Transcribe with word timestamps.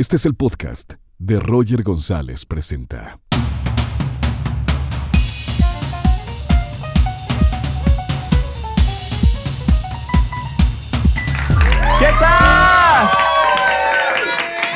Este 0.00 0.16
es 0.16 0.24
el 0.24 0.34
podcast 0.34 0.94
de 1.18 1.38
Roger 1.38 1.82
González 1.82 2.46
Presenta. 2.46 3.20
¿Qué 11.98 12.06
tal? 12.18 13.10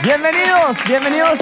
Bienvenidos, 0.02 0.76
bienvenidos 0.86 1.38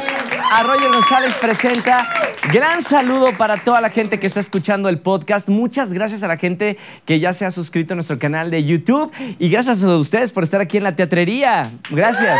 a 0.52 0.62
Roger 0.62 0.92
González 0.92 1.34
Presenta. 1.40 2.06
Gran 2.52 2.82
saludo 2.82 3.32
para 3.32 3.64
toda 3.64 3.80
la 3.80 3.90
gente 3.90 4.20
que 4.20 4.28
está 4.28 4.38
escuchando 4.38 4.88
el 4.90 5.00
podcast. 5.00 5.48
Muchas 5.48 5.92
gracias 5.92 6.22
a 6.22 6.28
la 6.28 6.36
gente 6.36 6.78
que 7.04 7.18
ya 7.18 7.32
se 7.32 7.46
ha 7.46 7.50
suscrito 7.50 7.94
a 7.94 7.96
nuestro 7.96 8.20
canal 8.20 8.52
de 8.52 8.62
YouTube 8.62 9.10
y 9.40 9.50
gracias 9.50 9.82
a 9.82 9.96
ustedes 9.96 10.30
por 10.30 10.44
estar 10.44 10.60
aquí 10.60 10.76
en 10.76 10.84
la 10.84 10.94
teatrería. 10.94 11.72
Gracias. 11.90 12.38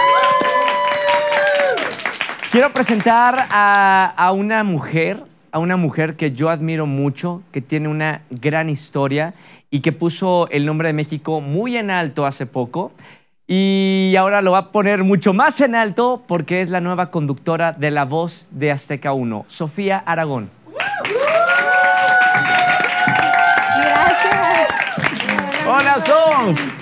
Quiero 2.52 2.70
presentar 2.70 3.46
a, 3.48 4.12
a 4.14 4.32
una 4.32 4.62
mujer, 4.62 5.24
a 5.52 5.58
una 5.58 5.78
mujer 5.78 6.16
que 6.16 6.32
yo 6.32 6.50
admiro 6.50 6.84
mucho, 6.84 7.42
que 7.50 7.62
tiene 7.62 7.88
una 7.88 8.20
gran 8.28 8.68
historia 8.68 9.32
y 9.70 9.80
que 9.80 9.92
puso 9.92 10.50
el 10.50 10.66
nombre 10.66 10.88
de 10.88 10.92
México 10.92 11.40
muy 11.40 11.78
en 11.78 11.90
alto 11.90 12.26
hace 12.26 12.44
poco. 12.44 12.92
Y 13.46 14.14
ahora 14.18 14.42
lo 14.42 14.52
va 14.52 14.58
a 14.58 14.70
poner 14.70 15.02
mucho 15.02 15.32
más 15.32 15.62
en 15.62 15.74
alto 15.74 16.24
porque 16.28 16.60
es 16.60 16.68
la 16.68 16.82
nueva 16.82 17.10
conductora 17.10 17.72
de 17.72 17.90
La 17.90 18.04
Voz 18.04 18.50
de 18.52 18.70
Azteca 18.70 19.14
1, 19.14 19.46
Sofía 19.48 20.02
Aragón. 20.04 20.50
Hola, 25.66 25.96
Sof. 25.98 26.81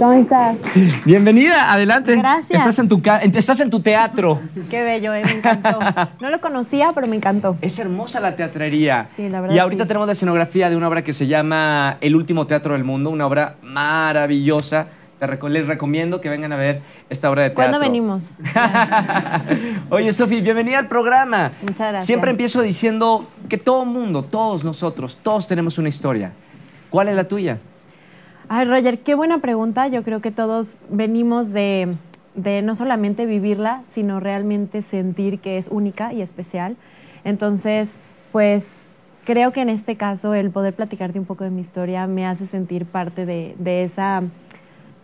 ¿Cómo 0.00 0.14
estás? 0.14 0.56
Bienvenida, 1.04 1.70
adelante. 1.70 2.16
Gracias. 2.16 2.58
Estás 2.60 2.78
en 2.78 2.88
tu, 2.88 3.02
ca- 3.02 3.18
estás 3.18 3.60
en 3.60 3.68
tu 3.68 3.80
teatro. 3.80 4.40
Qué 4.70 4.82
bello, 4.82 5.12
eh, 5.12 5.22
me 5.26 5.32
encantó. 5.32 5.78
No 6.20 6.30
lo 6.30 6.40
conocía, 6.40 6.88
pero 6.94 7.06
me 7.06 7.16
encantó. 7.16 7.58
Es 7.60 7.78
hermosa 7.78 8.18
la 8.18 8.34
teatrería. 8.34 9.08
Sí, 9.14 9.28
la 9.28 9.42
verdad, 9.42 9.54
Y 9.54 9.58
ahorita 9.58 9.84
sí. 9.84 9.88
tenemos 9.88 10.06
la 10.06 10.12
escenografía 10.12 10.70
de 10.70 10.76
una 10.76 10.88
obra 10.88 11.04
que 11.04 11.12
se 11.12 11.26
llama 11.26 11.98
El 12.00 12.16
último 12.16 12.46
teatro 12.46 12.72
del 12.72 12.82
mundo, 12.82 13.10
una 13.10 13.26
obra 13.26 13.56
maravillosa. 13.62 14.86
Te 15.18 15.26
les 15.50 15.66
recomiendo 15.66 16.18
que 16.22 16.30
vengan 16.30 16.54
a 16.54 16.56
ver 16.56 16.80
esta 17.10 17.30
obra 17.30 17.42
de 17.42 17.50
teatro. 17.50 17.64
¿Cuándo 17.64 17.78
venimos? 17.78 18.30
Oye, 19.90 20.12
Sofi, 20.12 20.40
bienvenida 20.40 20.78
al 20.78 20.88
programa. 20.88 21.52
Muchas 21.60 21.76
gracias. 21.90 22.06
Siempre 22.06 22.30
empiezo 22.30 22.62
diciendo 22.62 23.28
que 23.50 23.58
todo 23.58 23.84
mundo, 23.84 24.22
todos 24.24 24.64
nosotros, 24.64 25.18
todos 25.22 25.46
tenemos 25.46 25.76
una 25.76 25.90
historia. 25.90 26.32
¿Cuál 26.88 27.08
es 27.08 27.16
la 27.16 27.24
tuya? 27.24 27.58
Ay, 28.52 28.64
Roger, 28.64 28.98
qué 28.98 29.14
buena 29.14 29.38
pregunta. 29.38 29.86
Yo 29.86 30.02
creo 30.02 30.20
que 30.20 30.32
todos 30.32 30.70
venimos 30.88 31.52
de, 31.52 31.86
de 32.34 32.62
no 32.62 32.74
solamente 32.74 33.24
vivirla, 33.24 33.82
sino 33.88 34.18
realmente 34.18 34.82
sentir 34.82 35.38
que 35.38 35.56
es 35.56 35.68
única 35.68 36.12
y 36.12 36.20
especial. 36.20 36.76
Entonces, 37.22 37.92
pues 38.32 38.66
creo 39.24 39.52
que 39.52 39.60
en 39.60 39.68
este 39.68 39.94
caso 39.94 40.34
el 40.34 40.50
poder 40.50 40.74
platicarte 40.74 41.20
un 41.20 41.26
poco 41.26 41.44
de 41.44 41.50
mi 41.50 41.60
historia 41.60 42.08
me 42.08 42.26
hace 42.26 42.44
sentir 42.44 42.86
parte 42.86 43.24
de, 43.24 43.54
de 43.60 43.84
esa, 43.84 44.24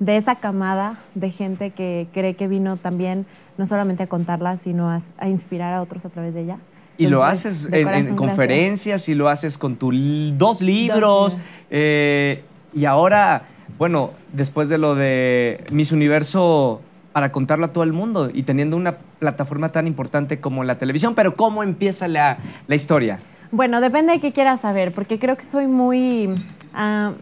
de 0.00 0.16
esa 0.16 0.34
camada 0.34 0.98
de 1.14 1.30
gente 1.30 1.70
que 1.70 2.08
cree 2.12 2.34
que 2.34 2.48
vino 2.48 2.78
también 2.78 3.26
no 3.58 3.66
solamente 3.66 4.02
a 4.02 4.06
contarla, 4.08 4.56
sino 4.56 4.90
a, 4.90 5.00
a 5.18 5.28
inspirar 5.28 5.72
a 5.72 5.82
otros 5.82 6.04
a 6.04 6.08
través 6.08 6.34
de 6.34 6.40
ella. 6.42 6.58
Y 6.98 7.06
lo 7.06 7.22
haces 7.22 7.66
en, 7.66 7.74
en 7.74 7.84
corazón, 7.84 8.02
gracias. 8.02 8.16
conferencias 8.16 9.08
y 9.08 9.14
lo 9.14 9.28
haces 9.28 9.56
con 9.56 9.76
tus 9.76 9.94
dos 10.36 10.62
libros. 10.62 11.34
libros. 11.34 11.38
eh, 11.70 12.42
y 12.72 12.84
ahora, 12.84 13.42
bueno, 13.78 14.10
después 14.32 14.68
de 14.68 14.78
lo 14.78 14.94
de 14.94 15.64
Miss 15.70 15.92
Universo, 15.92 16.80
para 17.12 17.32
contarlo 17.32 17.66
a 17.66 17.72
todo 17.72 17.84
el 17.84 17.92
mundo 17.92 18.30
y 18.32 18.42
teniendo 18.42 18.76
una 18.76 18.98
plataforma 19.18 19.70
tan 19.70 19.86
importante 19.86 20.38
como 20.38 20.64
la 20.64 20.74
televisión, 20.74 21.14
pero 21.14 21.34
¿cómo 21.34 21.62
empieza 21.62 22.08
la, 22.08 22.38
la 22.66 22.74
historia? 22.74 23.18
Bueno, 23.50 23.80
depende 23.80 24.12
de 24.12 24.20
qué 24.20 24.32
quieras 24.32 24.60
saber, 24.60 24.92
porque 24.92 25.18
creo 25.18 25.36
que 25.36 25.44
soy 25.44 25.66
muy... 25.66 26.28
ah, 26.74 27.12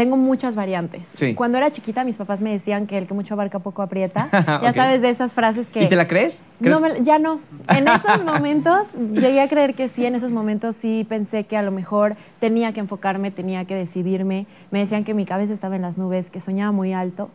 tengo 0.00 0.16
muchas 0.16 0.54
variantes. 0.54 1.10
Sí. 1.12 1.34
Cuando 1.34 1.58
era 1.58 1.70
chiquita, 1.70 2.04
mis 2.04 2.16
papás 2.16 2.40
me 2.40 2.50
decían 2.50 2.86
que 2.86 2.96
el 2.96 3.06
que 3.06 3.12
mucho 3.12 3.34
abarca 3.34 3.58
poco 3.58 3.82
aprieta. 3.82 4.28
Ya 4.62 4.72
sabes 4.72 5.02
de 5.02 5.10
esas 5.10 5.34
frases 5.34 5.68
que... 5.68 5.82
¿Y 5.82 5.88
te 5.90 5.96
la 5.96 6.08
crees? 6.08 6.42
No 6.60 6.78
¿Crees- 6.78 6.98
me- 7.00 7.04
ya 7.04 7.18
no. 7.18 7.40
En 7.68 7.86
esos 7.96 8.24
momentos 8.24 8.88
llegué 9.12 9.42
a 9.42 9.48
creer 9.48 9.74
que 9.74 9.88
sí, 9.90 10.06
en 10.06 10.14
esos 10.14 10.30
momentos 10.30 10.74
sí 10.76 11.04
pensé 11.06 11.44
que 11.44 11.58
a 11.58 11.62
lo 11.62 11.70
mejor 11.70 12.16
tenía 12.38 12.72
que 12.72 12.80
enfocarme, 12.80 13.30
tenía 13.30 13.66
que 13.66 13.74
decidirme. 13.74 14.46
Me 14.70 14.78
decían 14.78 15.04
que 15.04 15.12
mi 15.12 15.26
cabeza 15.26 15.52
estaba 15.52 15.76
en 15.76 15.82
las 15.82 15.98
nubes, 15.98 16.30
que 16.30 16.40
soñaba 16.40 16.72
muy 16.72 16.94
alto. 16.94 17.28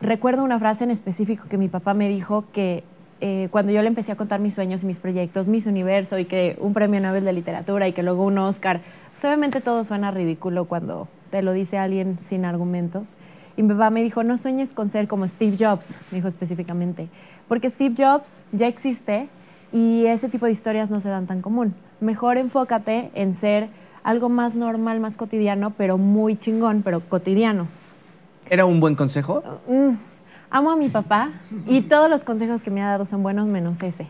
Recuerdo 0.00 0.42
una 0.42 0.58
frase 0.58 0.84
en 0.84 0.90
específico 0.90 1.44
que 1.50 1.58
mi 1.58 1.68
papá 1.68 1.92
me 1.92 2.08
dijo 2.08 2.44
que 2.52 2.82
eh, 3.20 3.48
cuando 3.50 3.72
yo 3.72 3.80
le 3.82 3.88
empecé 3.88 4.12
a 4.12 4.16
contar 4.16 4.40
mis 4.40 4.54
sueños 4.54 4.82
y 4.82 4.86
mis 4.86 4.98
proyectos, 4.98 5.48
Miss 5.48 5.66
Universo 5.66 6.18
y 6.18 6.24
que 6.24 6.56
un 6.60 6.72
premio 6.72 7.00
Nobel 7.00 7.24
de 7.24 7.32
literatura 7.32 7.86
y 7.88 7.92
que 7.92 8.02
luego 8.02 8.24
un 8.24 8.36
Oscar, 8.38 8.80
pues 9.12 9.24
obviamente 9.26 9.60
todo 9.60 9.84
suena 9.84 10.10
ridículo 10.10 10.64
cuando 10.64 11.08
te 11.34 11.42
lo 11.42 11.52
dice 11.52 11.78
alguien 11.78 12.16
sin 12.20 12.44
argumentos. 12.44 13.16
Y 13.56 13.64
mi 13.64 13.70
papá 13.70 13.90
me 13.90 14.04
dijo, 14.04 14.22
no 14.22 14.38
sueñes 14.38 14.72
con 14.72 14.88
ser 14.88 15.08
como 15.08 15.26
Steve 15.26 15.56
Jobs, 15.58 15.96
me 16.12 16.18
dijo 16.18 16.28
específicamente, 16.28 17.08
porque 17.48 17.70
Steve 17.70 17.96
Jobs 17.98 18.42
ya 18.52 18.68
existe 18.68 19.28
y 19.72 20.06
ese 20.06 20.28
tipo 20.28 20.46
de 20.46 20.52
historias 20.52 20.90
no 20.90 21.00
se 21.00 21.08
dan 21.08 21.26
tan 21.26 21.42
común. 21.42 21.74
Mejor 22.00 22.36
enfócate 22.36 23.10
en 23.16 23.34
ser 23.34 23.68
algo 24.04 24.28
más 24.28 24.54
normal, 24.54 25.00
más 25.00 25.16
cotidiano, 25.16 25.70
pero 25.70 25.98
muy 25.98 26.36
chingón, 26.36 26.82
pero 26.84 27.00
cotidiano. 27.00 27.66
¿Era 28.48 28.64
un 28.64 28.78
buen 28.78 28.94
consejo? 28.94 29.42
Mm, 29.66 29.96
amo 30.50 30.70
a 30.70 30.76
mi 30.76 30.88
papá 30.88 31.32
y 31.66 31.80
todos 31.80 32.08
los 32.08 32.22
consejos 32.22 32.62
que 32.62 32.70
me 32.70 32.80
ha 32.80 32.86
dado 32.86 33.06
son 33.06 33.24
buenos 33.24 33.48
menos 33.48 33.82
ese. 33.82 34.06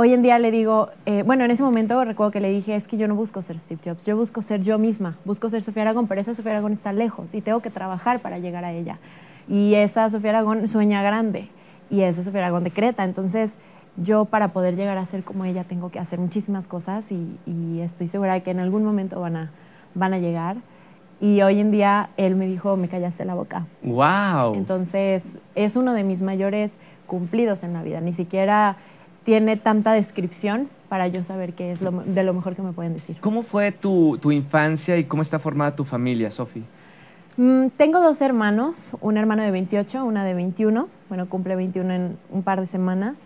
Hoy 0.00 0.12
en 0.14 0.22
día 0.22 0.38
le 0.38 0.52
digo, 0.52 0.90
eh, 1.06 1.24
bueno, 1.26 1.44
en 1.44 1.50
ese 1.50 1.64
momento 1.64 2.04
recuerdo 2.04 2.30
que 2.30 2.38
le 2.38 2.50
dije, 2.50 2.76
es 2.76 2.86
que 2.86 2.96
yo 2.96 3.08
no 3.08 3.16
busco 3.16 3.42
ser 3.42 3.58
Steve 3.58 3.80
Jobs, 3.84 4.06
yo 4.06 4.16
busco 4.16 4.42
ser 4.42 4.60
yo 4.60 4.78
misma, 4.78 5.16
busco 5.24 5.50
ser 5.50 5.60
Sofía 5.60 5.82
Aragón, 5.82 6.06
pero 6.06 6.20
esa 6.20 6.34
Sofía 6.34 6.52
Aragón 6.52 6.72
está 6.72 6.92
lejos 6.92 7.34
y 7.34 7.40
tengo 7.40 7.58
que 7.58 7.70
trabajar 7.70 8.20
para 8.20 8.38
llegar 8.38 8.64
a 8.64 8.70
ella. 8.72 9.00
Y 9.48 9.74
esa 9.74 10.08
Sofía 10.08 10.30
Aragón 10.30 10.68
sueña 10.68 11.02
grande 11.02 11.48
y 11.90 12.02
esa 12.02 12.22
Sofía 12.22 12.42
Aragón 12.42 12.62
decreta. 12.62 13.02
Entonces, 13.02 13.58
yo 13.96 14.26
para 14.26 14.52
poder 14.52 14.76
llegar 14.76 14.98
a 14.98 15.04
ser 15.04 15.24
como 15.24 15.44
ella 15.44 15.64
tengo 15.64 15.90
que 15.90 15.98
hacer 15.98 16.20
muchísimas 16.20 16.68
cosas 16.68 17.10
y, 17.10 17.36
y 17.44 17.80
estoy 17.80 18.06
segura 18.06 18.34
de 18.34 18.44
que 18.44 18.52
en 18.52 18.60
algún 18.60 18.84
momento 18.84 19.20
van 19.20 19.34
a, 19.34 19.50
van 19.96 20.14
a 20.14 20.18
llegar. 20.18 20.58
Y 21.20 21.42
hoy 21.42 21.58
en 21.58 21.72
día 21.72 22.10
él 22.16 22.36
me 22.36 22.46
dijo, 22.46 22.76
me 22.76 22.86
callaste 22.86 23.24
la 23.24 23.34
boca. 23.34 23.66
¡Wow! 23.82 24.54
Entonces, 24.54 25.24
es 25.56 25.74
uno 25.74 25.92
de 25.92 26.04
mis 26.04 26.22
mayores 26.22 26.76
cumplidos 27.08 27.64
en 27.64 27.72
la 27.72 27.82
vida. 27.82 28.00
Ni 28.00 28.14
siquiera 28.14 28.76
tiene 29.28 29.58
tanta 29.58 29.92
descripción 29.92 30.70
para 30.88 31.06
yo 31.06 31.22
saber 31.22 31.52
qué 31.52 31.70
es 31.70 31.82
lo, 31.82 31.90
de 31.90 32.22
lo 32.22 32.32
mejor 32.32 32.56
que 32.56 32.62
me 32.62 32.72
pueden 32.72 32.94
decir. 32.94 33.18
¿Cómo 33.20 33.42
fue 33.42 33.72
tu, 33.72 34.16
tu 34.16 34.32
infancia 34.32 34.96
y 34.96 35.04
cómo 35.04 35.20
está 35.20 35.38
formada 35.38 35.76
tu 35.76 35.84
familia, 35.84 36.30
Sofi? 36.30 36.64
Mm, 37.36 37.66
tengo 37.76 38.00
dos 38.00 38.22
hermanos, 38.22 38.92
un 39.02 39.18
hermano 39.18 39.42
de 39.42 39.50
28, 39.50 40.02
una 40.02 40.24
de 40.24 40.32
21. 40.32 40.88
Bueno, 41.10 41.28
cumple 41.28 41.56
21 41.56 41.92
en 41.92 42.18
un 42.30 42.42
par 42.42 42.58
de 42.58 42.66
semanas. 42.66 43.16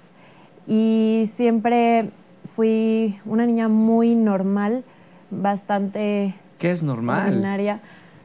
Y 0.67 1.31
siempre 1.37 2.11
fui 2.57 3.21
una 3.25 3.47
niña 3.47 3.69
muy 3.69 4.17
normal, 4.17 4.83
bastante 5.31 6.35
¿Qué 6.59 6.73
es 6.73 6.83
normal? 6.83 7.29
ordinaria. 7.29 7.79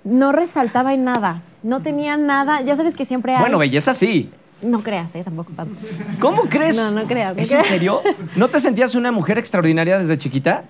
No 0.04 0.32
resaltaba 0.32 0.96
en 0.96 1.04
nada, 1.04 1.44
no 1.62 1.84
tenía 1.84 2.18
nada. 2.18 2.60
Ya 2.62 2.76
sabes 2.76 2.96
que 2.96 3.06
siempre 3.06 3.36
hay... 3.36 3.42
Bueno, 3.42 3.60
belleza 3.60 3.94
sí. 3.94 4.32
No 4.62 4.82
creas, 4.82 5.14
¿eh? 5.16 5.24
Tampoco 5.24 5.52
tanto. 5.56 5.76
¿Cómo 6.20 6.44
crees? 6.44 6.76
No, 6.76 6.92
no 6.92 7.06
creas, 7.06 7.36
no 7.36 7.42
¿Es 7.42 7.54
en 7.54 7.64
serio? 7.64 8.02
¿No 8.36 8.48
te 8.50 8.60
sentías 8.60 8.96
una 8.96 9.12
mujer 9.12 9.38
extraordinaria 9.38 9.98
desde 10.00 10.18
chiquita? 10.18 10.64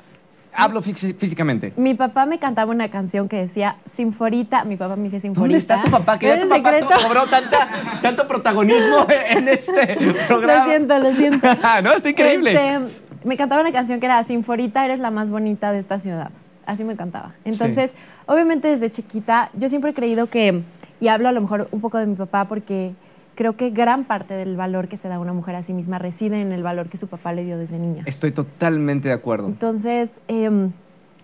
Hablo 0.60 0.82
fí- 0.82 1.16
físicamente. 1.16 1.72
Mi 1.78 1.94
papá 1.94 2.26
me 2.26 2.40
cantaba 2.40 2.72
una 2.72 2.90
canción 2.90 3.30
que 3.30 3.38
decía 3.38 3.76
Sinforita. 3.86 4.64
Mi 4.66 4.76
papá 4.76 4.96
me 4.96 5.04
dice 5.04 5.20
Sinforita. 5.20 5.42
¿Dónde 5.44 5.58
está 5.60 5.82
tu 5.82 5.92
papá? 5.92 6.18
Que 6.18 6.28
ya 6.28 6.36
¿Es 6.36 6.42
tu 6.44 6.50
papá 6.50 6.74
secreto? 6.74 6.96
cobró 7.04 7.28
tanta, 7.28 7.68
tanto 8.02 8.28
protagonismo 8.28 9.06
en 9.30 9.48
este 9.48 9.96
programa. 10.28 10.64
Lo 10.66 10.70
siento, 10.72 11.00
lo 11.00 11.12
siento. 11.12 11.48
no, 11.84 11.94
está 11.94 12.10
increíble. 12.10 12.54
Este, 12.54 12.80
me 13.24 13.38
cantaba 13.38 13.62
una 13.62 13.72
canción 13.72 14.00
que 14.00 14.08
era 14.08 14.24
Sinforita, 14.24 14.84
eres 14.84 15.00
la 15.00 15.12
más 15.12 15.30
bonita 15.30 15.72
de 15.72 15.80
esta 15.80 16.00
ciudad. 16.00 16.32
Así 16.66 16.84
me 16.84 16.96
cantaba. 16.96 17.34
Entonces, 17.46 17.92
obviamente 18.26 18.68
desde 18.68 18.90
chiquita, 18.92 19.52
yo 19.54 19.70
siempre 19.70 19.92
he 19.92 19.94
creído 19.94 20.28
que, 20.28 20.64
y 21.00 21.08
hablo 21.08 21.30
a 21.30 21.32
lo 21.32 21.40
mejor 21.42 21.68
un 21.72 21.80
poco 21.82 22.00
de 22.00 22.08
mi 22.08 22.16
papá 22.16 22.46
porque 22.46 22.94
creo 23.38 23.56
que 23.56 23.70
gran 23.70 24.06
parte 24.06 24.34
del 24.34 24.58
valor 24.58 24.88
que 24.88 24.98
se 24.98 25.08
da 25.08 25.16
a 25.16 25.20
una 25.20 25.32
mujer 25.32 25.56
a 25.56 25.62
sí 25.62 25.72
misma 25.72 26.00
reside 26.00 26.42
en 26.42 26.52
el 26.52 26.64
valor 26.64 26.90
que 26.90 26.98
su 26.98 27.08
papá 27.08 27.34
le 27.34 27.46
dio 27.46 27.56
desde 27.60 27.78
niña. 27.78 28.02
Estoy 28.08 28.32
totalmente 28.32 29.10
de 29.10 29.14
acuerdo. 29.14 29.48
Entonces, 29.48 30.10
em, 30.28 30.72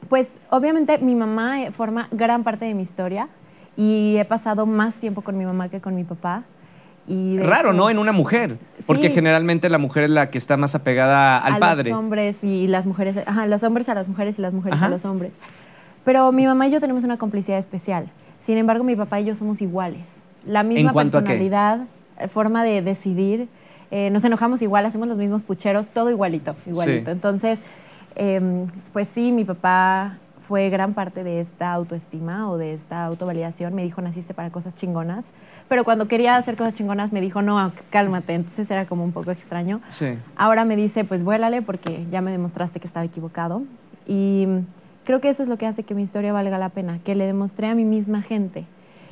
pues 0.09 0.29
obviamente 0.51 0.99
mi 0.99 1.15
mamá 1.15 1.63
eh, 1.63 1.71
forma 1.71 2.07
gran 2.11 2.43
parte 2.43 2.65
de 2.65 2.75
mi 2.75 2.83
historia 2.83 3.29
y 3.75 4.15
he 4.17 4.25
pasado 4.25 4.67
más 4.67 4.95
tiempo 4.95 5.23
con 5.23 5.39
mi 5.39 5.43
mamá 5.43 5.69
que 5.69 5.81
con 5.81 5.95
mi 5.95 6.03
papá. 6.03 6.43
Y 7.07 7.39
Raro, 7.39 7.69
hecho, 7.69 7.73
¿no? 7.73 7.89
En 7.89 7.97
una 7.97 8.11
mujer. 8.11 8.59
Porque 8.85 9.09
generalmente 9.09 9.67
la 9.69 9.79
mujer 9.79 10.03
es 10.03 10.11
la 10.11 10.29
que 10.29 10.37
está 10.37 10.55
más 10.55 10.75
apegada 10.75 11.39
al 11.39 11.53
a 11.53 11.59
padre. 11.59 11.89
los 11.89 11.97
hombres 11.97 12.43
y 12.43 12.67
las 12.67 12.85
mujeres, 12.85 13.17
ajá, 13.25 13.47
los 13.47 13.63
hombres 13.63 13.89
a 13.89 13.95
las 13.95 14.07
mujeres 14.07 14.37
y 14.37 14.41
las 14.43 14.53
mujeres 14.53 14.77
Ajá. 14.77 14.85
a 14.85 14.89
los 14.89 15.03
hombres. 15.03 15.33
Pero 16.05 16.31
mi 16.31 16.45
mamá 16.45 16.67
y 16.67 16.71
yo 16.71 16.79
tenemos 16.79 17.03
una 17.03 17.17
complicidad 17.17 17.57
especial. 17.57 18.05
Sin 18.39 18.59
embargo, 18.59 18.83
mi 18.83 18.95
papá 18.95 19.19
y 19.19 19.25
yo 19.25 19.33
somos 19.33 19.63
iguales. 19.63 20.11
La 20.45 20.61
misma 20.61 20.91
cuanto 20.91 21.17
a 21.17 21.23
qué? 21.23 21.37
Eh, 22.23 22.27
forma 22.27 22.63
de 22.63 22.81
decidir. 22.81 23.47
eh, 23.91 24.09
nos 24.09 24.23
enojamos 24.23 24.61
igual, 24.61 24.85
hacemos 24.85 25.07
los 25.07 25.17
mismos 25.17 25.43
pucheros, 25.43 25.91
todo 25.91 26.09
igualito, 26.09 26.55
igualito. 26.65 27.05
Sí. 27.05 27.11
Entonces, 27.11 27.61
em, 28.15 28.65
pues 28.91 29.07
sí, 29.07 29.31
mi 29.31 29.43
papá 29.43 30.17
fue 30.47 30.69
gran 30.69 30.93
parte 30.93 31.23
de 31.23 31.39
esta 31.39 31.71
autoestima 31.73 32.49
o 32.49 32.57
de 32.57 32.73
esta 32.73 33.05
autovalidación. 33.05 33.73
Me 33.73 33.83
dijo, 33.83 34.01
naciste 34.01 34.33
para 34.33 34.49
cosas 34.49 34.75
chingonas. 34.75 35.27
Pero 35.69 35.83
cuando 35.83 36.07
quería 36.07 36.35
hacer 36.35 36.55
cosas 36.55 36.73
chingonas 36.73 37.11
me 37.13 37.21
dijo, 37.21 37.41
no, 37.41 37.71
cálmate. 37.89 38.33
Entonces 38.33 38.69
era 38.69 38.85
como 38.85 39.03
un 39.03 39.11
poco 39.11 39.31
extraño. 39.31 39.81
Sí. 39.87 40.17
Ahora 40.35 40.65
me 40.65 40.75
dice, 40.75 41.05
pues 41.05 41.23
vuélale 41.23 41.61
porque 41.61 42.05
ya 42.11 42.21
me 42.21 42.31
demostraste 42.31 42.79
que 42.79 42.87
estaba 42.87 43.05
equivocado. 43.05 43.63
Y 44.05 44.47
creo 45.05 45.21
que 45.21 45.29
eso 45.29 45.43
es 45.43 45.49
lo 45.49 45.57
que 45.57 45.65
hace 45.65 45.83
que 45.83 45.95
mi 45.95 46.03
historia 46.03 46.33
valga 46.33 46.57
la 46.57 46.69
pena, 46.69 46.99
que 47.03 47.15
le 47.15 47.25
demostré 47.25 47.67
a 47.67 47.75
mi 47.75 47.85
misma 47.85 48.21
gente. 48.21 48.65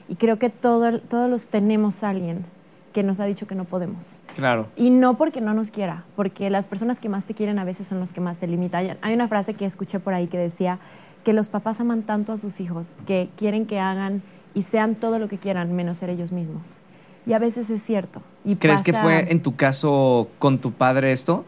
Y 0.09 0.15
creo 0.15 0.37
que 0.37 0.49
todo, 0.49 0.99
todos 0.99 1.29
los 1.29 1.47
tenemos 1.47 2.03
a 2.03 2.09
alguien 2.09 2.45
que 2.93 3.03
nos 3.03 3.19
ha 3.19 3.25
dicho 3.25 3.47
que 3.47 3.55
no 3.55 3.65
podemos. 3.65 4.17
Claro. 4.35 4.67
Y 4.75 4.89
no 4.89 5.17
porque 5.17 5.41
no 5.41 5.53
nos 5.53 5.71
quiera, 5.71 6.03
porque 6.15 6.49
las 6.49 6.65
personas 6.65 6.99
que 6.99 7.09
más 7.09 7.25
te 7.25 7.33
quieren 7.33 7.57
a 7.59 7.63
veces 7.63 7.87
son 7.87 7.99
los 7.99 8.11
que 8.13 8.21
más 8.21 8.37
te 8.37 8.47
limitan. 8.47 8.97
Hay 9.01 9.13
una 9.13 9.27
frase 9.27 9.53
que 9.53 9.65
escuché 9.65 9.99
por 9.99 10.13
ahí 10.13 10.27
que 10.27 10.37
decía 10.37 10.79
que 11.23 11.33
los 11.33 11.49
papás 11.49 11.79
aman 11.79 12.01
tanto 12.03 12.33
a 12.33 12.37
sus 12.37 12.59
hijos 12.59 12.97
que 13.05 13.29
quieren 13.37 13.65
que 13.65 13.79
hagan 13.79 14.21
y 14.53 14.63
sean 14.63 14.95
todo 14.95 15.19
lo 15.19 15.27
que 15.29 15.37
quieran 15.37 15.73
menos 15.73 15.97
ser 15.99 16.09
ellos 16.09 16.31
mismos. 16.31 16.77
Y 17.25 17.33
a 17.33 17.39
veces 17.39 17.69
es 17.69 17.81
cierto. 17.83 18.21
Y 18.43 18.55
¿Crees 18.55 18.81
que 18.81 18.91
pasa- 18.91 19.03
fue 19.03 19.31
en 19.31 19.41
tu 19.41 19.55
caso 19.55 20.27
con 20.39 20.59
tu 20.59 20.71
padre 20.71 21.11
esto? 21.11 21.45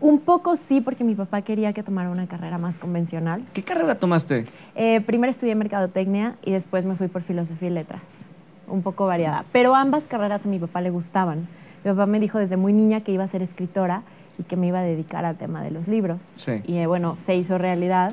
Un 0.00 0.20
poco 0.20 0.54
sí, 0.56 0.80
porque 0.80 1.02
mi 1.02 1.16
papá 1.16 1.42
quería 1.42 1.72
que 1.72 1.82
tomara 1.82 2.10
una 2.10 2.28
carrera 2.28 2.56
más 2.58 2.78
convencional. 2.78 3.42
¿Qué 3.52 3.64
carrera 3.64 3.96
tomaste? 3.96 4.44
Eh, 4.76 5.00
primero 5.00 5.30
estudié 5.30 5.54
mercadotecnia 5.56 6.36
y 6.44 6.52
después 6.52 6.84
me 6.84 6.94
fui 6.94 7.08
por 7.08 7.22
filosofía 7.22 7.68
y 7.68 7.72
letras. 7.72 8.02
Un 8.68 8.82
poco 8.82 9.06
variada. 9.06 9.44
Pero 9.52 9.74
ambas 9.74 10.04
carreras 10.04 10.46
a 10.46 10.48
mi 10.48 10.58
papá 10.58 10.80
le 10.80 10.90
gustaban. 10.90 11.48
Mi 11.84 11.90
papá 11.90 12.06
me 12.06 12.20
dijo 12.20 12.38
desde 12.38 12.56
muy 12.56 12.72
niña 12.72 13.00
que 13.00 13.12
iba 13.12 13.24
a 13.24 13.28
ser 13.28 13.42
escritora 13.42 14.02
y 14.38 14.44
que 14.44 14.56
me 14.56 14.66
iba 14.66 14.78
a 14.80 14.82
dedicar 14.82 15.24
al 15.24 15.36
tema 15.36 15.62
de 15.62 15.70
los 15.70 15.88
libros. 15.88 16.18
Sí. 16.22 16.62
Y 16.66 16.76
eh, 16.76 16.86
bueno, 16.86 17.16
se 17.20 17.34
hizo 17.36 17.58
realidad. 17.58 18.12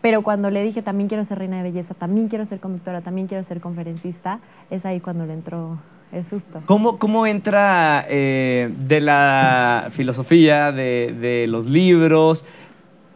Pero 0.00 0.22
cuando 0.22 0.50
le 0.50 0.62
dije 0.62 0.82
también 0.82 1.08
quiero 1.08 1.24
ser 1.24 1.38
reina 1.38 1.56
de 1.56 1.64
belleza, 1.64 1.94
también 1.94 2.28
quiero 2.28 2.46
ser 2.46 2.60
conductora, 2.60 3.00
también 3.00 3.26
quiero 3.26 3.42
ser 3.42 3.60
conferencista, 3.60 4.38
es 4.70 4.86
ahí 4.86 5.00
cuando 5.00 5.26
le 5.26 5.32
entró 5.32 5.78
el 6.12 6.24
susto. 6.24 6.62
¿Cómo, 6.66 6.98
cómo 6.98 7.26
entra 7.26 8.04
eh, 8.08 8.70
de 8.86 9.00
la 9.00 9.88
filosofía, 9.90 10.70
de, 10.70 11.12
de 11.18 11.46
los 11.48 11.66
libros, 11.66 12.44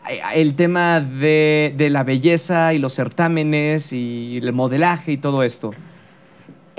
eh, 0.09 0.21
el 0.35 0.55
tema 0.55 1.01
de, 1.01 1.75
de 1.77 1.91
la 1.91 2.03
belleza 2.03 2.75
y 2.75 2.81
los 2.81 2.95
certámenes 2.95 3.93
y 3.93 4.39
el 4.39 4.53
modelaje 4.53 5.13
y 5.13 5.17
todo 5.17 5.45
esto? 5.45 5.71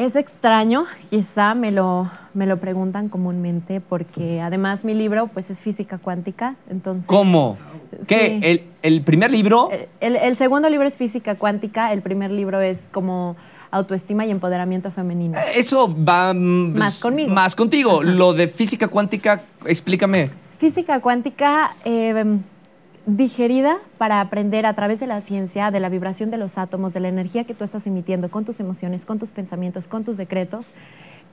Es 0.02 0.16
extraño, 0.16 0.86
quizá 1.12 1.54
me 1.54 1.70
lo, 1.70 2.10
me 2.34 2.48
lo 2.48 2.58
preguntan 2.58 3.08
comúnmente 3.08 3.82
porque 3.82 4.42
además 4.42 4.84
mi 4.84 4.96
libro 4.96 5.28
pues 5.28 5.52
es 5.52 5.62
física 5.62 6.00
cuántica, 6.00 6.56
entonces... 6.72 7.06
¿Cómo? 7.06 7.60
¿Qué? 8.08 8.40
Sí. 8.42 8.48
¿El, 8.48 8.64
el 8.82 9.04
primer 9.04 9.30
libro? 9.30 9.70
El, 10.00 10.16
el 10.16 10.36
segundo 10.38 10.72
libro 10.72 10.88
es 10.88 10.98
física 10.98 11.36
cuántica, 11.36 11.94
el 11.94 12.02
primer 12.02 12.32
libro 12.32 12.60
es 12.62 12.90
como 12.92 13.36
autoestima 13.70 14.26
y 14.26 14.32
empoderamiento 14.32 14.90
femenino. 14.90 15.38
Eso 15.54 15.88
va 15.88 16.34
mm, 16.34 16.80
Más 16.80 16.98
conmigo. 16.98 17.32
Más 17.32 17.56
contigo. 17.56 18.02
Lo 18.02 18.34
de 18.34 18.48
física 18.48 18.88
cuántica, 18.88 19.44
explícame. 19.68 20.32
Física 20.58 21.00
cuántica 21.00 21.76
eh, 21.86 22.40
digerida 23.06 23.78
para 23.98 24.22
aprender 24.22 24.66
a 24.66 24.74
través 24.74 25.00
de 25.00 25.08
la 25.08 25.22
ciencia, 25.22 25.72
de 25.72 25.80
la 25.80 25.90
vibración 25.90 26.32
de 26.32 26.38
los 26.38 26.58
átomos, 26.58 26.94
de 26.94 27.00
la 27.00 27.08
energía 27.10 27.44
que 27.44 27.54
tú 27.54 27.64
estás 27.64 27.88
emitiendo 27.88 28.30
con 28.30 28.46
tus 28.46 28.60
emociones, 28.60 29.06
con 29.06 29.20
tus 29.20 29.32
pensamientos, 29.32 29.88
con 29.88 30.04
tus 30.04 30.18
decretos, 30.18 30.72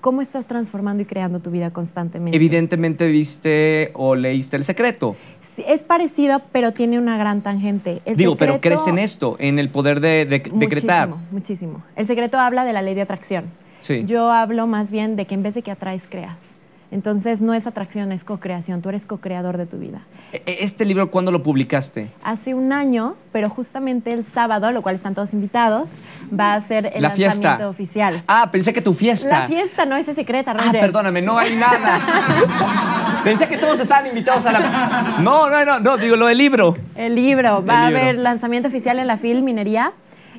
cómo 0.00 0.22
estás 0.22 0.46
transformando 0.46 1.02
y 1.02 1.06
creando 1.06 1.40
tu 1.40 1.50
vida 1.50 1.70
constantemente. 1.70 2.36
Evidentemente 2.36 3.06
viste 3.08 3.90
o 3.94 4.14
leíste 4.14 4.56
El 4.56 4.64
Secreto. 4.64 5.16
Sí, 5.56 5.64
es 5.66 5.82
parecido, 5.82 6.40
pero 6.52 6.72
tiene 6.72 6.98
una 6.98 7.18
gran 7.18 7.42
tangente. 7.42 8.00
El 8.04 8.16
Digo, 8.16 8.36
pero 8.36 8.54
secreto- 8.54 8.60
crees 8.82 8.86
en 8.86 8.98
esto, 8.98 9.36
en 9.38 9.58
el 9.58 9.68
poder 9.68 10.00
de, 10.00 10.24
de- 10.24 10.38
decretar. 10.54 11.08
Muchísimo, 11.08 11.28
muchísimo. 11.32 11.82
El 11.96 12.06
secreto 12.06 12.38
habla 12.38 12.64
de 12.64 12.72
la 12.72 12.80
ley 12.82 12.94
de 12.94 13.02
atracción. 13.02 13.46
Sí. 13.80 14.04
Yo 14.06 14.30
hablo 14.32 14.66
más 14.66 14.90
bien 14.90 15.16
de 15.16 15.26
que 15.26 15.34
en 15.34 15.42
vez 15.42 15.54
de 15.54 15.62
que 15.62 15.70
atraes, 15.70 16.06
creas. 16.08 16.56
Entonces 16.90 17.42
no 17.42 17.52
es 17.52 17.66
atracción, 17.66 18.12
es 18.12 18.24
co-creación. 18.24 18.80
Tú 18.80 18.88
eres 18.88 19.04
co-creador 19.04 19.58
de 19.58 19.66
tu 19.66 19.76
vida. 19.76 20.00
E- 20.32 20.42
¿Este 20.60 20.86
libro 20.86 21.10
cuándo 21.10 21.30
lo 21.30 21.42
publicaste? 21.42 22.08
Hace 22.24 22.54
un 22.54 22.72
año, 22.72 23.14
pero 23.30 23.50
justamente 23.50 24.10
el 24.10 24.24
sábado, 24.24 24.72
lo 24.72 24.80
cual 24.80 24.94
están 24.94 25.14
todos 25.14 25.34
invitados, 25.34 25.90
va 26.32 26.54
a 26.54 26.60
ser 26.62 26.86
el 26.86 27.02
La 27.02 27.08
lanzamiento 27.10 27.40
fiesta. 27.40 27.68
oficial. 27.68 28.22
Ah, 28.26 28.48
pensé 28.50 28.72
que 28.72 28.80
tu 28.80 28.94
fiesta. 28.94 29.40
La 29.40 29.46
fiesta 29.48 29.84
no 29.84 29.96
es 29.96 30.06
secreta, 30.06 30.52
Ah, 30.52 30.64
Roger. 30.64 30.80
perdóname, 30.80 31.20
no 31.20 31.36
hay 31.38 31.54
nada. 31.56 31.98
Pensé 33.24 33.46
que 33.48 33.58
todos 33.58 33.78
estaban 33.80 34.06
invitados 34.06 34.46
a 34.46 34.52
la. 34.52 35.18
No, 35.20 35.50
no, 35.50 35.64
no, 35.64 35.80
no, 35.80 35.96
digo 35.98 36.16
lo 36.16 36.26
del 36.26 36.38
libro. 36.38 36.74
El 36.94 37.14
libro. 37.14 37.64
Va 37.64 37.86
a 37.86 37.90
libro. 37.90 38.02
haber 38.02 38.18
lanzamiento 38.18 38.68
oficial 38.68 38.98
en 38.98 39.06
la 39.06 39.18
FIL 39.18 39.42
Minería. 39.42 39.92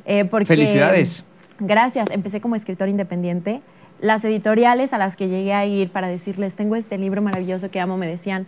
eh, 0.06 0.26
porque, 0.26 0.46
Felicidades. 0.48 1.26
Gracias. 1.60 2.10
Empecé 2.10 2.42
como 2.42 2.56
escritor 2.56 2.90
independiente. 2.90 3.62
Las 4.02 4.24
editoriales 4.24 4.94
a 4.94 4.98
las 4.98 5.16
que 5.16 5.28
llegué 5.28 5.54
a 5.54 5.66
ir 5.66 5.90
para 5.90 6.08
decirles, 6.08 6.54
tengo 6.54 6.76
este 6.76 6.98
libro 6.98 7.22
maravilloso 7.22 7.70
que 7.70 7.80
amo, 7.82 7.98
me 7.98 8.08
decían, 8.08 8.48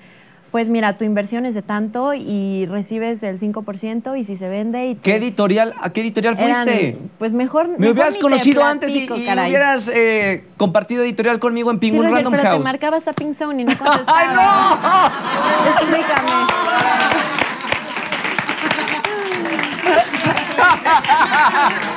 pues 0.50 0.70
mira, 0.70 0.98
tu 0.98 1.04
inversión 1.06 1.46
es 1.46 1.54
de 1.56 1.62
tanto 1.62 2.14
y 2.14 2.66
recibes 2.68 3.24
el 3.24 3.40
5% 3.40 4.18
y 4.20 4.24
si 4.26 4.36
se 4.36 4.50
vende 4.50 4.88
y... 4.88 4.96
¿Qué 4.96 5.16
editorial, 5.16 5.74
¿A 5.82 5.92
qué 5.92 6.02
editorial 6.02 6.36
Eran, 6.38 6.54
fuiste? 6.66 6.98
pues 7.18 7.32
mejor... 7.34 7.68
Me 7.70 7.78
mejor 7.78 7.94
hubieras 7.94 8.18
conocido 8.18 8.64
antes 8.64 8.94
y, 8.94 9.10
hubieras 9.10 9.88
eh, 9.94 10.44
compartido 10.58 11.04
editorial 11.04 11.40
conmigo 11.40 11.72
en 11.72 11.78
Sí, 11.78 11.82
Penguin 11.82 12.02
Roger, 12.04 12.16
Random 12.16 12.34
pero 12.34 12.44
House. 12.44 12.58
te 12.58 12.64
marcaba 12.64 13.00
Zapping 13.00 13.34
Zone 13.34 13.62
y 13.62 13.66
no 13.66 13.72
contestaba. 13.78 14.18
¡Ay, 14.18 14.28
no! 14.36 15.82
Explícame. 15.82 16.32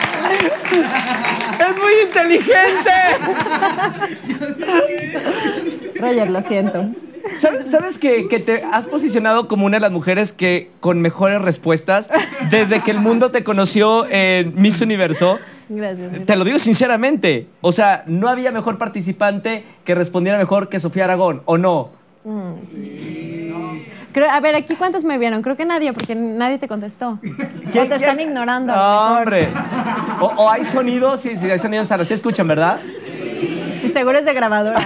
¡Es 1.61 1.77
muy 1.81 1.93
inteligente! 2.07 2.91
Roger, 6.01 6.31
lo 6.31 6.43
siento. 6.43 6.87
¿Sabes, 7.39 7.71
sabes 7.71 7.99
que, 7.99 8.29
que 8.29 8.39
te 8.39 8.63
has 8.63 8.87
posicionado 8.87 9.49
como 9.49 9.65
una 9.67 9.79
de 9.79 9.81
las 9.81 9.93
mujeres 9.93 10.33
que 10.33 10.71
con 10.81 11.01
mejores 11.01 11.41
respuestas 11.41 12.11
desde 12.51 12.81
que 12.83 12.91
el 12.91 12.99
mundo 12.99 13.31
te 13.31 13.43
conoció 13.43 14.07
en 14.11 14.55
Miss 14.55 14.81
Universo? 14.81 15.39
Gracias. 15.69 16.27
Te 16.27 16.37
lo 16.37 16.45
digo 16.45 16.59
sinceramente. 16.59 17.47
O 17.61 17.73
sea, 17.73 18.05
no 18.07 18.29
había 18.29 18.51
mejor 18.51 18.77
participante 18.77 19.65
que 19.85 19.95
respondiera 19.95 20.39
mejor 20.39 20.69
que 20.69 20.79
Sofía 20.79 21.05
Aragón, 21.05 21.43
¿o 21.47 21.57
no? 21.57 21.93
Creo, 24.15 24.31
a 24.31 24.41
ver, 24.41 24.55
aquí 24.55 24.75
cuántos 24.77 25.05
me 25.05 25.19
vieron. 25.19 25.43
Creo 25.43 25.57
que 25.57 25.65
nadie, 25.67 25.93
porque 25.93 26.15
nadie 26.15 26.59
te 26.59 26.69
contestó. 26.69 27.19
O 27.21 27.87
te 27.87 27.95
están 27.97 28.21
ignorando. 28.21 28.73
No, 28.75 29.17
hombre. 29.19 29.49
O, 30.21 30.27
o 30.27 30.51
hay 30.51 30.65
sonidos, 30.65 31.21
sí, 31.21 31.37
sí, 31.37 31.51
hay 31.51 31.59
sonidos, 31.59 31.91
ahora 31.93 32.05
sí 32.05 32.15
escuchan, 32.15 32.47
¿verdad? 32.49 32.79
Sí, 33.83 33.91
seguro 33.93 34.17
es 34.19 34.25
de 34.25 34.33
grabadora. 34.33 34.79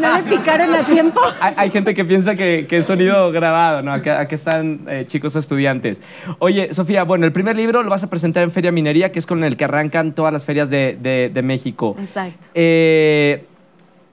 No 0.00 0.16
le 0.18 0.22
picaron 0.24 0.72
a 0.74 0.78
tiempo. 0.80 1.18
Hay, 1.40 1.54
hay 1.56 1.70
gente 1.70 1.94
que 1.94 2.04
piensa 2.04 2.36
que, 2.36 2.66
que 2.68 2.76
es 2.76 2.86
sonido 2.86 3.32
grabado, 3.32 3.82
¿no? 3.82 3.92
Aquí, 3.92 4.34
están 4.34 4.82
eh, 4.86 5.04
chicos 5.08 5.34
estudiantes. 5.34 6.00
Oye, 6.38 6.72
Sofía, 6.74 7.04
bueno, 7.04 7.24
el 7.26 7.32
primer 7.32 7.56
libro 7.56 7.82
lo 7.82 7.90
vas 7.90 8.04
a 8.04 8.10
presentar 8.10 8.42
en 8.44 8.50
Feria 8.52 8.70
Minería, 8.70 9.10
que 9.10 9.18
es 9.18 9.26
con 9.26 9.42
el 9.44 9.56
que 9.56 9.64
arrancan 9.64 10.12
todas 10.12 10.32
las 10.32 10.44
ferias 10.44 10.68
de, 10.70 10.96
de- 11.00 11.30
de 11.32 11.42
México. 11.42 11.96
Exacto. 11.98 12.46
Eh, 12.54 13.46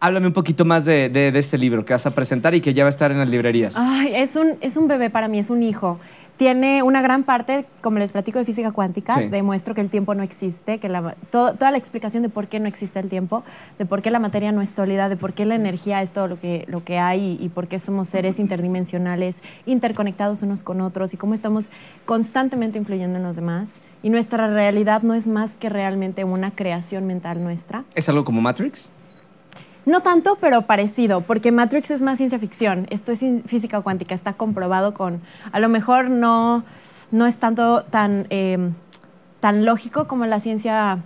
háblame 0.01 0.27
un 0.27 0.33
poquito 0.33 0.65
más 0.65 0.83
de, 0.83 1.07
de- 1.09 1.31
de 1.31 1.39
este 1.39 1.57
libro 1.57 1.85
que 1.85 1.93
vas 1.93 2.05
a 2.05 2.11
presentar 2.11 2.53
y 2.55 2.59
que 2.59 2.73
ya 2.73 2.83
va 2.83 2.87
a 2.87 2.89
estar 2.89 3.11
en 3.11 3.19
las 3.19 3.29
librerías. 3.29 3.77
Ay, 3.77 4.13
es 4.15 4.35
un, 4.35 4.55
es 4.59 4.75
un 4.75 4.87
bebé 4.89 5.09
para 5.09 5.27
mí, 5.29 5.39
es 5.39 5.49
un 5.49 5.63
hijo. 5.63 5.99
Tiene 6.37 6.81
una 6.81 7.03
gran 7.03 7.21
parte, 7.21 7.65
como 7.81 7.99
les 7.99 8.09
platico 8.09 8.39
de 8.39 8.45
física 8.45 8.71
cuántica, 8.71 9.13
Sí. 9.13 9.27
demuestro 9.27 9.75
que 9.75 9.81
el 9.81 9.91
tiempo 9.91 10.15
no 10.15 10.23
existe, 10.23 10.79
que 10.79 10.89
la- 10.89 11.13
todo- 11.29 11.53
toda 11.53 11.69
la 11.69 11.77
explicación 11.77 12.23
de 12.23 12.29
por 12.29 12.47
qué 12.47 12.59
no 12.59 12.67
existe 12.67 12.99
el 12.99 13.09
tiempo, 13.09 13.43
de 13.77 13.85
por 13.85 14.01
qué 14.01 14.09
la 14.09 14.17
materia 14.17 14.51
no 14.51 14.63
es 14.63 14.71
sólida, 14.71 15.07
de 15.07 15.17
por 15.17 15.33
qué 15.33 15.45
la 15.45 15.53
energía 15.53 16.01
es 16.01 16.13
todo 16.13 16.27
lo 16.27 16.39
que, 16.39 16.65
lo 16.67 16.83
que 16.83 16.97
hay 16.97 17.37
y, 17.39 17.45
y 17.45 17.49
por 17.49 17.67
qué 17.67 17.77
somos 17.77 18.07
seres 18.07 18.39
interdimensionales, 18.39 19.43
interconectados 19.67 20.41
unos 20.41 20.63
con 20.63 20.81
otros 20.81 21.13
y 21.13 21.17
cómo 21.17 21.35
estamos 21.35 21.65
constantemente 22.05 22.79
influyendo 22.79 23.17
en 23.17 23.23
los 23.23 23.35
demás. 23.35 23.75
Y 24.01 24.09
nuestra 24.09 24.47
realidad 24.47 25.03
no 25.03 25.13
es 25.13 25.27
más 25.27 25.51
que 25.57 25.69
realmente 25.69 26.23
una 26.23 26.49
creación 26.49 27.05
mental 27.05 27.43
nuestra. 27.43 27.83
¿Es 27.93 28.09
algo 28.09 28.23
como 28.23 28.41
Matrix? 28.41 28.91
No 29.85 30.01
tanto, 30.01 30.37
pero 30.39 30.63
parecido, 30.63 31.21
porque 31.21 31.51
Matrix 31.51 31.89
es 31.91 32.01
más 32.01 32.17
ciencia 32.17 32.37
ficción. 32.37 32.85
Esto 32.91 33.11
es 33.11 33.21
física 33.47 33.81
cuántica, 33.81 34.13
está 34.13 34.33
comprobado 34.33 34.93
con. 34.93 35.21
A 35.51 35.59
lo 35.59 35.69
mejor 35.69 36.09
no, 36.09 36.63
no 37.11 37.25
es 37.25 37.37
tanto 37.37 37.83
tan, 37.85 38.27
eh, 38.29 38.57
tan 39.39 39.65
lógico 39.65 40.07
como 40.07 40.25
la 40.27 40.39
ciencia 40.39 40.99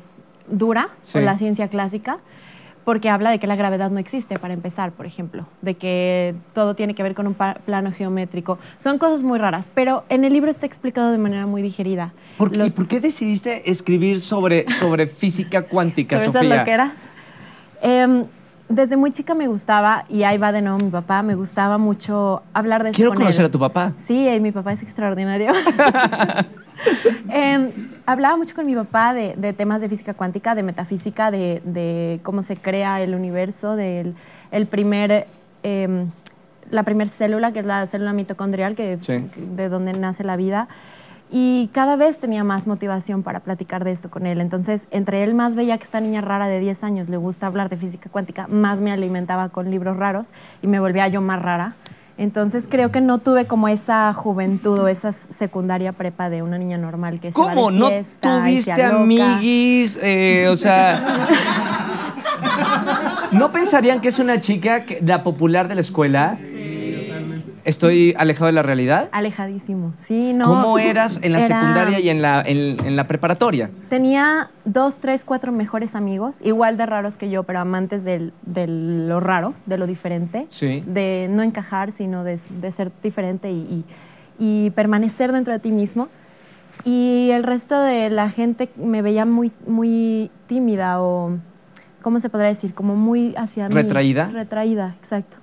dura 0.50 0.89
Sí. 1.01 1.17
o 1.17 1.22
la 1.22 1.38
ciencia 1.38 1.70
clásica, 1.70 2.17
porque 2.84 3.10
habla 3.10 3.32
de 3.32 3.39
que 3.39 3.48
la 3.48 3.55
gravedad 3.55 3.89
no 3.91 3.98
existe, 3.98 4.38
para 4.38 4.53
empezar, 4.53 4.91
por 4.91 5.05
ejemplo, 5.05 5.48
de 5.62 5.75
que 5.75 6.36
todo 6.53 6.75
tiene 6.75 6.94
que 6.94 7.01
ver 7.01 7.15
con 7.15 7.25
un 7.27 7.34
plano 7.34 7.91
geométrico. 7.94 8.60
Son 8.77 8.98
cosas 9.00 9.24
muy 9.24 9.39
raras, 9.39 9.70
pero 9.74 10.03
en 10.10 10.25
el 10.25 10.34
libro 10.34 10.51
está 10.51 10.65
explicado 10.67 11.12
de 11.12 11.17
manera 11.17 11.48
muy 11.48 11.62
digerida. 11.62 12.12
¿Por 12.38 12.55
Los- 12.55 12.67
¿y 12.67 12.72
por 12.72 12.88
qué 12.89 13.00
decidiste 13.00 13.72
escribir 13.72 14.20
sobre, 14.20 14.70
sobre 14.70 15.08
física 15.08 15.63
cuántica, 15.63 16.17
sobre 16.20 16.29
esas 16.29 16.41
Sofía? 16.44 16.58
loqueras. 16.58 16.91
Em, 17.82 18.25
desde 18.69 18.98
muy 18.98 19.12
chica 19.12 19.36
me 19.36 19.48
gustaba, 19.48 20.05
y 20.10 20.24
ahí 20.24 20.38
va 20.38 20.51
de 20.51 20.62
nuevo 20.62 20.77
mi 20.79 20.89
papá, 20.91 21.22
me 21.22 21.36
gustaba 21.36 21.77
mucho 21.77 22.41
hablar 22.53 22.84
de 22.84 22.89
eso 22.89 22.95
Quiero 22.95 23.12
con 23.12 23.17
conocer 23.19 23.41
él. 23.41 23.50
a 23.50 23.51
tu 23.51 23.60
papá. 23.60 23.93
Sí, 24.03 24.27
eh, 24.27 24.39
mi 24.39 24.51
papá 24.51 24.74
es 24.74 24.81
extraordinario. 24.84 25.51
Em, 27.29 27.72
hablaba 28.05 28.38
mucho 28.38 28.53
con 28.53 28.65
mi 28.65 28.75
papá 28.75 29.13
de, 29.13 29.34
de 29.38 29.53
temas 29.53 29.81
de 29.81 29.89
física 29.89 30.13
cuántica, 30.13 30.53
de 30.55 30.62
metafísica, 30.63 31.31
de, 31.31 31.62
de 31.65 32.19
cómo 32.22 32.41
se 32.41 32.57
crea 32.57 33.01
el 33.01 33.15
universo, 33.15 33.75
del 33.75 34.13
el 34.51 34.67
primer, 34.67 35.25
em, 35.63 36.10
la 36.69 36.84
primera 36.84 37.10
célula, 37.10 37.51
que 37.53 37.60
es 37.62 37.65
la 37.65 37.88
célula 37.88 38.13
mitocondrial, 38.13 38.75
que, 38.75 38.98
Sí. 39.00 39.25
de 39.55 39.69
donde 39.69 39.93
nace 39.93 40.24
la 40.24 40.36
vida. 40.36 40.67
Y 41.32 41.70
cada 41.74 41.96
vez 41.96 42.20
tenía 42.20 42.44
más 42.44 42.67
motivación 42.67 43.24
para 43.24 43.39
platicar 43.39 43.84
de 43.84 43.91
esto 43.91 44.10
con 44.10 44.25
él. 44.27 44.39
Entonces, 44.39 44.88
entre 44.91 45.24
él 45.24 45.34
más 45.34 45.55
veía 45.55 45.77
que 45.77 45.84
esta 45.84 46.00
niña 46.00 46.22
rara 46.22 46.48
de 46.48 46.60
10 46.60 46.84
años 46.84 47.10
le 47.10 47.17
gusta 47.17 47.48
hablar 47.48 47.70
de 47.70 47.77
física 47.77 48.10
cuántica, 48.12 48.48
más 48.48 48.79
me 48.79 48.91
alimentaba 48.91 49.50
con 49.50 49.72
libros 49.72 49.98
raros 49.98 50.29
y 50.62 50.67
me 50.67 50.79
volvía 50.79 51.08
yo 51.08 51.22
más 51.22 51.41
rara. 51.41 51.74
Entonces, 52.17 52.65
creo 52.70 52.91
que 52.91 53.01
no 53.01 53.17
tuve 53.17 53.46
como 53.46 53.67
esa 53.67 54.13
juventud 54.13 54.79
o 54.79 54.88
esa 54.88 55.12
secundaria 55.12 55.91
prepa 55.91 56.29
de 56.29 56.44
una 56.44 56.58
niña 56.58 56.77
normal 56.77 57.20
que 57.20 57.34
se 57.34 57.41
va 57.41 57.50
de 57.50 57.55
¿Cómo? 57.55 57.72
¿No 57.72 57.89
se 57.89 58.05
tuviste 58.22 58.72
aloca. 58.72 59.01
amiguis? 59.01 60.00
Eh, 60.01 60.48
o 60.50 60.55
sea... 60.55 61.03
¿No 63.32 63.51
pensarían 63.51 64.00
que 64.00 64.08
es 64.08 64.20
una 64.20 64.39
chica, 64.39 64.86
que- 64.86 65.01
la 65.05 65.24
popular 65.24 65.67
de 65.67 65.75
la 65.75 65.82
escuela? 65.82 66.38
¿Estoy 67.65 68.13
alejado 68.17 68.45
de 68.45 68.51
la 68.51 68.62
realidad? 68.62 69.10
Alejadísimo. 69.12 69.93
Sí, 70.05 70.34
no. 70.34 70.45
¿Cómo 70.45 70.77
eras 70.79 71.19
en 71.24 71.34
la 71.34 71.39
Era- 71.43 71.60
secundaria 71.60 72.00
y 72.00 72.10
en 72.10 72.22
la, 72.22 72.41
en, 72.45 72.77
en 72.86 72.95
la 72.95 73.07
preparatoria? 73.07 73.72
Tenía 73.89 74.50
dos, 74.65 74.98
tres, 74.98 75.24
cuatro 75.24 75.51
mejores 75.51 75.95
amigos, 75.95 76.38
igual 76.43 76.77
de 76.77 76.86
raros 76.86 77.17
que 77.17 77.29
yo, 77.29 77.43
pero 77.43 77.60
amantes 77.60 78.03
del- 78.03 78.34
de 78.43 78.67
lo 78.67 79.19
raro, 79.19 79.55
de 79.65 79.77
lo 79.79 79.88
diferente. 79.88 80.45
Sí. 80.50 80.84
De 80.86 81.27
no 81.29 81.41
encajar, 81.41 81.91
sino 81.91 82.24
de, 82.24 82.39
de 82.62 82.72
ser 82.72 82.91
diferente 83.03 83.51
y, 83.51 83.55
y- 83.55 83.86
y 84.38 84.69
permanecer 84.72 85.31
dentro 85.31 85.51
de 85.53 85.60
ti 85.60 85.72
mismo. 85.72 86.07
Y 86.84 87.29
el 87.31 87.43
resto 87.43 87.79
de 87.81 88.10
la 88.12 88.29
gente 88.29 88.69
me 88.75 89.01
veía 89.01 89.25
muy, 89.25 89.51
muy 89.65 90.29
tímida 90.45 91.01
o, 91.01 91.38
¿cómo 92.03 92.19
se 92.19 92.29
podría 92.29 92.50
decir? 92.50 92.75
Como 92.75 92.95
muy 92.95 93.34
hacia 93.38 93.69
mí. 93.69 93.74
¿Retraída? 93.74 94.29
Retraída, 94.31 94.93
exacto. 95.00 95.38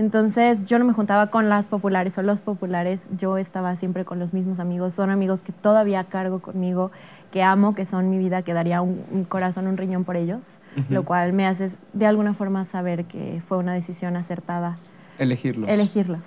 Entonces 0.00 0.64
yo 0.64 0.78
no 0.78 0.86
me 0.86 0.94
juntaba 0.94 1.26
con 1.26 1.50
las 1.50 1.68
populares 1.68 2.16
o 2.16 2.22
los 2.22 2.40
populares, 2.40 3.02
yo 3.18 3.36
estaba 3.36 3.76
siempre 3.76 4.06
con 4.06 4.18
los 4.18 4.32
mismos 4.32 4.58
amigos, 4.58 4.94
son 4.94 5.10
amigos 5.10 5.42
que 5.42 5.52
todavía 5.52 6.04
cargo 6.04 6.38
conmigo, 6.38 6.90
que 7.30 7.42
amo, 7.42 7.74
que 7.74 7.84
son 7.84 8.08
mi 8.08 8.16
vida, 8.16 8.40
que 8.40 8.54
daría 8.54 8.80
un, 8.80 9.04
un 9.10 9.24
corazón, 9.24 9.66
un 9.66 9.76
riñón 9.76 10.04
por 10.04 10.16
ellos, 10.16 10.58
lo 10.88 11.04
cual 11.04 11.34
me 11.34 11.46
hace 11.46 11.70
de 11.92 12.06
alguna 12.06 12.32
forma 12.32 12.64
saber 12.64 13.04
que 13.04 13.42
fue 13.46 13.58
una 13.58 13.74
decisión 13.74 14.16
acertada 14.16 14.78
Elegirlos. 15.18 15.68
elegirlos. 15.68 16.22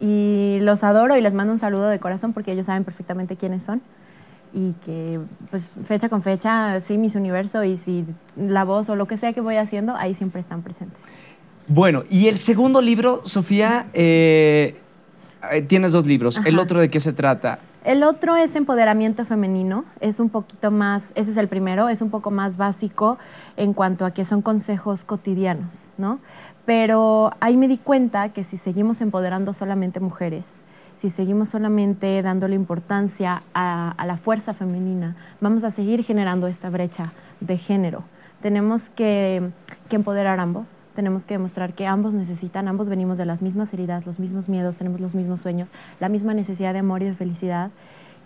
Y 0.00 0.58
los 0.60 0.84
adoro 0.84 1.16
y 1.16 1.22
les 1.22 1.32
mando 1.32 1.54
un 1.54 1.58
saludo 1.58 1.86
de 1.86 1.98
corazón 1.98 2.34
porque 2.34 2.52
ellos 2.52 2.66
saben 2.66 2.84
perfectamente 2.84 3.36
quiénes 3.36 3.62
son. 3.62 3.80
Y 4.52 4.74
que, 4.84 5.18
pues, 5.50 5.70
fecha 5.84 6.10
con 6.10 6.20
fecha, 6.20 6.78
sí, 6.78 6.98
mis 6.98 7.16
universo 7.16 7.64
y 7.64 7.78
si 7.78 8.04
la 8.36 8.64
voz 8.64 8.90
o 8.90 8.96
lo 8.96 9.06
que 9.06 9.16
sea 9.16 9.32
que 9.32 9.40
voy 9.40 9.56
haciendo, 9.56 9.96
ahí 9.96 10.14
siempre 10.14 10.40
están 10.40 10.60
presentes. 10.60 11.00
Bueno, 11.66 12.04
y 12.10 12.28
el 12.28 12.38
segundo 12.38 12.82
libro, 12.82 13.22
Sofía, 13.24 13.86
eh, 13.94 14.76
eh, 15.50 15.62
tienes 15.62 15.92
dos 15.92 16.06
libros. 16.06 16.38
¿El 16.44 16.58
otro 16.58 16.78
de 16.78 16.90
qué 16.90 17.00
se 17.00 17.12
trata? 17.12 17.58
El 17.84 18.02
otro 18.02 18.36
es 18.36 18.54
empoderamiento 18.56 19.24
femenino, 19.24 19.84
es 20.00 20.20
un 20.20 20.30
poquito 20.30 20.70
más, 20.70 21.12
ese 21.14 21.30
es 21.30 21.36
el 21.36 21.48
primero, 21.48 21.88
es 21.88 22.00
un 22.00 22.10
poco 22.10 22.30
más 22.30 22.56
básico 22.56 23.18
en 23.56 23.74
cuanto 23.74 24.06
a 24.06 24.12
que 24.12 24.24
son 24.24 24.40
consejos 24.42 25.04
cotidianos, 25.04 25.88
¿no? 25.98 26.18
Pero 26.64 27.32
ahí 27.40 27.58
me 27.58 27.68
di 27.68 27.76
cuenta 27.76 28.30
que 28.30 28.42
si 28.42 28.56
seguimos 28.56 29.02
empoderando 29.02 29.52
solamente 29.52 30.00
mujeres, 30.00 30.62
si 30.96 31.10
seguimos 31.10 31.50
solamente 31.50 32.22
dándole 32.22 32.54
importancia 32.54 33.42
a, 33.52 33.90
a 33.90 34.06
la 34.06 34.16
fuerza 34.16 34.54
femenina, 34.54 35.16
vamos 35.40 35.64
a 35.64 35.70
seguir 35.70 36.04
generando 36.04 36.46
esta 36.46 36.70
brecha 36.70 37.12
de 37.40 37.58
género. 37.58 38.04
Tenemos 38.44 38.90
que, 38.90 39.52
que 39.88 39.96
empoderar 39.96 40.38
a 40.38 40.42
ambos, 40.42 40.82
tenemos 40.94 41.24
que 41.24 41.32
demostrar 41.32 41.72
que 41.72 41.86
ambos 41.86 42.12
necesitan, 42.12 42.68
ambos 42.68 42.90
venimos 42.90 43.16
de 43.16 43.24
las 43.24 43.40
mismas 43.40 43.72
heridas, 43.72 44.04
los 44.04 44.20
mismos 44.20 44.50
miedos, 44.50 44.76
tenemos 44.76 45.00
los 45.00 45.14
mismos 45.14 45.40
sueños, 45.40 45.72
la 45.98 46.10
misma 46.10 46.34
necesidad 46.34 46.74
de 46.74 46.80
amor 46.80 47.00
y 47.00 47.06
de 47.06 47.14
felicidad. 47.14 47.70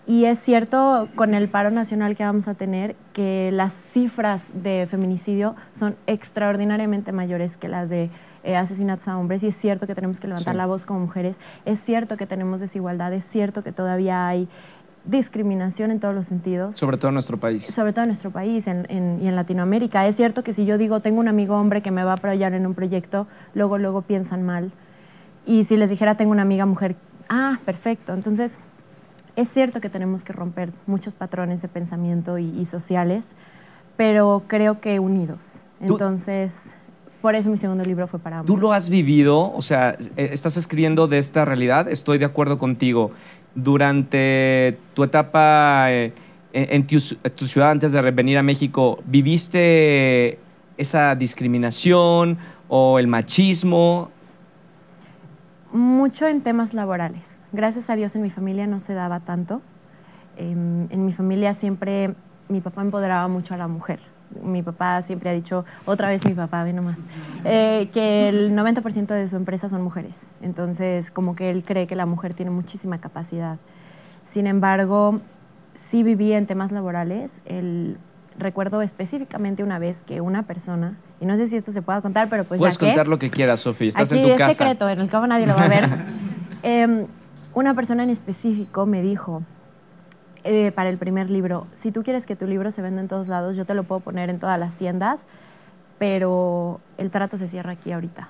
Y 0.05 0.25
es 0.25 0.37
cierto 0.37 1.07
con 1.15 1.33
el 1.35 1.47
paro 1.47 1.71
nacional 1.71 2.17
que 2.17 2.25
vamos 2.25 2.49
a 2.49 2.53
tener 2.55 2.97
que 3.13 3.49
las 3.53 3.73
cifras 3.73 4.43
de 4.53 4.89
feminicidio 4.91 5.55
son 5.71 5.95
extraordinariamente 6.05 7.13
mayores 7.13 7.55
que 7.55 7.69
las 7.69 7.89
de 7.89 8.09
eh, 8.43 8.57
asesinatos 8.57 9.07
a 9.07 9.17
hombres 9.17 9.41
y 9.43 9.47
es 9.47 9.55
cierto 9.55 9.87
que 9.87 9.95
tenemos 9.95 10.19
que 10.19 10.27
levantar 10.27 10.53
Sí. 10.53 10.57
la 10.57 10.65
voz 10.65 10.85
como 10.85 10.99
mujeres, 10.99 11.39
es 11.63 11.79
cierto 11.79 12.17
que 12.17 12.25
tenemos 12.25 12.59
desigualdad, 12.59 13.13
es 13.13 13.23
cierto 13.23 13.63
que 13.63 13.71
todavía 13.71 14.27
hay 14.27 14.49
discriminación 15.05 15.91
en 15.91 15.99
todos 15.99 16.13
los 16.13 16.27
sentidos 16.27 16.75
Sobre 16.75 16.97
todo 16.97 17.07
en 17.09 17.13
nuestro 17.15 17.37
país. 17.39 17.65
sobre 17.65 17.93
todo 17.93 18.03
en 18.03 18.09
nuestro 18.09 18.31
país 18.31 18.67
en- 18.67 18.85
en- 18.89 19.19
y 19.21 19.27
en 19.27 19.35
Latinoamérica. 19.35 20.05
Es 20.07 20.15
cierto 20.15 20.43
que 20.43 20.53
si 20.53 20.65
yo 20.65 20.77
digo 20.77 20.99
tengo 20.99 21.19
un 21.19 21.27
amigo 21.27 21.57
hombre 21.57 21.81
que 21.81 21.91
me 21.91 22.03
va 22.03 22.11
a 22.11 22.15
apoyar 22.15 22.53
en 22.53 22.65
un 22.65 22.73
proyecto, 22.75 23.27
luego, 23.53 23.77
luego 23.77 24.01
piensan 24.01 24.43
mal. 24.43 24.71
Y 25.45 25.63
si 25.63 25.77
les 25.77 25.89
dijera 25.89 26.15
tengo 26.15 26.31
una 26.31 26.43
amiga 26.43 26.65
mujer, 26.65 26.95
ah, 27.29 27.59
perfecto. 27.65 28.13
Entonces, 28.13 28.59
es 29.35 29.47
cierto 29.49 29.79
que 29.81 29.89
tenemos 29.89 30.23
que 30.23 30.33
romper 30.33 30.71
muchos 30.85 31.15
patrones 31.15 31.61
de 31.61 31.69
pensamiento 31.69 32.37
y, 32.37 32.49
y 32.59 32.65
sociales, 32.65 33.35
pero 33.97 34.43
creo 34.47 34.79
que 34.81 34.99
unidos. 34.99 35.61
Tú- 35.85 35.93
Entonces, 35.93 36.53
por 37.21 37.35
eso 37.35 37.49
mi 37.49 37.57
segundo 37.57 37.83
libro 37.83 38.07
fue 38.07 38.19
para 38.19 38.39
ambos. 38.39 38.53
Tú 38.53 38.61
lo 38.61 38.71
has 38.73 38.89
vivido, 38.89 39.51
o 39.53 39.61
sea, 39.61 39.97
eh, 40.17 40.29
estás 40.31 40.55
escribiendo 40.57 41.07
de 41.07 41.17
esta 41.19 41.45
realidad, 41.45 41.87
estoy 41.89 42.17
de 42.17 42.25
acuerdo 42.25 42.57
contigo. 42.57 43.11
Durante 43.63 44.77
tu 44.93 45.03
etapa 45.03 45.91
eh, 45.91 46.13
en 46.53 46.85
tu, 46.87 46.99
ciudad 46.99 47.71
antes 47.71 47.91
de 47.91 48.01
venir 48.11 48.37
a 48.37 48.43
México, 48.43 48.99
¿viviste 49.05 50.39
esa 50.77 51.15
discriminación 51.15 52.37
o 52.67 52.99
el 52.99 53.07
machismo? 53.07 54.09
Mucho 55.71 56.27
en 56.27 56.41
temas 56.41 56.73
laborales. 56.73 57.37
Gracias 57.51 57.89
a 57.89 57.95
Dios 57.95 58.15
en 58.15 58.23
mi 58.23 58.29
familia 58.29 58.65
no 58.67 58.79
se 58.79 58.93
daba 58.93 59.19
tanto. 59.19 59.61
Em, 60.37 60.87
en 60.89 61.05
mi 61.05 61.13
familia 61.13 61.53
siempre 61.53 62.15
mi 62.47 62.61
papá 62.61 62.81
empoderaba 62.81 63.27
mucho 63.27 63.53
a 63.53 63.57
la 63.57 63.67
mujer. 63.67 63.99
Mi 64.43 64.61
papá 64.61 65.01
siempre 65.01 65.29
ha 65.29 65.33
dicho, 65.33 65.65
otra 65.85 66.09
vez 66.09 66.25
mi 66.25 66.33
papá, 66.33 66.63
ve 66.63 66.73
nomás, 66.73 66.97
eh, 67.45 67.89
que 67.91 68.29
el 68.29 68.55
90% 68.55 69.07
de 69.07 69.27
su 69.27 69.35
empresa 69.35 69.69
son 69.69 69.81
mujeres. 69.81 70.21
Entonces, 70.41 71.11
como 71.11 71.35
que 71.35 71.49
él 71.49 71.63
cree 71.63 71.87
que 71.87 71.95
la 71.95 72.05
mujer 72.05 72.33
tiene 72.33 72.51
muchísima 72.51 72.99
capacidad. 72.99 73.57
Sin 74.25 74.47
embargo, 74.47 75.21
sí 75.73 76.03
viví 76.03 76.33
en 76.33 76.45
temas 76.45 76.71
laborales. 76.71 77.41
El, 77.45 77.97
recuerdo 78.39 78.81
específicamente 78.81 79.63
una 79.63 79.77
vez 79.77 80.01
que 80.03 80.21
una 80.21 80.43
persona, 80.43 80.97
y 81.19 81.25
no 81.25 81.35
sé 81.35 81.47
si 81.47 81.57
esto 81.57 81.71
se 81.71 81.81
pueda 81.81 82.01
contar, 82.01 82.29
pero 82.29 82.45
pues 82.45 82.59
Puedes 82.59 82.75
ya 82.75 82.79
que, 82.79 82.85
contar 82.87 83.07
lo 83.07 83.19
que 83.19 83.29
quieras, 83.29 83.59
Sofía, 83.59 83.89
estás 83.89 84.11
Aquí 84.11 84.21
en 84.21 84.27
tu 84.27 84.31
es 84.33 84.37
casa. 84.37 84.53
secreto, 84.53 84.89
en 84.89 84.99
el 84.99 85.09
cabo 85.09 85.27
nadie 85.27 85.45
lo 85.45 85.55
va 85.55 85.65
a 85.65 85.67
ver. 85.67 85.89
Em, 86.61 87.05
una 87.53 87.73
persona 87.73 88.03
en 88.03 88.09
específico 88.09 88.85
me 88.85 89.01
dijo 89.01 89.43
eh, 90.43 90.71
para 90.71 90.89
el 90.89 90.97
primer 90.97 91.29
libro, 91.29 91.67
si 91.73 91.91
tú 91.91 92.03
quieres 92.03 92.25
que 92.25 92.35
tu 92.35 92.47
libro 92.47 92.71
se 92.71 92.81
venda 92.81 93.01
en 93.01 93.07
todos 93.07 93.27
lados, 93.27 93.55
yo 93.55 93.65
te 93.65 93.73
lo 93.73 93.83
puedo 93.83 94.01
poner 94.01 94.29
en 94.29 94.39
todas 94.39 94.59
las 94.59 94.75
tiendas, 94.75 95.25
pero 95.97 96.79
el 96.97 97.11
trato 97.11 97.37
se 97.37 97.47
cierra 97.47 97.73
aquí 97.73 97.91
ahorita. 97.91 98.29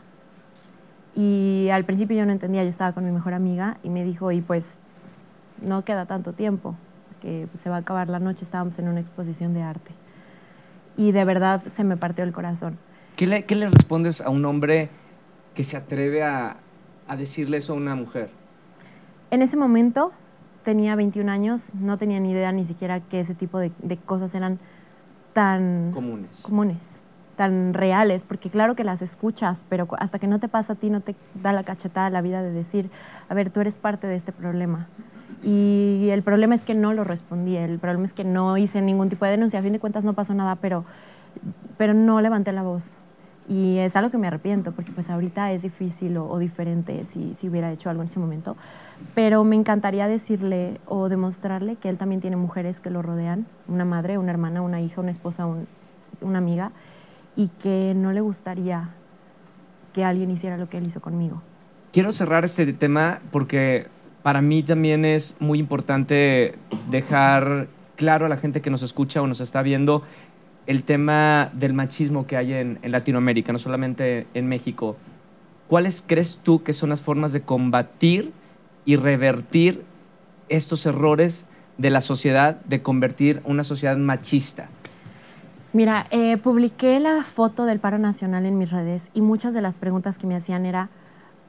Y 1.16 1.70
al 1.72 1.86
principio 1.86 2.18
yo 2.18 2.26
no 2.26 2.32
entendía, 2.32 2.64
yo 2.64 2.70
estaba 2.70 2.94
con 2.94 3.06
mi 3.06 3.12
mejor 3.12 3.34
amiga 3.34 3.78
y 3.84 3.90
me 3.90 4.04
dijo, 4.04 4.32
y 4.32 4.42
pues 4.42 4.78
no 5.62 5.84
queda 5.84 6.06
tanto 6.06 6.34
tiempo, 6.34 6.76
que 7.22 7.48
se 7.58 7.70
va 7.70 7.78
a 7.78 7.80
acabar 7.80 8.08
la 8.08 8.20
noche, 8.20 8.44
estábamos 8.44 8.80
en 8.80 8.88
una 8.88 9.02
exposición 9.02 9.54
de 9.54 9.62
arte. 9.62 9.92
Y 10.98 11.12
de 11.12 11.26
verdad 11.26 11.64
se 11.74 11.84
me 11.84 11.98
partió 11.98 12.24
el 12.24 12.32
corazón. 12.32 12.78
¿Qué 13.16 13.28
le, 13.28 13.44
qué 13.44 13.56
le 13.56 13.70
respondes 13.70 14.22
a 14.22 14.30
un 14.30 14.46
hombre 14.46 14.90
que 15.54 15.64
se 15.64 15.78
atreve 15.78 16.24
a, 16.24 16.58
a 17.08 17.16
decirle 17.18 17.58
eso 17.58 17.74
a 17.74 17.76
una 17.76 17.96
mujer? 17.96 18.30
En 19.32 19.42
ese 19.42 19.58
momento 19.58 20.12
tenía 20.64 20.96
21 20.96 21.32
años, 21.32 21.68
no 21.74 21.98
tenía 21.98 22.20
ni 22.20 22.32
idea 22.32 22.52
ni 22.52 22.66
siquiera 22.66 23.00
que 23.00 23.20
ese 23.20 23.36
tipo 23.36 23.60
de, 23.60 23.72
de 23.82 23.98
cosas 23.98 24.34
eran 24.36 24.60
tan 25.34 25.92
Comunes. 25.94 26.42
comunes, 26.42 27.00
tan 27.36 27.74
reales, 27.74 28.24
porque 28.24 28.50
claro 28.50 28.76
que 28.76 28.84
las 28.84 29.02
escuchas, 29.02 29.66
pero 29.70 29.88
hasta 30.00 30.20
que 30.20 30.28
no 30.28 30.40
te 30.40 30.48
pasa 30.48 30.74
a 30.74 30.76
ti 30.76 30.90
no 30.90 31.02
te 31.02 31.16
da 31.36 31.54
la 31.54 31.64
cachetada 31.64 32.10
la 32.10 32.22
vida 32.22 32.42
de 32.42 32.52
decir, 32.52 32.90
a 33.30 33.34
ver, 33.34 33.50
tú 33.50 33.62
eres 33.62 33.78
parte 33.78 34.08
de 34.08 34.16
este 34.16 34.32
problema. 34.32 34.88
Y 35.42 36.10
el 36.12 36.22
problema 36.22 36.56
es 36.56 36.66
que 36.66 36.76
no 36.76 36.94
lo 36.94 37.06
respondí, 37.06 37.56
el 37.56 37.80
problema 37.80 38.04
es 38.04 38.14
que 38.14 38.26
no 38.26 38.58
hice 38.58 38.82
ningún 38.82 39.08
tipo 39.08 39.24
de 39.26 39.32
denuncia, 39.32 39.60
a 39.60 39.64
fin 39.64 39.72
de 39.72 39.80
cuentas 39.80 40.04
no 40.04 40.14
pasó 40.14 40.34
nada, 40.34 40.58
pero, 40.58 40.84
pero 41.78 41.94
no 41.94 42.20
levanté 42.20 42.52
la 42.52 42.64
voz. 42.64 42.98
Y 43.50 43.80
es 43.80 43.96
algo 43.96 44.12
que 44.12 44.20
me 44.20 44.28
arrepiento, 44.28 44.74
porque 44.74 44.92
pues 44.92 45.10
ahorita 45.10 45.52
es 45.52 45.64
difícil 45.64 46.16
o, 46.18 46.30
o 46.30 46.38
diferente 46.38 47.04
si, 47.10 47.34
si 47.34 47.50
hubiera 47.50 47.72
hecho 47.72 47.90
algo 47.90 48.04
en 48.04 48.08
ese 48.08 48.20
momento. 48.20 48.56
Pero 49.16 49.44
me 49.44 49.56
encantaría 49.56 50.08
decirle 50.08 50.80
o 50.86 51.10
demostrarle 51.10 51.76
que 51.76 51.90
él 51.90 51.98
también 51.98 52.22
tiene 52.22 52.36
mujeres 52.36 52.80
que 52.80 52.92
lo 52.92 53.02
rodean, 53.02 53.48
una 53.68 53.86
madre, 53.86 54.20
una 54.20 54.32
hermana, 54.32 54.62
una 54.62 54.82
hija, 54.82 55.02
una 55.02 55.10
esposa, 55.12 55.48
un- 55.48 55.68
una 56.22 56.38
amiga, 56.38 56.72
y 57.36 57.48
que 57.48 57.94
no 57.96 58.12
le 58.12 58.22
gustaría 58.22 58.90
que 59.94 60.04
alguien 60.04 60.30
hiciera 60.30 60.56
lo 60.58 60.70
que 60.70 60.78
él 60.78 60.86
hizo 60.86 61.02
conmigo. 61.02 61.42
Quiero 61.92 62.12
cerrar 62.12 62.46
este 62.46 62.72
tema 62.74 63.20
porque 63.32 63.88
para 64.22 64.42
mí 64.44 64.62
también 64.62 65.06
es 65.06 65.36
muy 65.40 65.58
importante 65.58 66.54
dejar 66.92 67.68
claro 67.96 68.28
a 68.28 68.30
la 68.30 68.38
gente 68.38 68.62
que 68.62 68.70
nos 68.70 68.84
escucha 68.84 69.22
o 69.22 69.28
nos 69.28 69.42
está 69.42 69.62
viendo 69.62 70.04
el 70.70 70.84
tema 70.84 71.50
del 71.54 71.74
machismo 71.74 72.28
que 72.28 72.38
hay 72.38 72.54
en, 72.54 72.78
Latinoamérica, 72.84 73.52
no 73.52 73.58
solamente 73.58 74.28
en 74.36 74.48
México. 74.48 74.98
¿Cuáles 75.68 76.04
crees 76.06 76.42
tú 76.44 76.62
que 76.62 76.74
son 76.74 76.90
las 76.90 77.02
formas 77.02 77.34
de 77.34 77.42
combatir 77.42 78.32
y 78.86 78.96
revertir 78.96 79.84
estos 80.48 80.86
errores 80.86 81.48
de 81.80 81.90
la 81.90 82.02
sociedad, 82.02 82.62
de 82.66 82.84
convertir 82.84 83.42
una 83.46 83.64
sociedad 83.64 83.98
machista? 83.98 84.70
Mira, 85.74 86.06
eh, 86.12 86.38
publiqué 86.38 87.00
la 87.00 87.24
foto 87.24 87.66
del 87.66 87.80
paro 87.80 87.98
nacional 87.98 88.46
en 88.46 88.60
mis 88.60 88.70
redes 88.70 89.10
y 89.16 89.22
muchas 89.22 89.56
de 89.56 89.62
las 89.62 89.76
preguntas 89.76 90.20
que 90.20 90.28
me 90.28 90.36
hacían 90.36 90.68
era, 90.68 90.90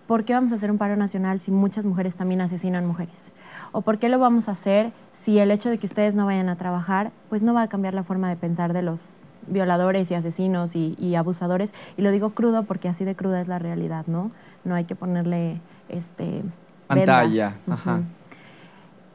¿por 0.06 0.24
qué 0.24 0.32
vamos 0.32 0.52
a 0.52 0.54
hacer 0.54 0.70
un 0.70 0.78
paro 0.78 0.96
nacional 0.96 1.40
si 1.40 1.50
muchas 1.50 1.84
mujeres 1.84 2.14
también 2.14 2.40
asesinan 2.40 2.86
mujeres? 2.86 3.32
¿O 3.72 3.82
por 3.82 3.98
qué 3.98 4.08
lo 4.08 4.18
vamos 4.18 4.48
a 4.48 4.52
hacer 4.52 4.92
si 5.20 5.38
el 5.38 5.50
hecho 5.50 5.68
de 5.68 5.78
que 5.78 5.86
ustedes 5.86 6.14
no 6.14 6.24
vayan 6.24 6.48
a 6.48 6.56
trabajar, 6.56 7.12
pues 7.28 7.42
no 7.42 7.52
va 7.52 7.62
a 7.62 7.68
cambiar 7.68 7.92
la 7.92 8.04
forma 8.04 8.30
de 8.30 8.36
pensar 8.36 8.72
de 8.72 8.80
los 8.80 9.16
violadores 9.46 10.10
y 10.10 10.14
asesinos 10.14 10.74
y, 10.74 11.14
abusadores? 11.14 11.74
Y 11.98 12.02
lo 12.02 12.10
digo 12.10 12.30
crudo 12.30 12.62
porque 12.64 12.88
así 12.88 13.04
de 13.04 13.14
cruda 13.14 13.40
es 13.40 13.48
la 13.48 13.58
realidad, 13.58 14.06
¿no? 14.06 14.30
No 14.64 14.74
hay 14.74 14.84
que 14.84 14.94
ponerle 14.94 15.60
este 15.90 16.42
pantalla. 16.86 17.56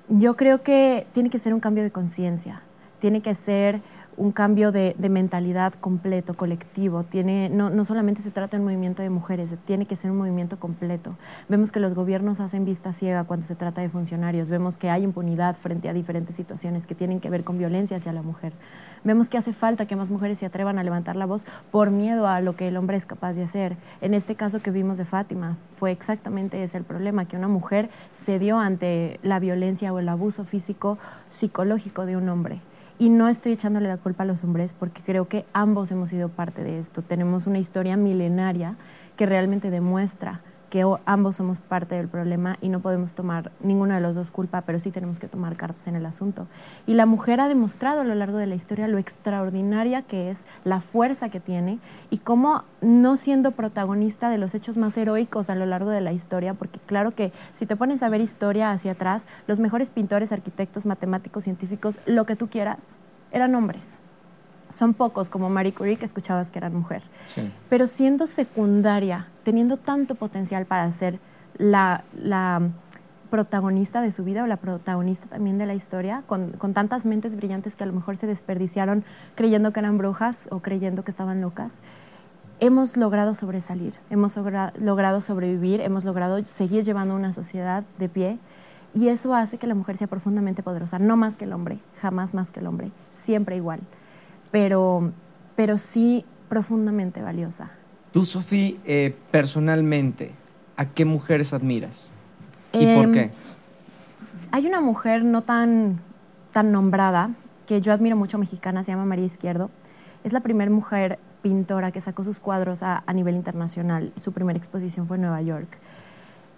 Yo 0.07 0.35
creo 0.35 0.61
que 0.61 1.07
tiene 1.13 1.31
que 1.31 1.39
ser 1.39 1.55
un 1.55 1.59
cambio 1.59 1.83
de 1.83 1.89
conciencia, 1.89 2.61
tiene 2.99 3.21
que 3.21 3.33
ser 3.33 3.81
un 4.17 4.31
cambio 4.31 4.71
de, 4.71 4.95
mentalidad 5.09 5.73
completo, 5.73 6.35
colectivo. 6.35 7.03
Tiene, 7.03 7.49
no, 7.49 7.69
no, 7.69 7.83
solamente 7.83 8.21
se 8.21 8.31
trata 8.31 8.57
de 8.57 8.61
un 8.61 8.65
movimiento 8.65 9.01
de 9.01 9.09
mujeres, 9.09 9.53
tiene 9.65 9.85
que 9.85 9.95
ser 9.95 10.11
un 10.11 10.17
movimiento 10.17 10.59
completo. 10.59 11.15
Vemos 11.49 11.71
que 11.71 11.79
los 11.79 11.93
gobiernos 11.93 12.39
hacen 12.39 12.65
vista 12.65 12.93
ciega 12.93 13.23
cuando 13.23 13.45
se 13.45 13.55
trata 13.55 13.81
de 13.81 13.89
funcionarios, 13.89 14.49
vemos 14.49 14.77
que 14.77 14.89
hay 14.89 15.03
impunidad 15.03 15.55
frente 15.55 15.89
a 15.89 15.93
diferentes 15.93 16.35
situaciones 16.35 16.85
que 16.85 16.95
tienen 16.95 17.19
que 17.19 17.29
ver 17.29 17.43
con 17.43 17.57
violencia 17.57 17.97
hacia 17.97 18.13
la 18.13 18.21
mujer. 18.21 18.53
Vemos 19.03 19.29
que 19.29 19.37
hace 19.37 19.53
falta 19.53 19.85
que 19.85 19.95
más 19.95 20.09
mujeres 20.09 20.39
se 20.39 20.45
atrevan 20.45 20.79
a 20.79 20.83
levantar 20.83 21.15
la 21.15 21.25
voz 21.25 21.45
por 21.71 21.91
miedo 21.91 22.27
a 22.27 22.41
lo 22.41 22.55
que 22.55 22.67
el 22.67 22.77
hombre 22.77 22.97
es 22.97 23.05
capaz 23.05 23.33
de 23.33 23.43
hacer. 23.43 23.77
En 24.01 24.13
este 24.13 24.35
caso 24.35 24.61
que 24.61 24.71
vimos 24.71 24.97
de 24.97 25.05
Fátima, 25.05 25.57
fue 25.77 25.91
exactamente 25.91 26.63
ese 26.63 26.75
el 26.75 26.83
problema, 26.83 27.25
que 27.25 27.37
una 27.37 27.47
mujer 27.47 27.89
cedió 28.13 28.59
ante 28.59 29.19
la 29.23 29.39
violencia 29.39 29.93
o 29.93 29.99
el 29.99 30.09
abuso 30.09 30.43
físico 30.43 30.97
psicológico 31.29 32.05
de 32.05 32.17
un 32.17 32.29
hombre. 32.29 32.61
Y 32.97 33.09
no 33.09 33.27
estoy 33.27 33.53
echándole 33.53 33.89
la 33.89 33.97
culpa 33.97 34.23
a 34.23 34.25
los 34.25 34.43
hombres 34.43 34.73
porque 34.73 35.01
creo 35.01 35.27
que 35.27 35.45
ambos 35.51 35.91
hemos 35.91 36.09
sido 36.09 36.29
parte 36.29 36.63
de 36.63 36.79
esto. 36.79 37.01
Tenemos 37.01 37.45
una 37.45 37.59
historia 37.59 37.97
milenaria 37.97 38.75
que 39.17 39.25
realmente 39.25 39.69
demuestra 39.69 40.41
que 40.75 40.83
ambos 41.05 41.37
somos 41.37 41.57
parte 41.59 41.95
del 41.95 42.09
problema 42.09 42.57
y 42.59 42.67
no 42.67 42.81
podemos 42.81 43.13
tomar 43.13 43.53
ninguno 43.61 43.93
de 43.93 44.01
los 44.01 44.13
dos 44.13 44.29
culpa, 44.29 44.63
pero 44.63 44.77
sí 44.81 44.91
tenemos 44.91 45.19
que 45.19 45.29
tomar 45.29 45.55
cartas 45.55 45.87
en 45.87 45.95
el 45.95 46.05
asunto. 46.05 46.47
Y 46.85 46.95
la 46.95 47.05
mujer 47.05 47.39
ha 47.39 47.47
demostrado 47.47 48.01
a 48.01 48.03
lo 48.03 48.13
largo 48.13 48.37
de 48.39 48.45
la 48.45 48.55
historia 48.55 48.89
lo 48.89 48.97
extraordinaria 48.97 50.01
que 50.01 50.29
es, 50.29 50.45
la 50.65 50.81
fuerza 50.81 51.29
que 51.29 51.39
tiene 51.39 51.79
y 52.09 52.17
cómo 52.17 52.65
no 52.81 53.15
siendo 53.15 53.51
protagonista 53.51 54.29
de 54.29 54.37
los 54.37 54.53
hechos 54.53 54.75
más 54.75 54.97
heroicos 54.97 55.49
a 55.49 55.55
lo 55.55 55.65
largo 55.65 55.91
de 55.91 56.01
la 56.01 56.11
historia, 56.11 56.55
porque 56.55 56.81
claro 56.85 57.11
que 57.11 57.31
si 57.53 57.65
te 57.65 57.77
pones 57.77 58.03
a 58.03 58.09
ver 58.09 58.19
historia 58.19 58.71
hacia 58.71 58.91
atrás, 58.91 59.27
los 59.47 59.59
mejores 59.59 59.89
pintores, 59.89 60.33
arquitectos, 60.33 60.85
matemáticos, 60.85 61.45
científicos, 61.45 62.01
lo 62.05 62.25
que 62.25 62.35
tú 62.35 62.49
quieras, 62.49 62.85
eran 63.31 63.55
hombres 63.55 63.97
son 64.73 64.93
pocos 64.93 65.29
como 65.29 65.49
Marie 65.49 65.73
Curie 65.73 65.95
que 65.95 66.03
escuchabas 66.03 66.51
que 66.51 66.59
eran 66.59 66.75
mujer. 66.75 67.01
Pero 67.69 67.87
siendo 67.87 68.27
secundaria, 68.27 69.29
teniendo 69.45 69.77
tanto 69.77 70.15
potencial 70.15 70.65
para 70.65 70.91
ser 70.91 71.19
la, 71.57 72.03
protagonista 73.29 74.01
de 74.01 74.11
su 74.11 74.23
vida 74.23 74.43
o 74.43 74.47
la 74.47 74.57
protagonista 74.57 75.27
también 75.27 75.57
de 75.57 75.65
la 75.65 75.73
historia, 75.73 76.23
con, 76.27 76.51
tantas 76.73 77.05
mentes 77.05 77.35
brillantes 77.35 77.75
que 77.75 77.83
a 77.83 77.87
lo 77.87 77.93
mejor 77.93 78.17
se 78.17 78.27
desperdiciaron 78.27 79.03
creyendo 79.35 79.71
que 79.73 79.79
eran 79.79 79.97
brujas 79.97 80.47
o 80.51 80.59
creyendo 80.59 81.03
que 81.03 81.11
estaban 81.11 81.41
locas, 81.41 81.81
hemos 82.59 82.95
logrado 82.95 83.35
sobresalir, 83.35 83.93
hemos 84.09 84.37
logrado 84.37 85.21
sobrevivir, 85.21 85.81
hemos 85.81 86.05
logrado 86.05 86.45
seguir 86.45 86.83
llevando 86.83 87.15
una 87.15 87.33
sociedad 87.33 87.83
de 87.99 88.09
pie 88.09 88.39
y 88.93 89.07
eso 89.09 89.33
hace 89.33 89.57
que 89.57 89.67
la 89.67 89.75
mujer 89.75 89.97
sea 89.97 90.07
profundamente 90.07 90.63
poderosa, 90.63 90.99
no 90.99 91.17
más 91.17 91.35
que 91.35 91.45
el 91.45 91.53
hombre, 91.53 91.79
jamás 92.01 92.33
más 92.33 92.51
que 92.51 92.61
el 92.61 92.67
hombre, 92.67 92.91
siempre 93.23 93.55
igual 93.55 93.81
pero, 94.55 95.11
pero 95.57 95.77
sí 95.77 96.25
profundamente 96.47 97.21
valiosa. 97.21 97.71
Tú, 98.15 98.23
Sofía, 98.23 98.77
eh, 98.85 99.13
personalmente, 99.29 100.31
¿a 100.77 100.85
qué 100.85 101.03
mujeres 101.03 101.51
admiras? 101.51 102.13
¿Y 102.71 102.95
por 102.95 103.03
em, 103.07 103.11
qué? 103.11 103.31
Hay 104.51 104.65
una 104.65 104.79
mujer 104.79 105.25
no 105.25 105.41
tan, 105.41 105.99
tan 106.53 106.71
nombrada 106.71 107.31
que 107.67 107.81
yo 107.81 107.91
admiro 107.91 108.15
mucho 108.15 108.37
mexicana, 108.37 108.85
se 108.85 108.93
llama 108.93 109.03
María 109.03 109.25
Izquierdo. 109.25 109.69
Es 110.23 110.31
la 110.31 110.39
primera 110.39 110.71
mujer 110.71 111.19
pintora 111.41 111.91
que 111.91 111.99
sacó 111.99 112.23
sus 112.23 112.39
cuadros 112.39 112.83
a, 112.83 113.03
a, 113.05 113.11
nivel 113.11 113.35
internacional. 113.35 114.13
Su 114.15 114.31
primera 114.31 114.57
exposición 114.57 115.07
fue 115.07 115.17
en 115.17 115.23
Nueva 115.23 115.41
York. 115.41 115.77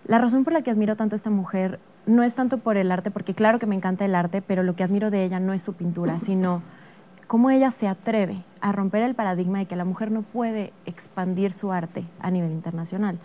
La 0.06 0.20
razón 0.20 0.44
por 0.44 0.54
la 0.54 0.62
que 0.62 0.70
admiro 0.70 0.96
tanto 0.96 1.16
a 1.16 1.18
esta 1.18 1.32
mujer 1.32 1.80
no 2.06 2.22
es 2.22 2.36
tanto 2.36 2.60
por 2.60 2.78
el 2.78 2.92
arte, 2.92 3.10
porque 3.10 3.34
claro 3.34 3.58
que 3.58 3.66
me 3.66 3.74
encanta 3.74 4.06
el 4.06 4.14
arte, 4.14 4.44
pero 4.44 4.62
lo 4.62 4.76
que 4.76 4.84
admiro 4.84 5.10
de 5.10 5.26
ella 5.26 5.40
no 5.40 5.54
es 5.54 5.64
su 5.64 5.74
pintura, 5.74 6.20
sino 6.20 6.62
cómo 7.28 7.50
ella 7.50 7.72
se 7.72 7.88
atreve 7.88 8.44
a 8.62 8.72
romper 8.72 9.04
el 9.04 9.16
paradigma 9.16 9.60
de 9.60 9.66
que 9.66 9.76
la 9.76 9.86
mujer 9.86 10.12
no 10.12 10.22
puede 10.22 10.74
expandir 10.86 11.54
su 11.54 11.72
arte 11.72 12.06
a 12.20 12.32
nivel 12.32 12.52
internacional. 12.52 13.20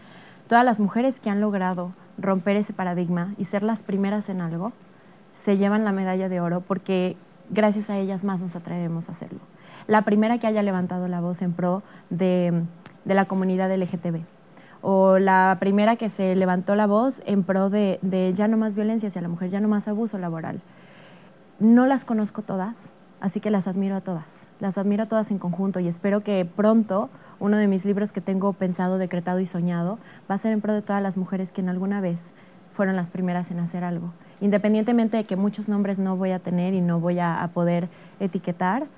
Todas 0.49 0.65
las 0.65 0.81
mujeres 0.81 1.21
que 1.21 1.31
han 1.31 1.41
logrado 1.41 1.93
romper 2.19 2.57
ese 2.57 2.73
paradigma 2.73 3.35
y 3.39 3.45
ser 3.45 3.63
las 3.63 3.83
primeras 3.83 4.29
en 4.29 4.41
algo, 4.41 4.73
se 5.33 5.57
llevan 5.57 5.85
la 5.85 5.93
medalla 5.93 6.29
de 6.29 6.41
oro 6.41 6.61
porque 6.61 7.17
gracias 7.49 7.89
a 7.89 7.97
ellas 7.97 8.25
más 8.25 8.41
nos 8.41 8.55
atrevemos 8.57 9.09
a 9.09 9.13
hacerlo. 9.13 9.41
La 9.87 10.03
primera 10.03 10.39
que 10.39 10.47
haya 10.47 10.63
levantado 10.63 11.09
la 11.09 11.21
voz 11.21 11.41
en 11.43 11.53
pro 11.53 11.83
de, 12.11 12.65
la 13.05 13.25
comunidad 13.25 13.75
LGTB 13.75 14.21
o 14.83 15.19
la 15.19 15.57
primera 15.61 15.97
que 15.97 16.11
se 16.11 16.35
levantó 16.35 16.75
la 16.75 16.87
voz 16.87 17.23
en 17.25 17.45
pro 17.45 17.71
de, 17.71 17.99
de 18.03 18.33
ya 18.35 18.49
no 18.49 18.57
más 18.57 18.75
violencia 18.75 19.09
hacia 19.09 19.23
la 19.23 19.29
mujer, 19.29 19.49
ya 19.49 19.61
no 19.61 19.69
más 19.69 19.89
abuso 19.89 20.19
laboral. 20.19 20.61
No 21.61 21.87
las 21.87 22.05
conozco 22.05 22.43
todas, 22.43 22.93
Así 23.23 23.39
que 23.39 23.53
las 23.53 23.69
admiro 23.69 23.95
a 23.95 24.01
todas, 24.01 24.49
las 24.59 24.79
admiro 24.79 25.05
a 25.05 25.07
todas 25.07 25.31
en 25.31 25.39
conjunto 25.39 25.79
y 25.79 25.87
espero 25.87 26.25
que 26.25 26.45
pronto 26.45 27.09
uno 27.39 27.57
de 27.57 27.69
mis 27.69 27.85
libros 27.85 28.11
que 28.11 28.21
tengo 28.21 28.53
pensado, 28.53 28.99
decretado 28.99 29.39
y 29.39 29.47
soñado 29.47 30.01
va 30.29 30.35
a 30.35 30.39
ser 30.39 30.53
en 30.53 30.61
pro 30.61 30.73
de 30.73 30.83
todas 30.83 31.01
las 31.01 31.17
mujeres 31.17 31.53
que 31.53 31.61
en 31.61 31.69
alguna 31.69 32.01
vez 32.01 32.35
fueron 32.75 32.97
las 32.97 33.11
primeras 33.11 33.53
en 33.53 33.61
hacer 33.61 33.85
algo. 33.85 34.13
Independientemente 34.41 35.19
de 35.19 35.23
que 35.23 35.37
muchos 35.37 35.69
nombres 35.69 36.01
no 36.01 36.17
voy 36.17 36.33
a 36.33 36.41
tener 36.41 36.75
y 36.75 36.81
no 36.81 36.99
voy 36.99 37.21
a, 37.21 37.49
poder 37.55 37.89
etiquetar 38.19 38.89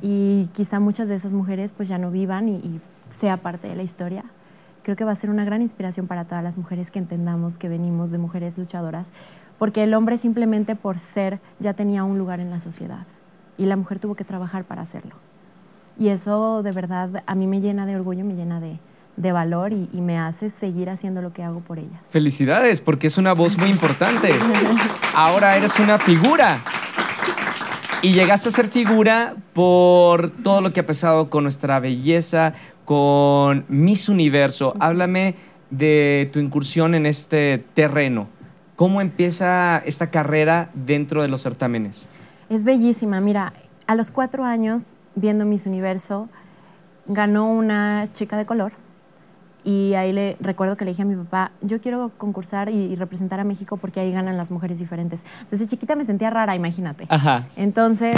y 0.00 0.50
quizá 0.52 0.80
muchas 0.80 1.08
de 1.08 1.14
esas 1.14 1.32
mujeres 1.32 1.70
pues 1.70 1.88
ya 1.88 1.98
no 1.98 2.10
vivan 2.10 2.48
y, 2.48 2.56
y 2.56 2.80
sea 3.10 3.36
parte 3.36 3.68
de 3.68 3.76
la 3.76 3.84
historia, 3.84 4.24
creo 4.82 4.96
que 4.96 5.04
va 5.04 5.12
a 5.12 5.16
ser 5.16 5.30
una 5.30 5.44
gran 5.44 5.62
inspiración 5.62 6.08
para 6.08 6.24
todas 6.24 6.42
las 6.42 6.58
mujeres 6.58 6.90
que 6.90 6.98
entendamos 6.98 7.58
que 7.58 7.68
venimos 7.68 8.10
de 8.10 8.18
mujeres 8.18 8.58
luchadoras, 8.58 9.12
porque 9.56 9.84
el 9.84 9.94
hombre 9.94 10.18
simplemente 10.18 10.74
por 10.74 10.98
ser 10.98 11.38
ya 11.60 11.74
tenía 11.74 12.02
un 12.02 12.18
lugar 12.18 12.40
en 12.40 12.50
la 12.50 12.58
sociedad 12.58 13.06
y 13.58 13.66
la 13.66 13.76
mujer 13.76 13.98
tuvo 13.98 14.14
que 14.14 14.24
trabajar 14.24 14.64
para 14.64 14.82
hacerlo. 14.82 15.14
Y 15.98 16.08
eso 16.08 16.62
de 16.62 16.72
verdad 16.72 17.22
a 17.26 17.34
mí 17.34 17.46
me 17.46 17.60
llena 17.60 17.86
de 17.86 17.96
orgullo, 17.96 18.24
me 18.24 18.34
llena 18.34 18.60
de, 18.60 18.78
valor 19.32 19.72
y, 19.72 19.88
me 20.00 20.18
hace 20.18 20.48
seguir 20.48 20.90
haciendo 20.90 21.22
lo 21.22 21.32
que 21.32 21.42
hago 21.42 21.60
por 21.60 21.78
ellas. 21.78 22.00
Felicidades, 22.10 22.80
porque 22.80 23.06
es 23.06 23.18
una 23.18 23.34
voz 23.34 23.58
muy 23.58 23.68
importante. 23.68 24.30
Ahora 25.14 25.56
eres 25.56 25.78
una 25.78 25.98
figura. 25.98 26.58
Y 28.00 28.14
llegaste 28.14 28.48
a 28.48 28.52
ser 28.52 28.66
figura 28.66 29.36
por 29.52 30.30
todo 30.30 30.60
lo 30.60 30.72
que 30.72 30.80
ha 30.80 30.86
pasado 30.86 31.30
con 31.30 31.44
nuestra 31.44 31.78
belleza, 31.78 32.54
con 32.84 33.64
Miss 33.68 34.08
Universo. 34.08 34.74
Háblame 34.80 35.36
de 35.70 36.28
tu 36.32 36.40
incursión 36.40 36.94
en 36.94 37.06
este 37.06 37.64
terreno. 37.74 38.28
¿Cómo 38.74 39.00
empieza 39.00 39.78
esta 39.84 40.10
carrera 40.10 40.70
dentro 40.74 41.22
de 41.22 41.28
los 41.28 41.42
certámenes? 41.42 42.08
Es 42.52 42.64
bellísima. 42.64 43.18
Mira, 43.22 43.54
a 43.86 43.94
los 43.94 44.10
cuatro 44.10 44.44
años, 44.44 44.94
viendo 45.14 45.46
Miss 45.46 45.64
Universo, 45.64 46.28
ganó 47.06 47.50
una 47.50 48.08
chica 48.12 48.36
de 48.36 48.44
color. 48.44 48.72
Y 49.64 49.94
ahí 49.94 50.12
le 50.12 50.36
recuerdo 50.38 50.76
que 50.76 50.84
le 50.84 50.90
dije 50.90 51.00
a 51.00 51.06
mi 51.06 51.16
papá, 51.16 51.52
yo 51.62 51.80
quiero 51.80 52.10
concursar 52.18 52.68
y, 52.68 52.94
representar 52.94 53.40
a 53.40 53.44
México 53.44 53.78
porque 53.78 54.00
ahí 54.00 54.12
ganan 54.12 54.36
las 54.36 54.50
mujeres 54.50 54.78
diferentes. 54.78 55.24
Desde 55.50 55.66
chiquita 55.66 55.96
me 55.96 56.04
sentía 56.04 56.28
rara, 56.28 56.54
imagínate. 56.54 57.06
Ajá. 57.08 57.48
Entonces, 57.56 58.16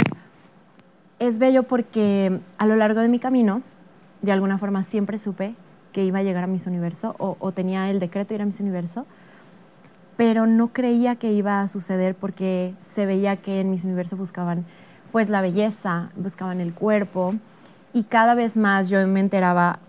es 1.19 1.39
bello 1.39 1.63
porque 1.63 2.41
a 2.57 2.65
lo 2.65 2.75
largo 2.75 2.99
de 2.99 3.07
mi 3.07 3.19
camino, 3.19 3.61
de 4.21 4.33
alguna 4.33 4.57
forma 4.57 4.83
siempre 4.83 5.17
supe 5.17 5.55
que 5.93 6.03
iba 6.03 6.19
a 6.19 6.23
llegar 6.23 6.43
a 6.43 6.47
Miss 6.47 6.67
Universo 6.67 7.15
o, 7.19 7.37
o 7.39 7.53
tenía 7.53 7.89
el 7.89 8.01
decreto 8.01 8.29
de 8.29 8.35
ir 8.35 8.41
a 8.41 8.45
Miss 8.45 8.59
Universo 8.59 9.05
pero 10.17 10.45
no 10.45 10.69
creía 10.69 11.15
que 11.15 11.33
iba 11.33 11.61
a 11.61 11.67
suceder 11.67 12.15
porque 12.15 12.73
se 12.81 13.05
veía 13.05 13.37
que 13.37 13.59
en 13.59 13.69
mis 13.69 13.83
universos 13.83 14.17
buscaban 14.17 14.65
pues 15.11 15.29
la 15.29 15.41
belleza, 15.41 16.11
buscaban 16.15 16.61
el 16.61 16.73
cuerpo 16.73 17.35
y 17.93 18.03
cada 18.03 18.33
vez 18.33 18.57
más 18.57 18.89
yo 18.89 19.05
me 19.07 19.19
enteraba 19.19 19.79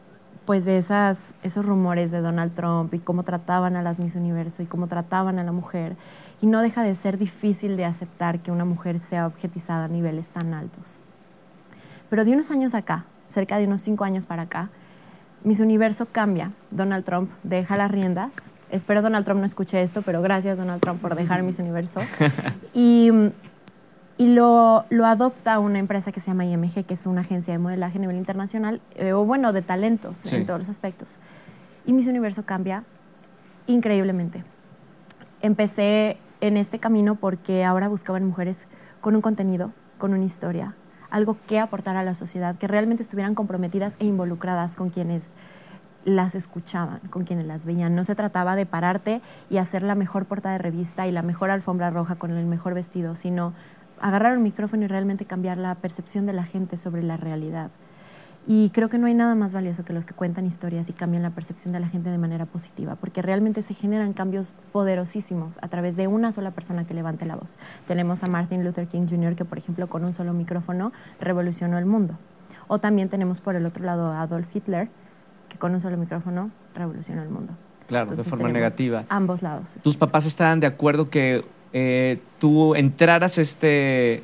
pues 0.46 0.64
de 0.64 0.78
esas, 0.78 1.34
esos 1.42 1.66
rumores 1.66 2.12
de 2.12 2.20
Donald 2.20 2.54
Trump 2.54 2.94
y 2.94 3.00
cómo 3.00 3.24
trataban 3.24 3.74
a 3.76 3.82
las 3.82 3.98
Miss 3.98 4.14
Universo 4.14 4.62
y 4.62 4.66
cómo 4.66 4.86
trataban 4.86 5.40
a 5.40 5.44
la 5.44 5.50
mujer. 5.50 5.96
Y 6.40 6.46
no 6.46 6.62
deja 6.62 6.84
de 6.84 6.94
ser 6.94 7.18
difícil 7.18 7.76
de 7.76 7.84
aceptar 7.84 8.38
que 8.38 8.52
una 8.52 8.64
mujer 8.64 9.00
sea 9.00 9.26
objetizada 9.26 9.86
a 9.86 9.88
niveles 9.88 10.28
tan 10.28 10.54
altos. 10.54 11.00
Pero 12.08 12.24
de 12.24 12.32
unos 12.32 12.52
años 12.52 12.74
acá, 12.74 13.06
cerca 13.26 13.58
de 13.58 13.66
unos 13.66 13.80
cinco 13.80 14.04
años 14.04 14.24
para 14.24 14.42
acá, 14.42 14.70
Miss 15.42 15.58
Universo 15.58 16.06
cambia. 16.12 16.52
Donald 16.70 17.04
Trump 17.04 17.30
deja 17.42 17.76
las 17.76 17.90
riendas. 17.90 18.30
Espero 18.70 19.02
Donald 19.02 19.24
Trump 19.24 19.40
no 19.40 19.46
escuche 19.46 19.80
esto, 19.82 20.02
pero 20.02 20.22
gracias 20.22 20.58
Donald 20.58 20.80
Trump 20.80 21.00
por 21.00 21.14
dejar 21.14 21.42
Miss 21.42 21.58
Universo. 21.58 22.00
y 22.74 23.10
y 24.18 24.28
lo, 24.28 24.86
lo, 24.88 25.04
adopta 25.04 25.58
una 25.58 25.78
empresa 25.78 26.10
que 26.10 26.20
se 26.20 26.28
llama 26.28 26.46
IMG, 26.46 26.86
que 26.86 26.94
es 26.94 27.06
una 27.06 27.20
agencia 27.20 27.52
de 27.52 27.58
modelaje 27.58 27.98
a 27.98 28.00
nivel 28.00 28.16
internacional, 28.16 28.80
eh, 28.94 29.12
o 29.12 29.26
bueno, 29.26 29.52
de 29.52 29.60
talentos 29.60 30.32
en 30.32 30.46
todos 30.46 30.58
los 30.60 30.68
aspectos. 30.70 31.18
Y 31.84 31.92
Miss 31.92 32.06
Universo 32.06 32.44
cambia 32.44 32.84
increíblemente. 33.66 34.42
Empecé 35.42 36.16
en 36.40 36.56
este 36.56 36.78
camino 36.78 37.16
porque 37.16 37.64
ahora 37.64 37.88
buscaban 37.88 38.24
mujeres 38.24 38.68
con 39.02 39.14
un 39.14 39.20
contenido, 39.20 39.72
con 39.98 40.14
una 40.14 40.24
historia, 40.24 40.74
algo 41.10 41.36
que 41.46 41.58
aportar 41.58 41.96
a 41.96 42.02
la 42.02 42.14
sociedad, 42.14 42.56
que 42.56 42.68
realmente 42.68 43.02
estuvieran 43.02 43.34
comprometidas 43.34 43.96
e 43.98 44.06
involucradas 44.06 44.76
con 44.76 44.88
quienes 44.88 45.28
las 46.06 46.34
escuchaban, 46.36 47.00
con 47.10 47.24
quienes 47.24 47.46
las 47.46 47.66
veían. 47.66 47.94
No 47.94 48.04
se 48.04 48.14
trataba 48.14 48.56
de 48.56 48.64
pararte 48.64 49.20
y 49.50 49.58
hacer 49.58 49.82
la 49.82 49.96
mejor 49.96 50.24
portada 50.24 50.54
de 50.54 50.62
revista 50.62 51.06
y 51.06 51.12
la 51.12 51.22
mejor 51.22 51.50
alfombra 51.50 51.90
roja 51.90 52.14
con 52.14 52.30
el 52.30 52.46
mejor 52.46 52.72
vestido, 52.72 53.16
sino 53.16 53.52
agarrar 54.00 54.36
un 54.36 54.42
micrófono 54.42 54.84
y 54.84 54.86
realmente 54.86 55.24
cambiar 55.24 55.58
la 55.58 55.74
percepción 55.74 56.24
de 56.24 56.32
la 56.32 56.44
gente 56.44 56.76
sobre 56.76 57.02
la 57.02 57.16
realidad. 57.16 57.70
Y 58.48 58.70
creo 58.70 58.88
que 58.88 58.98
no 58.98 59.08
hay 59.08 59.14
nada 59.14 59.34
más 59.34 59.52
valioso 59.52 59.84
que 59.84 59.92
los 59.92 60.04
que 60.04 60.14
cuentan 60.14 60.46
historias 60.46 60.88
y 60.88 60.92
cambian 60.92 61.24
la 61.24 61.30
percepción 61.30 61.72
de 61.72 61.80
la 61.80 61.88
gente 61.88 62.10
de 62.10 62.18
manera 62.18 62.46
positiva, 62.46 62.94
porque 62.94 63.20
realmente 63.20 63.60
se 63.60 63.74
generan 63.74 64.12
cambios 64.12 64.54
poderosísimos 64.70 65.58
a 65.62 65.68
través 65.68 65.96
de 65.96 66.06
una 66.06 66.32
sola 66.32 66.52
persona 66.52 66.86
que 66.86 66.94
levante 66.94 67.26
la 67.26 67.34
voz. 67.34 67.58
Tenemos 67.88 68.22
a 68.22 68.28
Martin 68.28 68.62
Luther 68.62 68.86
King 68.86 69.08
Jr., 69.10 69.34
que 69.34 69.44
por 69.44 69.58
ejemplo 69.58 69.88
con 69.88 70.04
un 70.04 70.14
solo 70.14 70.32
micrófono 70.32 70.92
revolucionó 71.20 71.76
el 71.78 71.86
mundo. 71.86 72.16
O 72.68 72.78
también 72.78 73.08
tenemos 73.08 73.40
por 73.40 73.56
el 73.56 73.66
otro 73.66 73.84
lado 73.84 74.12
a 74.12 74.20
Adolf 74.20 74.54
Hitler, 74.54 74.90
que 75.56 75.58
con 75.58 75.72
un 75.74 75.80
solo 75.80 75.96
micrófono 75.96 76.50
revolucionó 76.74 77.22
el 77.22 77.28
mundo. 77.28 77.54
Claro, 77.88 78.14
de 78.14 78.22
forma 78.22 78.48
negativa. 78.48 79.04
Ambos 79.08 79.42
lados. 79.42 79.74
¿Tus 79.82 79.96
papás 79.96 80.26
estaban 80.26 80.60
de 80.60 80.66
acuerdo 80.66 81.08
que 81.08 81.44
eh, 81.72 82.20
tú 82.38 82.74
entraras 82.74 83.38
este, 83.38 84.22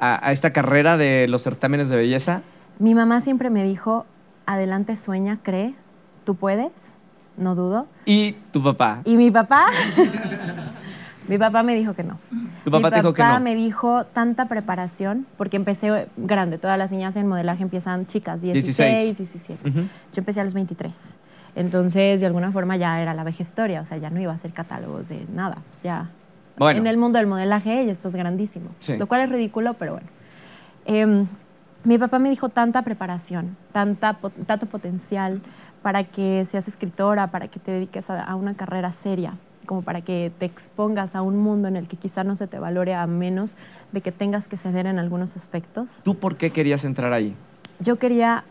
a, 0.00 0.30
esta 0.32 0.52
carrera 0.52 0.96
de 0.96 1.26
los 1.28 1.42
certámenes 1.42 1.88
de 1.88 1.96
belleza? 1.96 2.42
Mi 2.78 2.94
mamá 2.94 3.20
siempre 3.20 3.50
me 3.50 3.64
dijo, 3.64 4.06
adelante 4.46 4.96
sueña, 4.96 5.40
cree, 5.42 5.74
tú 6.24 6.36
puedes, 6.36 6.70
no 7.36 7.54
dudo. 7.54 7.86
¿Y 8.04 8.32
tu 8.52 8.62
papá? 8.62 9.02
¿Y 9.04 9.16
mi 9.16 9.30
papá? 9.30 9.66
mi 11.28 11.38
papá 11.38 11.62
me 11.62 11.74
dijo 11.74 11.94
que 11.94 12.02
no. 12.02 12.18
¿Tu 12.64 12.70
papá 12.70 12.90
te 12.90 12.96
dijo 12.96 13.12
que 13.12 13.22
no? 13.22 13.28
Mi 13.28 13.32
papá 13.32 13.40
me 13.40 13.54
dijo 13.54 14.04
tanta 14.06 14.46
preparación, 14.46 15.26
porque 15.36 15.56
empecé 15.56 16.08
grande, 16.16 16.58
todas 16.58 16.78
las 16.78 16.90
niñas 16.90 17.16
en 17.16 17.28
modelaje 17.28 17.62
empiezan 17.62 18.06
chicas, 18.06 18.42
16, 18.42 19.18
17. 19.18 19.70
Yo 19.72 19.84
empecé 20.16 20.40
a 20.40 20.44
los 20.44 20.54
23. 20.54 21.16
Entonces, 21.54 22.20
de 22.20 22.26
alguna 22.26 22.50
forma 22.50 22.76
ya 22.76 23.00
era 23.00 23.14
la 23.14 23.24
vejestoria, 23.24 23.82
o 23.82 23.84
sea, 23.84 23.98
ya 23.98 24.10
no 24.10 24.20
iba 24.20 24.32
a 24.32 24.36
hacer 24.36 24.52
catálogos 24.52 25.08
de 25.08 25.26
nada, 25.32 25.58
ya 25.82 26.08
en 26.58 26.86
el 26.86 26.96
mundo 26.96 27.18
del 27.18 27.26
modelaje 27.26 27.84
y 27.84 27.90
esto 27.90 28.08
es 28.08 28.14
grandísimo. 28.14 28.70
Lo 28.98 29.06
cual 29.06 29.22
es 29.22 29.30
ridículo, 29.30 29.74
pero 29.74 29.92
bueno. 29.92 30.06
Em, 30.84 31.26
mi 31.84 31.98
papá 31.98 32.18
me 32.18 32.30
dijo 32.30 32.48
tanta 32.48 32.82
preparación, 32.82 33.56
tanta, 33.72 34.18
tanto 34.46 34.66
potencial 34.66 35.40
para 35.82 36.04
que 36.04 36.44
seas 36.48 36.68
escritora, 36.68 37.28
para 37.28 37.48
que 37.48 37.58
te 37.58 37.72
dediques 37.72 38.08
a, 38.08 38.34
una 38.36 38.54
carrera 38.54 38.92
seria, 38.92 39.34
como 39.66 39.82
para 39.82 40.00
que 40.00 40.32
te 40.38 40.46
expongas 40.46 41.14
a 41.14 41.22
un 41.22 41.36
mundo 41.36 41.68
en 41.68 41.76
el 41.76 41.88
que 41.88 41.96
quizá 41.96 42.24
no 42.24 42.36
se 42.36 42.46
te 42.46 42.58
valore 42.58 42.94
a 42.94 43.06
menos 43.06 43.56
de 43.92 44.00
que 44.00 44.12
tengas 44.12 44.48
que 44.48 44.56
ceder 44.56 44.86
en 44.86 44.98
algunos 44.98 45.36
aspectos. 45.36 46.00
¿Tú 46.04 46.16
por 46.16 46.36
qué 46.36 46.50
querías 46.50 46.84
entrar 46.84 47.12
ahí? 47.12 47.34
Yo 47.80 47.96
quería 47.96 48.44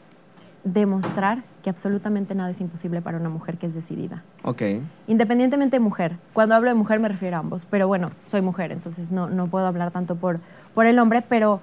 demostrar 0.64 1.44
que 1.64 1.70
absolutamente 1.70 2.36
nada 2.36 2.52
es 2.52 2.62
imposible 2.62 3.02
para 3.02 3.18
una 3.18 3.30
mujer 3.30 3.58
que 3.58 3.68
es 3.68 3.74
decidida. 3.74 4.24
Ok. 4.44 4.64
Independientemente 5.08 5.78
de 5.78 5.80
mujer. 5.80 6.18
Cuando 6.34 6.56
hablo 6.56 6.70
de 6.70 6.76
mujer 6.76 7.00
me 7.00 7.08
refiero 7.08 7.38
a 7.38 7.40
ambos, 7.40 7.66
pero 7.66 7.88
bueno, 7.88 8.10
soy 8.28 8.42
mujer, 8.42 8.72
entonces 8.72 9.12
no, 9.12 9.30
no 9.30 9.48
puedo 9.48 9.66
hablar 9.66 9.92
tanto 9.92 10.16
por, 10.16 10.40
por 10.74 10.86
el 10.86 11.00
hombre, 11.00 11.24
pero 11.28 11.62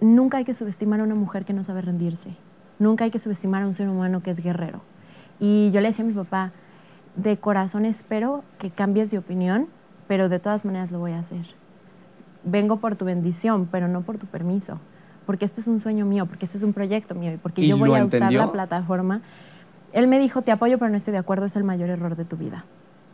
nunca 0.00 0.38
hay 0.38 0.44
que 0.44 0.54
subestimar 0.54 1.00
a 1.00 1.04
una 1.04 1.14
mujer 1.14 1.44
que 1.44 1.52
no 1.52 1.62
sabe 1.62 1.82
rendirse. 1.82 2.30
Nunca 2.78 3.04
hay 3.04 3.10
que 3.10 3.18
subestimar 3.18 3.62
a 3.62 3.66
un 3.66 3.74
ser 3.74 3.88
humano 3.88 4.22
que 4.22 4.30
es 4.30 4.40
guerrero. 4.40 4.82
Y 5.38 5.70
yo 5.72 5.80
le 5.80 5.88
decía 5.88 6.04
a 6.04 6.08
mi 6.08 6.14
papá, 6.14 6.52
de 7.16 7.36
corazón 7.36 7.84
espero 7.84 8.44
que 8.58 8.70
cambies 8.70 9.10
de 9.10 9.18
opinión, 9.18 9.68
pero 10.08 10.28
de 10.28 10.38
todas 10.38 10.64
maneras 10.64 10.90
lo 10.90 10.98
voy 10.98 11.12
a 11.12 11.20
hacer. 11.20 11.54
Vengo 12.44 12.76
por 12.76 12.96
tu 12.96 13.04
bendición, 13.04 13.68
pero 13.70 13.88
no 13.88 14.02
por 14.02 14.18
tu 14.18 14.26
permiso 14.26 14.80
porque 15.24 15.44
este 15.44 15.60
es 15.60 15.68
un 15.68 15.78
sueño 15.78 16.06
mío, 16.06 16.26
porque 16.26 16.44
este 16.44 16.58
es 16.58 16.64
un 16.64 16.72
proyecto 16.72 17.14
mío 17.14 17.32
y 17.32 17.36
porque 17.36 17.66
yo 17.66 17.76
voy 17.76 17.94
a 17.94 18.04
usar 18.04 18.32
la 18.32 18.52
plataforma. 18.52 19.22
Él 19.92 20.08
me 20.08 20.18
dijo, 20.18 20.42
te 20.42 20.50
apoyo, 20.50 20.78
pero 20.78 20.90
no 20.90 20.96
estoy 20.96 21.12
de 21.12 21.18
acuerdo, 21.18 21.46
es 21.46 21.56
el 21.56 21.64
mayor 21.64 21.88
error 21.88 22.16
de 22.16 22.24
tu 22.24 22.36
vida. 22.36 22.64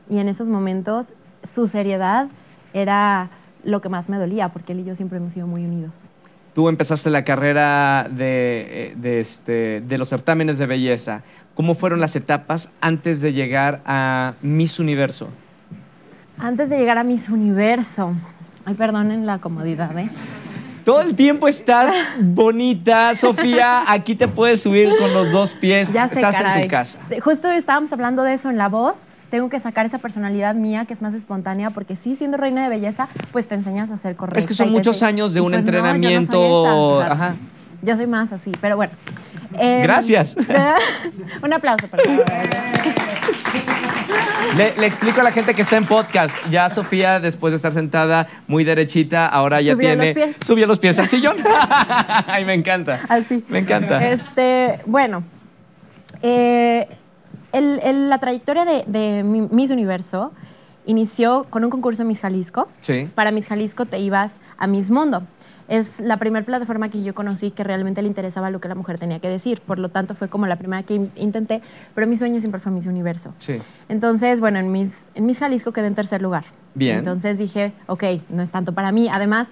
Y 0.08 0.18
en 0.18 0.28
esos 0.28 0.48
momentos 0.48 1.12
su 1.44 1.66
seriedad 1.66 2.28
era 2.72 3.30
lo 3.62 3.80
que 3.80 3.88
más 3.88 4.08
me 4.08 4.16
dolía, 4.16 4.48
porque 4.48 4.72
él 4.72 4.80
y 4.80 4.84
yo 4.84 4.96
siempre 4.96 5.18
hemos 5.18 5.32
sido 5.32 5.46
muy 5.46 5.64
unidos. 5.64 6.08
Tú 6.54 6.68
empezaste 6.68 7.10
la 7.10 7.22
carrera 7.22 8.08
de, 8.10 8.66
eh, 8.68 8.94
de, 8.96 9.20
este, 9.20 9.80
de 9.80 9.98
los 9.98 10.08
certámenes 10.08 10.58
de 10.58 10.66
belleza. 10.66 11.22
¿Cómo 11.54 11.74
fueron 11.74 12.00
las 12.00 12.16
etapas 12.16 12.70
antes 12.80 13.20
de 13.20 13.32
llegar 13.32 13.80
a 13.84 14.34
Miss 14.42 14.78
Universo? 14.80 15.28
Antes 16.38 16.70
de 16.70 16.78
llegar 16.78 16.98
a 16.98 17.04
Miss 17.04 17.28
Universo. 17.28 18.14
Ay, 18.64 18.74
perdonen 18.74 19.26
la 19.26 19.38
comodidad, 19.38 19.96
¿eh? 19.98 20.10
Todo 20.84 21.02
el 21.02 21.14
tiempo 21.14 21.46
estás 21.46 21.92
bonita, 22.20 23.14
Sofía. 23.14 23.84
Aquí 23.86 24.14
te 24.14 24.26
puedes 24.26 24.62
subir 24.62 24.90
con 24.98 25.12
los 25.12 25.30
dos 25.32 25.54
pies. 25.54 25.92
Ya 25.92 26.06
estás 26.06 26.40
en 26.40 26.62
tu 26.62 26.68
casa. 26.68 26.98
Justo 27.22 27.48
estábamos 27.50 27.92
hablando 27.92 28.22
de 28.22 28.34
eso 28.34 28.50
en 28.50 28.58
la 28.58 28.68
voz. 28.68 29.02
Tengo 29.30 29.48
que 29.48 29.60
sacar 29.60 29.86
esa 29.86 29.98
personalidad 29.98 30.54
mía 30.54 30.84
que 30.84 30.92
es 30.92 31.02
más 31.02 31.14
espontánea, 31.14 31.70
porque 31.70 31.96
sí, 31.96 32.16
siendo 32.16 32.36
reina 32.36 32.64
de 32.64 32.68
belleza, 32.68 33.08
pues 33.32 33.46
te 33.46 33.54
enseñas 33.54 33.90
a 33.90 33.96
ser 33.96 34.16
correcta. 34.16 34.38
Es 34.38 34.46
que 34.46 34.54
son 34.54 34.70
muchos 34.70 35.02
años 35.02 35.34
de 35.34 35.40
un 35.40 35.52
pues 35.52 35.60
entrenamiento. 35.60 37.00
Ajá. 37.00 37.36
Yo 37.82 37.96
soy 37.96 38.06
más 38.06 38.32
así, 38.32 38.52
pero 38.60 38.76
bueno. 38.76 38.92
Em, 39.54 39.82
Gracias. 39.82 40.36
un 41.42 41.52
aplauso 41.52 41.88
para 41.88 42.02
le, 44.56 44.86
explico 44.86 45.20
a 45.20 45.24
la 45.24 45.32
gente 45.32 45.54
que 45.54 45.62
está 45.62 45.76
en 45.76 45.84
podcast. 45.84 46.34
Ya 46.50 46.68
Sofía, 46.68 47.20
después 47.20 47.52
de 47.52 47.56
estar 47.56 47.72
sentada 47.72 48.26
muy 48.46 48.64
derechita, 48.64 49.26
ahora 49.26 49.60
ya 49.60 49.76
tiene. 49.76 50.34
Subió 50.44 50.66
los 50.66 50.78
pies 50.78 50.98
al 50.98 51.08
sillón. 51.08 51.36
Ay, 52.26 52.44
me 52.44 52.54
encanta. 52.54 53.00
Así. 53.08 53.44
Me 53.48 53.60
encanta. 53.60 54.06
Este, 54.08 54.80
bueno. 54.86 55.22
Eh, 56.22 56.86
la 57.52 58.18
trayectoria 58.18 58.64
de, 58.64 58.84
de, 58.86 59.22
Miss 59.22 59.70
Universo 59.70 60.32
inició 60.86 61.46
con 61.50 61.64
un 61.64 61.70
concurso 61.70 62.02
en 62.02 62.08
Miss 62.08 62.20
Jalisco. 62.20 62.68
Sí. 62.80 63.08
Para 63.14 63.30
Miss 63.30 63.46
Jalisco 63.46 63.86
te 63.86 63.98
ibas 63.98 64.36
a 64.56 64.66
Miss 64.66 64.90
Mundo 64.90 65.22
es 65.70 66.00
la 66.00 66.16
primera 66.16 66.44
plataforma 66.44 66.88
que 66.88 67.04
yo 67.04 67.14
conocí 67.14 67.52
que 67.52 67.62
realmente 67.62 68.02
le 68.02 68.08
interesaba 68.08 68.50
lo 68.50 68.60
que 68.60 68.66
la 68.66 68.74
mujer 68.74 68.98
tenía 68.98 69.20
que 69.20 69.28
decir. 69.28 69.60
Por 69.60 69.78
lo 69.78 69.88
tanto, 69.88 70.16
fue 70.16 70.28
como 70.28 70.48
la 70.48 70.56
primera 70.56 70.82
que 70.82 71.08
intenté, 71.14 71.62
pero 71.94 72.08
mi 72.08 72.16
sueño 72.16 72.40
siempre 72.40 72.60
fue 72.60 72.72
Miss 72.72 72.86
Universo. 72.86 73.32
Sí. 73.36 73.56
Entonces, 73.88 74.40
bueno, 74.40 74.58
en 74.58 74.72
Miss, 74.72 75.04
en 75.14 75.26
Miss 75.26 75.38
Jalisco 75.38 75.72
quedé 75.72 75.86
en 75.86 75.94
tercer 75.94 76.22
lugar. 76.22 76.44
Bien. 76.74 76.98
Entonces 76.98 77.38
dije, 77.38 77.72
ok, 77.86 78.02
no 78.30 78.42
es 78.42 78.50
tanto 78.50 78.74
para 78.74 78.90
mí. 78.90 79.08
Además, 79.08 79.50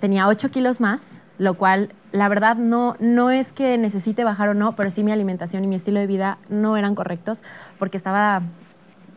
tenía 0.00 0.26
8 0.26 0.50
kilos 0.50 0.80
más, 0.80 1.22
lo 1.40 1.54
cual, 1.54 1.88
la 2.12 2.28
verdad, 2.28 2.56
no, 2.56 2.96
no 3.00 3.30
es 3.30 3.50
que 3.52 3.78
necesite 3.78 4.24
bajar 4.24 4.50
o 4.50 4.54
no, 4.54 4.76
pero 4.76 4.90
sí 4.90 5.02
mi 5.02 5.10
alimentación 5.10 5.64
y 5.64 5.66
mi 5.66 5.76
estilo 5.76 5.98
de 5.98 6.06
vida 6.06 6.36
no 6.50 6.76
eran 6.76 6.94
correctos 6.94 7.42
porque 7.78 7.96
estaba 7.96 8.42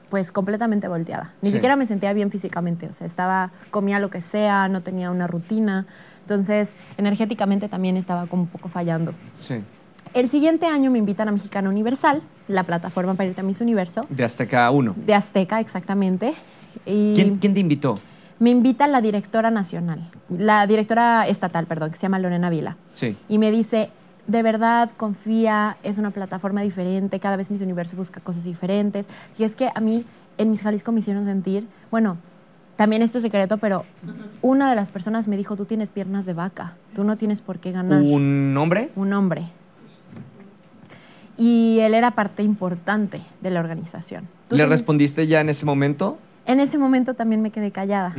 pues 0.10 0.32
completamente 0.32 0.88
volteada. 0.88 1.34
Ni 1.42 1.52
siquiera 1.52 1.76
me 1.76 1.86
sentía 1.86 2.14
bien 2.14 2.32
físicamente, 2.32 2.88
o 2.88 2.94
sea, 2.94 3.06
estaba, 3.06 3.52
comía 3.72 4.00
lo 4.00 4.10
que 4.10 4.22
sea, 4.22 4.70
no 4.70 4.80
tenía 4.80 5.12
una 5.12 5.28
rutina. 5.28 5.86
Entonces, 6.22 6.76
energéticamente 6.98 7.68
también 7.68 7.98
estaba 7.98 8.26
como 8.28 8.44
un 8.44 8.48
poco 8.48 8.70
fallando. 8.70 9.14
Sí. 9.40 9.56
El 10.14 10.30
siguiente 10.30 10.66
año 10.66 10.92
me 10.92 11.00
invitan 11.00 11.28
a 11.28 11.32
Mexicana 11.34 11.70
Universal, 11.70 12.22
la 12.48 12.64
plataforma 12.64 13.16
para 13.16 13.28
irte 13.28 13.42
a 13.42 13.44
Miss 13.44 13.60
Universo. 13.60 14.06
De 14.08 14.24
Azteca 14.24 14.72
1. 14.72 14.96
De 14.96 15.14
Azteca, 15.14 15.60
exactamente. 15.60 16.36
Y 16.86 17.16
¿Quién, 17.16 17.36
¿Quién, 17.36 17.54
te 17.54 17.60
invitó? 17.60 17.96
Me 18.44 18.50
invita 18.50 18.88
la 18.88 19.00
directora 19.00 19.52
nacional, 19.52 20.02
la 20.28 20.68
directora 20.68 21.26
estatal, 21.30 21.66
perdón, 21.66 21.92
que 21.92 21.96
se 21.96 22.02
llama 22.02 22.20
Lorena 22.20 22.50
Vila. 22.50 22.76
Sí. 22.92 23.16
Y 23.30 23.38
me 23.38 23.52
dice, 23.52 23.90
de 24.28 24.44
verdad, 24.44 24.92
confía, 24.98 25.78
es 25.82 25.98
una 25.98 26.12
plataforma 26.12 26.62
diferente, 26.62 27.22
cada 27.22 27.38
vez 27.38 27.50
Miss 27.52 27.62
Universo 27.62 27.96
busca 27.96 28.20
cosas 28.20 28.44
diferentes. 28.44 29.08
Y 29.38 29.46
es 29.46 29.56
que 29.56 29.70
a 29.74 29.80
mí, 29.80 30.04
en 30.38 30.50
Miss 30.50 30.62
Jalisco 30.62 30.92
me 30.92 31.00
hicieron 31.00 31.24
sentir, 31.24 31.68
bueno, 31.90 32.18
también 32.76 33.02
esto 33.02 33.20
es 33.20 33.22
secreto, 33.22 33.60
pero 33.60 33.86
una 34.42 34.70
de 34.70 34.76
las 34.76 34.90
personas 34.90 35.30
me 35.30 35.38
dijo, 35.38 35.56
tú 35.56 35.64
tienes 35.64 35.92
piernas 35.92 36.26
de 36.26 36.34
vaca, 36.34 36.74
tú 36.94 37.06
no 37.06 37.16
tienes 37.16 37.40
por 37.40 37.60
qué 37.60 37.72
ganar. 37.72 38.02
¿Un 38.02 38.58
hombre? 38.58 38.92
Un 38.98 39.14
hombre. 39.14 39.48
y 41.38 41.78
él 41.80 41.94
era 41.94 42.12
parte 42.12 42.44
importante 42.44 43.22
de 43.40 43.50
la 43.52 43.62
organización. 43.62 44.28
¿Tú 44.50 44.58
¿Le 44.58 44.66
respondiste 44.66 45.28
ya 45.28 45.40
en 45.40 45.48
ese 45.48 45.66
momento? 45.66 46.20
En 46.46 46.60
ese 46.60 46.78
momento 46.78 47.14
también 47.14 47.42
me 47.42 47.52
quedé 47.52 47.72
callada. 47.72 48.14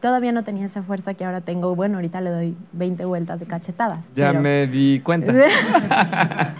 Todavía 0.00 0.32
no 0.32 0.42
tenía 0.42 0.66
esa 0.66 0.82
fuerza 0.82 1.14
que 1.14 1.24
ahora 1.24 1.40
tengo. 1.40 1.76
Bueno, 1.76 1.96
ahorita 1.96 2.20
le 2.20 2.30
doy 2.30 2.56
20 2.72 3.04
vueltas 3.04 3.38
de 3.40 3.46
cachetadas. 3.46 4.12
Ya 4.14 4.30
pero- 4.30 4.40
me 4.40 4.66
di 4.66 5.00
cuenta. 5.00 5.32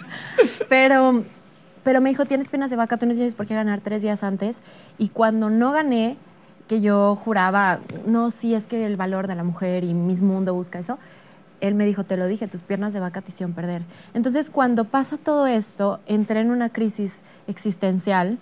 pero, 0.69 1.25
pero 1.83 2.01
me 2.01 2.11
dijo, 2.11 2.25
tienes 2.25 2.51
penas 2.51 2.71
de 2.71 2.77
vaca, 2.77 2.97
tú 2.99 3.07
no 3.07 3.15
tienes 3.15 3.35
por 3.35 3.47
qué 3.47 3.55
ganar 3.55 3.81
tres 3.81 4.03
días 4.03 4.23
antes. 4.23 4.61
Y 4.97 5.09
cuando 5.09 5.51
no 5.51 5.73
gané, 5.73 6.17
que 6.69 6.81
yo 6.81 7.17
juraba, 7.17 7.81
no, 8.07 8.31
sí, 8.31 8.55
es 8.55 8.67
que 8.67 8.87
el 8.87 8.97
valor 8.97 9.27
de 9.27 9.35
la 9.35 9.43
mujer 9.43 9.83
y 9.85 9.95
Miss 9.95 10.23
Mundo 10.23 10.55
busca 10.55 10.79
eso, 10.79 10.99
él 11.61 11.75
me 11.75 11.87
dijo, 11.87 12.05
te 12.05 12.17
lo 12.17 12.27
dije, 12.27 12.47
tus 12.47 12.63
piernas 12.63 12.93
de 12.93 13.01
vaca 13.01 13.23
te 13.23 13.31
hicieron 13.31 13.55
perder. 13.55 13.83
Entonces, 14.15 14.51
cuando 14.51 14.85
pasa 14.85 15.17
todo 15.17 15.49
esto, 15.49 15.99
entré 16.07 16.41
en 16.41 16.51
una 16.53 16.69
crisis 16.69 17.23
existencial 17.49 18.39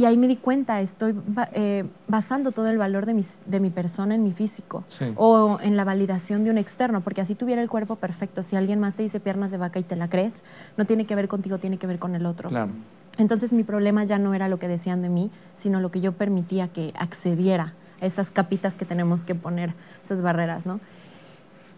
y 0.00 0.04
ahí 0.06 0.16
me 0.16 0.26
di 0.28 0.36
cuenta, 0.36 0.80
estoy 0.80 1.14
eh, 1.52 1.84
basando 2.08 2.52
todo 2.52 2.68
el 2.68 2.78
valor 2.78 3.04
de, 3.06 3.14
mis- 3.14 3.38
de 3.46 3.60
mi 3.60 3.70
persona 3.70 4.14
en 4.14 4.22
mi 4.22 4.32
físico 4.32 4.82
Sí. 4.86 5.12
o 5.16 5.58
en 5.62 5.76
la 5.76 5.84
validación 5.84 6.42
de 6.44 6.50
un 6.50 6.58
externo, 6.58 7.00
porque 7.02 7.20
así 7.20 7.34
tuviera 7.34 7.60
el 7.62 7.68
cuerpo 7.68 7.96
perfecto, 7.96 8.42
si 8.42 8.56
alguien 8.56 8.80
más 8.80 8.94
te 8.94 9.02
dice 9.02 9.20
piernas 9.20 9.50
de 9.50 9.58
vaca 9.58 9.78
y 9.78 9.82
te 9.82 9.96
la 9.96 10.08
crees, 10.08 10.42
no 10.76 10.84
tiene 10.86 11.04
que 11.06 11.14
ver 11.14 11.28
contigo, 11.28 11.58
tiene 11.58 11.76
que 11.76 11.86
ver 11.86 11.98
con 11.98 12.14
el 12.14 12.24
otro. 12.26 12.48
Claro. 12.48 12.70
Entonces 13.18 13.52
mi 13.52 13.62
problema 13.64 14.04
ya 14.04 14.18
no 14.18 14.32
era 14.34 14.48
lo 14.48 14.58
que 14.58 14.68
decían 14.68 15.02
de 15.02 15.08
mí, 15.10 15.30
sino 15.56 15.80
lo 15.80 15.90
que 15.90 16.00
yo 16.00 16.12
permitía 16.12 16.68
que 16.68 16.92
accediera 16.98 17.74
a 18.00 18.06
esas 18.06 18.30
capitas 18.30 18.76
que 18.76 18.86
tenemos 18.86 19.24
que 19.24 19.34
poner, 19.34 19.74
esas 20.02 20.22
barreras, 20.22 20.64
¿no? 20.66 20.80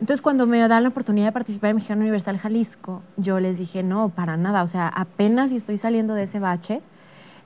Entonces 0.01 0.21
cuando 0.23 0.47
me 0.47 0.59
dan 0.67 0.83
la 0.83 0.89
oportunidad 0.89 1.27
de 1.27 1.33
participar 1.33 1.71
en 1.71 1.77
Mexicano 1.77 2.01
Universal 2.03 2.37
Jalisco, 2.39 3.03
yo 3.17 3.39
les 3.41 3.59
dije, 3.59 3.83
no, 3.83 4.09
para 4.09 4.37
nada, 4.37 4.63
o 4.65 4.69
sea, 4.69 4.89
apenas 4.89 5.53
y 5.53 5.57
estoy 5.57 5.77
saliendo 5.79 6.15
de 6.15 6.25
ese 6.25 6.41
bache, 6.41 6.81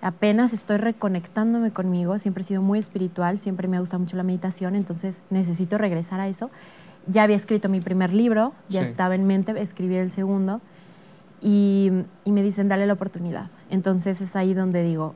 apenas 0.03 0.53
estoy 0.53 0.77
reconectándome 0.79 1.71
conmigo, 1.73 2.19
siempre 2.19 2.43
he 2.43 2.45
sido 2.45 2.63
muy 2.63 2.79
espiritual, 2.79 3.39
siempre 3.39 3.69
me 3.69 3.81
gusta 3.81 3.99
mucho 3.99 4.17
la 4.17 4.23
meditación, 4.23 4.75
entonces 4.77 5.23
necesito 5.31 5.79
regresar 5.79 6.21
a 6.21 6.29
eso. 6.29 6.51
Ya 7.07 7.23
había 7.23 7.37
escrito 7.37 7.69
mi 7.69 7.81
primer 7.81 8.13
libro, 8.13 8.53
ya 8.69 8.83
Sí. 8.83 8.91
estaba 8.91 9.15
en 9.15 9.27
mente 9.27 9.53
escribir 9.61 9.99
el 9.99 10.11
segundo 10.11 10.61
y, 11.41 11.91
y 12.25 12.33
me 12.33 12.43
dicen, 12.43 12.69
dale 12.69 12.87
la 12.87 12.95
oportunidad. 12.95 13.49
Entonces 13.71 14.21
es 14.21 14.35
ahí 14.37 14.55
donde 14.55 14.83
digo, 14.83 15.15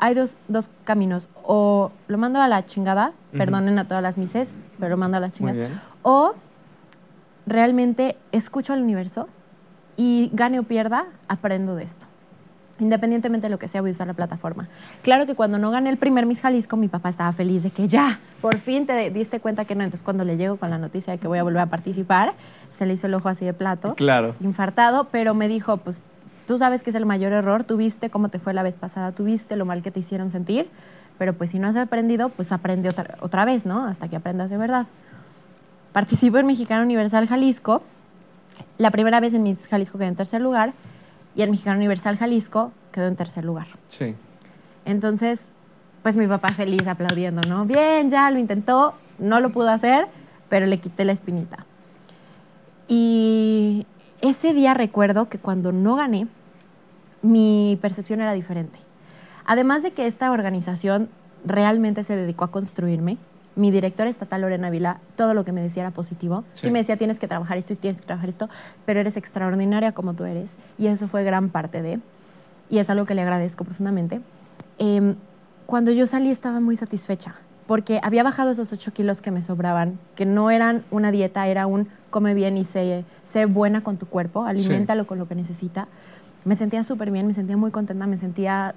hay 0.00 0.14
dos, 0.14 0.36
dos 0.48 0.68
caminos, 0.84 1.28
o 1.44 1.90
lo 2.08 2.18
mando 2.18 2.40
a 2.40 2.48
la 2.48 2.64
chingada, 2.66 3.12
perdonen 3.32 3.78
a 3.78 3.88
todas 3.88 4.02
las 4.02 4.16
mises, 4.18 4.54
pero 4.78 4.90
lo 4.90 4.96
mando 4.96 5.16
a 5.16 5.20
la 5.20 5.30
chingada, 5.30 5.68
o 6.02 6.34
realmente 7.46 8.16
escucho 8.32 8.72
al 8.72 8.82
universo 8.82 9.28
y 9.96 10.30
gane 10.32 10.58
o 10.60 10.62
pierda, 10.64 11.06
aprendo 11.28 11.74
de 11.74 11.84
esto. 11.84 12.06
Independientemente 12.80 13.46
de 13.46 13.50
lo 13.50 13.58
que 13.58 13.66
sea, 13.66 13.80
voy 13.80 13.90
a 13.90 13.92
usar 13.92 14.06
la 14.06 14.14
plataforma. 14.14 14.68
Claro 15.02 15.26
que 15.26 15.34
cuando 15.34 15.58
no 15.58 15.70
gané 15.70 15.90
el 15.90 15.96
primer 15.96 16.26
Miss 16.26 16.40
Jalisco, 16.40 16.76
mi 16.76 16.88
papá 16.88 17.08
estaba 17.08 17.32
feliz 17.32 17.64
de 17.64 17.70
que 17.70 17.88
ya, 17.88 18.20
por 18.40 18.56
fin 18.58 18.86
te 18.86 19.10
diste 19.10 19.40
cuenta 19.40 19.64
que 19.64 19.74
no. 19.74 19.82
Entonces, 19.82 20.04
cuando 20.04 20.24
le 20.24 20.36
llego 20.36 20.56
con 20.56 20.70
la 20.70 20.78
noticia 20.78 21.12
de 21.12 21.18
que 21.18 21.26
voy 21.26 21.38
a 21.38 21.42
volver 21.42 21.60
a 21.62 21.66
participar, 21.66 22.34
se 22.76 22.86
le 22.86 22.94
hizo 22.94 23.06
el 23.08 23.14
ojo 23.14 23.28
así 23.28 23.44
de 23.44 23.52
plato, 23.52 23.94
Claro. 23.96 24.34
infartado, 24.40 25.04
pero 25.10 25.34
me 25.34 25.48
dijo, 25.48 25.78
pues 25.78 26.02
tú 26.46 26.56
sabes 26.58 26.82
que 26.84 26.90
es 26.90 26.96
el 26.96 27.04
mayor 27.04 27.32
error, 27.32 27.64
tú 27.64 27.76
viste 27.76 28.10
cómo 28.10 28.28
te 28.28 28.38
fue 28.38 28.54
la 28.54 28.62
vez 28.62 28.76
pasada, 28.76 29.10
tú 29.12 29.24
viste 29.24 29.56
lo 29.56 29.64
mal 29.66 29.82
que 29.82 29.90
te 29.90 30.00
hicieron 30.00 30.30
sentir, 30.30 30.70
pero 31.18 31.32
pues 31.34 31.50
si 31.50 31.58
no 31.58 31.66
has 31.66 31.74
aprendido, 31.76 32.28
pues 32.28 32.52
aprende 32.52 32.88
otra, 32.88 33.16
otra 33.20 33.44
vez, 33.44 33.66
¿no? 33.66 33.84
Hasta 33.86 34.06
que 34.08 34.14
aprendas 34.16 34.50
de 34.50 34.56
verdad. 34.56 34.86
Participo 35.92 36.38
en 36.38 36.46
Mexicano 36.46 36.82
Universal 36.84 37.26
Jalisco. 37.26 37.82
La 38.76 38.90
primera 38.90 39.18
vez 39.20 39.34
en 39.34 39.42
Miss 39.42 39.66
Jalisco 39.66 39.98
quedé 39.98 40.08
en 40.08 40.14
tercer 40.16 40.40
lugar 40.40 40.72
y 41.38 41.42
en 41.42 41.52
Mexicano 41.52 41.76
Universal 41.76 42.16
Jalisco 42.16 42.72
quedó 42.90 43.06
en 43.06 43.14
tercer 43.14 43.44
lugar. 43.44 43.68
Sí. 43.86 44.16
Entonces, 44.84 45.50
pues 46.02 46.16
mi 46.16 46.26
papá 46.26 46.48
feliz 46.48 46.84
aplaudiendo, 46.88 47.42
¿no? 47.48 47.64
Bien, 47.64 48.10
ya 48.10 48.28
lo 48.32 48.40
intentó, 48.40 48.94
no 49.20 49.38
lo 49.38 49.52
pudo 49.52 49.70
hacer, 49.70 50.08
pero 50.48 50.66
le 50.66 50.80
quité 50.80 51.04
la 51.04 51.12
espinita. 51.12 51.64
Y 52.88 53.86
ese 54.20 54.52
día 54.52 54.74
recuerdo 54.74 55.28
que 55.28 55.38
cuando 55.38 55.70
no 55.70 55.94
gané, 55.94 56.26
mi 57.22 57.78
percepción 57.80 58.20
era 58.20 58.32
diferente. 58.32 58.80
Además 59.46 59.84
de 59.84 59.92
que 59.92 60.08
esta 60.08 60.32
organización 60.32 61.08
realmente 61.44 62.02
se 62.02 62.16
dedicó 62.16 62.46
a 62.46 62.50
construirme, 62.50 63.16
mi 63.58 63.70
directora 63.70 64.08
estatal 64.08 64.40
Lorena 64.40 64.70
Vila, 64.70 65.00
todo 65.16 65.34
lo 65.34 65.44
que 65.44 65.52
me 65.52 65.60
decía 65.60 65.82
era 65.82 65.90
positivo. 65.90 66.44
Sí. 66.52 66.66
Sí. 66.66 66.70
me 66.70 66.78
decía, 66.78 66.96
tienes 66.96 67.18
que 67.18 67.26
trabajar 67.26 67.58
esto 67.58 67.72
y 67.72 67.76
tienes 67.76 68.00
que 68.00 68.06
trabajar 68.06 68.28
esto, 68.28 68.48
pero 68.86 69.00
eres 69.00 69.16
extraordinaria 69.16 69.92
como 69.92 70.14
tú 70.14 70.24
eres. 70.24 70.56
Y 70.78 70.86
eso 70.86 71.08
fue 71.08 71.24
gran 71.24 71.48
parte 71.50 71.82
de, 71.82 71.98
y 72.70 72.78
es 72.78 72.88
algo 72.88 73.04
que 73.04 73.14
le 73.14 73.22
agradezco 73.22 73.64
profundamente. 73.64 74.20
Em, 74.78 75.16
cuando 75.66 75.90
yo 75.90 76.06
salí 76.06 76.30
estaba 76.30 76.60
muy 76.60 76.76
satisfecha, 76.76 77.34
porque 77.66 78.00
había 78.02 78.22
bajado 78.22 78.52
esos 78.52 78.72
8 78.72 78.92
kilos 78.92 79.20
que 79.20 79.30
me 79.30 79.42
sobraban, 79.42 79.98
que 80.14 80.24
no 80.24 80.50
eran 80.50 80.84
una 80.90 81.10
dieta, 81.10 81.46
era 81.48 81.66
un 81.66 81.88
come 82.10 82.32
bien 82.32 82.56
y 82.56 82.64
sé, 82.64 83.04
sé 83.24 83.44
buena 83.44 83.82
con 83.82 83.98
tu 83.98 84.06
cuerpo, 84.06 84.44
aliméntalo 84.44 85.06
con 85.06 85.18
lo 85.18 85.28
que 85.28 85.34
necesita. 85.34 85.88
Me 86.44 86.54
sentía 86.56 86.84
súper 86.84 87.10
bien, 87.10 87.26
me 87.26 87.34
sentía 87.34 87.56
muy 87.56 87.70
contenta, 87.70 88.06
me 88.06 88.16
sentía 88.16 88.74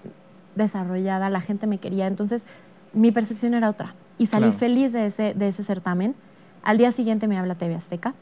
desarrollada, 0.55 1.29
la 1.29 1.39
gente 1.39 1.67
me 1.67 1.77
quería, 1.77 2.07
entonces 2.07 2.45
mi 2.93 3.11
percepción 3.11 3.53
era 3.53 3.69
otra. 3.69 3.93
Y 4.17 4.27
salí 4.27 4.45
Claro. 4.45 4.57
feliz 4.59 4.93
de 4.93 5.07
ese, 5.07 5.33
de 5.33 5.47
ese 5.47 5.63
certamen. 5.63 6.15
Al 6.63 6.77
día 6.77 6.91
siguiente 6.91 7.27
me 7.27 7.37
habla 7.37 7.55
TV 7.55 7.75
Azteca. 7.75 8.13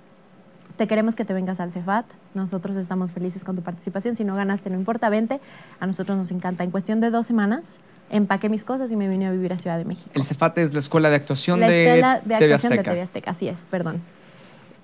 Te 0.77 0.87
queremos 0.87 1.15
que 1.15 1.25
te 1.25 1.33
vengas 1.33 1.59
al 1.59 1.71
Cefat. 1.73 2.05
Nosotros 2.33 2.77
estamos 2.77 3.11
felices 3.11 3.43
con 3.43 3.55
tu 3.55 3.61
participación. 3.61 4.15
Si 4.15 4.23
no 4.23 4.35
ganaste, 4.35 4.69
no 4.69 4.77
importa, 4.77 5.09
vente. 5.09 5.41
A 5.81 5.85
nosotros 5.87 6.17
nos 6.17 6.31
encanta. 6.31 6.63
En 6.63 6.71
cuestión 6.71 7.01
de 7.01 7.09
dos 7.09 7.25
semanas, 7.27 7.79
empaqué 8.09 8.47
mis 8.47 8.63
cosas 8.63 8.89
y 8.91 8.95
me 8.95 9.09
vine 9.09 9.27
a 9.27 9.31
vivir 9.31 9.51
a 9.51 9.57
Ciudad 9.57 9.77
de 9.77 9.83
México. 9.83 10.09
El 10.13 10.23
Cefate 10.23 10.61
es 10.61 10.71
la 10.73 10.79
escuela 10.79 11.09
de 11.09 11.17
actuación 11.17 11.59
La 11.59 11.67
de, 11.67 11.73
de 11.73 11.87
TV 11.91 11.95
actuación 12.03 12.47
de 12.47 12.55
Azteca. 12.55 12.91
TV 12.91 13.01
Azteca, 13.01 13.31
así 13.31 13.49
es, 13.49 13.65
perdón. 13.69 14.01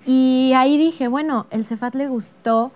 Y 0.05 0.51
ahí 0.55 0.77
dije, 0.77 1.07
bueno, 1.07 1.47
el 1.49 1.65
Cefat 1.65 1.95
le 1.95 2.07
gustó 2.07 2.71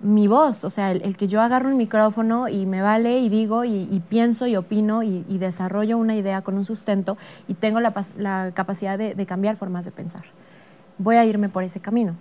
mi 0.00 0.28
voz, 0.28 0.64
o 0.64 0.70
sea, 0.70 0.92
el, 0.92 1.16
que 1.16 1.26
yo 1.26 1.40
agarro 1.40 1.68
un 1.68 1.76
micrófono 1.76 2.48
y 2.48 2.66
me 2.66 2.82
vale 2.82 3.18
y 3.18 3.28
digo 3.28 3.64
y, 3.64 4.02
pienso 4.08 4.46
y 4.46 4.54
opino 4.54 5.02
y, 5.02 5.22
desarrollo 5.38 5.98
una 5.98 6.14
idea 6.14 6.42
con 6.42 6.56
un 6.56 6.64
sustento 6.64 7.16
y 7.48 7.54
tengo 7.54 7.80
la, 7.80 8.52
capacidad 8.54 8.98
de, 8.98 9.26
cambiar 9.26 9.56
formas 9.56 9.84
de 9.84 9.90
pensar. 9.90 10.24
Voy 10.98 11.16
a 11.16 11.24
irme 11.24 11.48
por 11.48 11.64
ese 11.64 11.80
camino. 11.80 12.14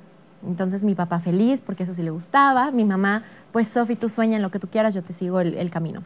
Entonces 0.46 0.84
mi 0.84 0.96
papá 0.96 1.20
feliz 1.20 1.62
porque 1.62 1.84
eso 1.84 1.94
sí 1.94 2.04
le 2.04 2.12
gustaba, 2.12 2.72
mi 2.72 2.86
mamá, 2.86 3.24
pues 3.52 3.68
Sofi, 3.68 3.96
tú 3.96 4.10
sueña 4.10 4.38
en 4.38 4.42
lo 4.42 4.52
que 4.52 4.60
tú 4.60 4.68
quieras, 4.68 4.94
yo 4.94 5.04
te 5.04 5.14
sigo 5.14 5.40
el- 5.40 5.56
el 5.56 5.72
camino. 5.72 6.02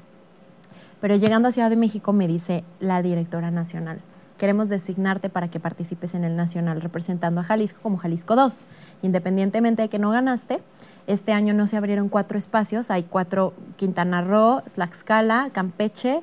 Pero 0.99 1.15
llegando 1.15 1.47
a 1.49 1.51
Ciudad 1.51 1.69
de 1.69 1.75
México 1.75 2.13
me 2.13 2.27
dice 2.27 2.63
la 2.79 3.01
directora 3.01 3.51
nacional, 3.51 4.01
queremos 4.37 4.69
designarte 4.69 5.29
para 5.29 5.49
que 5.49 5.59
participes 5.59 6.15
en 6.15 6.23
el 6.23 6.35
nacional 6.35 6.81
representando 6.81 7.41
a 7.41 7.43
Jalisco 7.43 7.79
como 7.81 7.97
Jalisco 7.97 8.35
2. 8.35 8.65
Independientemente 9.01 9.83
de 9.83 9.89
que 9.89 9.99
no 9.99 10.11
ganaste, 10.11 10.61
este 11.07 11.33
año 11.33 11.53
no 11.53 11.67
se 11.67 11.77
abrieron 11.77 12.09
cuatro 12.09 12.37
espacios, 12.37 12.91
hay 12.91 13.03
cuatro, 13.03 13.53
Quintana 13.77 14.21
Roo, 14.21 14.61
Tlaxcala, 14.73 15.49
Campeche 15.51 16.21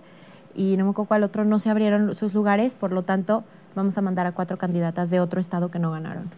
y 0.54 0.76
no 0.76 0.84
me 0.84 0.90
acuerdo 0.90 1.08
cuál 1.08 1.22
otro, 1.24 1.44
no 1.44 1.58
se 1.58 1.70
abrieron 1.70 2.14
sus 2.14 2.34
lugares, 2.34 2.74
por 2.74 2.92
lo 2.92 3.02
tanto 3.02 3.44
vamos 3.74 3.96
a 3.98 4.02
mandar 4.02 4.26
a 4.26 4.32
cuatro 4.32 4.58
candidatas 4.58 5.10
de 5.10 5.20
otro 5.20 5.40
estado 5.40 5.70
que 5.70 5.78
no 5.78 5.90
ganaron. 5.90 6.30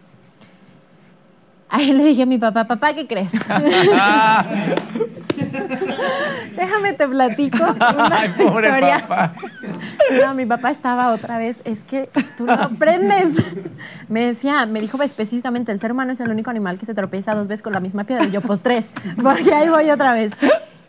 Ahí 1.73 1.93
le 1.93 2.05
dije 2.05 2.23
a 2.23 2.27
mi 2.27 2.37
papá, 2.37 2.65
papá, 2.65 2.93
¿qué 2.95 3.07
crees? 3.07 3.31
Déjame 6.57 6.93
te 6.95 7.07
platico. 7.07 7.59
una 7.95 8.09
Ay, 8.11 8.29
pobre 8.37 8.69
historia. 8.69 8.99
papá. 9.07 9.33
No, 10.21 10.35
mi 10.35 10.47
papá 10.47 10.71
estaba 10.73 11.13
otra 11.13 11.39
vez, 11.39 11.63
es 11.65 11.85
que 11.85 12.11
tú 12.37 12.45
no 12.47 12.55
aprendes. 12.55 13.37
Me 14.09 14.27
decía, 14.27 14.67
me 14.67 14.81
dijo 14.81 15.01
específicamente, 15.03 15.71
el 15.71 15.79
ser 15.79 15.93
humano 15.93 16.13
es 16.13 16.21
el 16.21 16.31
único 16.31 16.51
animal 16.51 16.77
que 16.79 16.87
se 16.87 16.95
tropieza 16.95 17.35
dos 17.35 17.47
veces 17.47 17.63
con 17.63 17.73
la 17.73 17.81
misma 17.81 18.03
piedra. 18.05 18.25
Y 18.25 18.33
yo, 18.33 18.41
pues 18.41 18.63
tres, 18.63 18.91
porque 19.23 19.55
ahí 19.55 19.69
voy 19.69 19.91
otra 19.91 20.13
vez. 20.13 20.33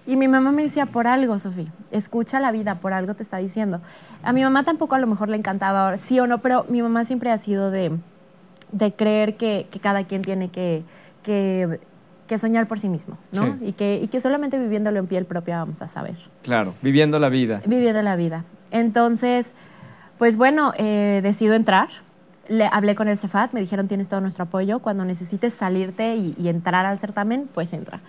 Y 0.08 0.18
mi 0.18 0.28
mamá 0.28 0.52
me 0.52 0.64
decía, 0.64 0.88
por 0.88 1.06
algo, 1.06 1.38
Sofía, 1.38 1.72
escucha 1.92 2.40
la 2.40 2.52
vida, 2.52 2.76
por 2.76 2.92
algo 2.92 3.14
te 3.14 3.22
está 3.22 3.38
diciendo. 3.38 3.82
A 4.24 4.34
mi 4.34 4.42
mamá 4.44 4.64
tampoco 4.64 4.96
a 4.96 5.00
lo 5.00 5.06
mejor 5.06 5.30
le 5.30 5.38
encantaba, 5.38 5.96
sí 5.98 6.20
o 6.20 6.26
no, 6.26 6.40
pero 6.40 6.66
mi 6.70 6.82
mamá 6.82 7.06
siempre 7.06 7.32
ha 7.32 7.38
sido 7.38 7.70
de, 7.70 7.92
de 8.72 8.94
creer 8.94 9.36
que, 9.38 9.68
que 9.70 9.80
cada 9.80 10.04
quien 10.06 10.22
tiene 10.22 10.50
que, 10.50 10.84
que, 11.24 11.80
que 12.28 12.38
soñar 12.38 12.68
por 12.68 12.80
sí 12.80 12.90
mismo, 12.90 13.18
¿no? 13.34 13.46
Sí. 13.60 13.66
Y, 13.68 13.72
que, 13.74 14.00
y 14.02 14.08
que 14.08 14.22
solamente 14.22 14.58
viviéndolo 14.58 15.00
en 15.00 15.08
piel 15.08 15.26
propia 15.26 15.58
vamos 15.58 15.82
a 15.82 15.88
saber 15.88 16.16
Claro, 16.44 16.74
viviendo 16.82 17.20
la 17.20 17.30
vida. 17.30 17.62
viviendo 17.66 18.02
la 18.02 18.16
vida. 18.16 18.46
Entonces, 18.72 19.54
pues 20.18 20.38
bueno, 20.38 20.74
eh, 20.78 21.20
decido 21.24 21.54
entrar. 21.56 21.90
Le 22.48 22.66
hablé 22.72 22.96
con 22.96 23.08
el 23.08 23.18
Cefat, 23.18 23.54
me 23.54 23.60
dijeron 23.60 23.88
tienes 23.88 24.10
todo 24.10 24.22
nuestro 24.22 24.44
apoyo. 24.46 24.80
Cuando 24.80 25.06
necesites 25.06 25.54
salirte 25.54 26.16
y, 26.16 26.34
y 26.38 26.48
entrar 26.50 26.86
al 26.86 26.98
certamen, 27.00 27.50
pues 27.54 27.72
entra. 27.74 28.00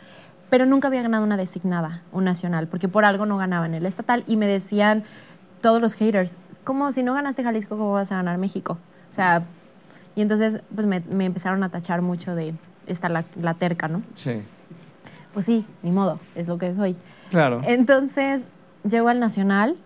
Pero 0.50 0.66
nunca 0.66 0.88
había 0.88 1.02
ganado 1.02 1.24
una 1.24 1.36
designada, 1.36 2.02
un 2.12 2.24
nacional, 2.24 2.66
porque 2.68 2.86
por 2.88 3.04
algo 3.04 3.24
no 3.26 3.36
ganaba 3.38 3.66
en 3.66 3.74
el 3.74 3.86
estatal. 3.86 4.22
Y 4.26 4.36
me 4.36 4.46
decían 4.46 5.04
todos 5.60 5.80
los 5.80 5.94
haters, 5.94 6.36
como 6.64 6.92
si 6.92 7.02
no 7.02 7.14
ganaste 7.14 7.42
Jalisco, 7.42 7.76
¿cómo 7.76 7.92
vas 7.92 8.12
a 8.12 8.16
ganar 8.16 8.36
México? 8.38 8.78
O 9.10 9.12
sea, 9.12 9.42
y 10.16 10.20
entonces 10.22 10.60
pues 10.74 10.86
me, 10.86 11.00
me 11.00 11.24
empezaron 11.26 11.62
a 11.62 11.68
tachar 11.70 12.02
mucho 12.02 12.34
de 12.34 12.54
estar 12.86 13.10
la, 13.10 13.24
la 13.40 13.54
terca, 13.54 13.88
¿no? 13.88 14.02
Sí. 14.14 14.42
pues 15.32 15.46
sí, 15.46 15.64
ni 15.82 15.90
modo, 15.90 16.18
es 16.34 16.48
lo 16.48 16.58
que 16.58 16.74
soy. 16.74 16.96
Claro. 17.30 17.60
Entonces, 17.64 18.42
llego 18.88 19.08
al 19.08 19.20
Nacional 19.20 19.76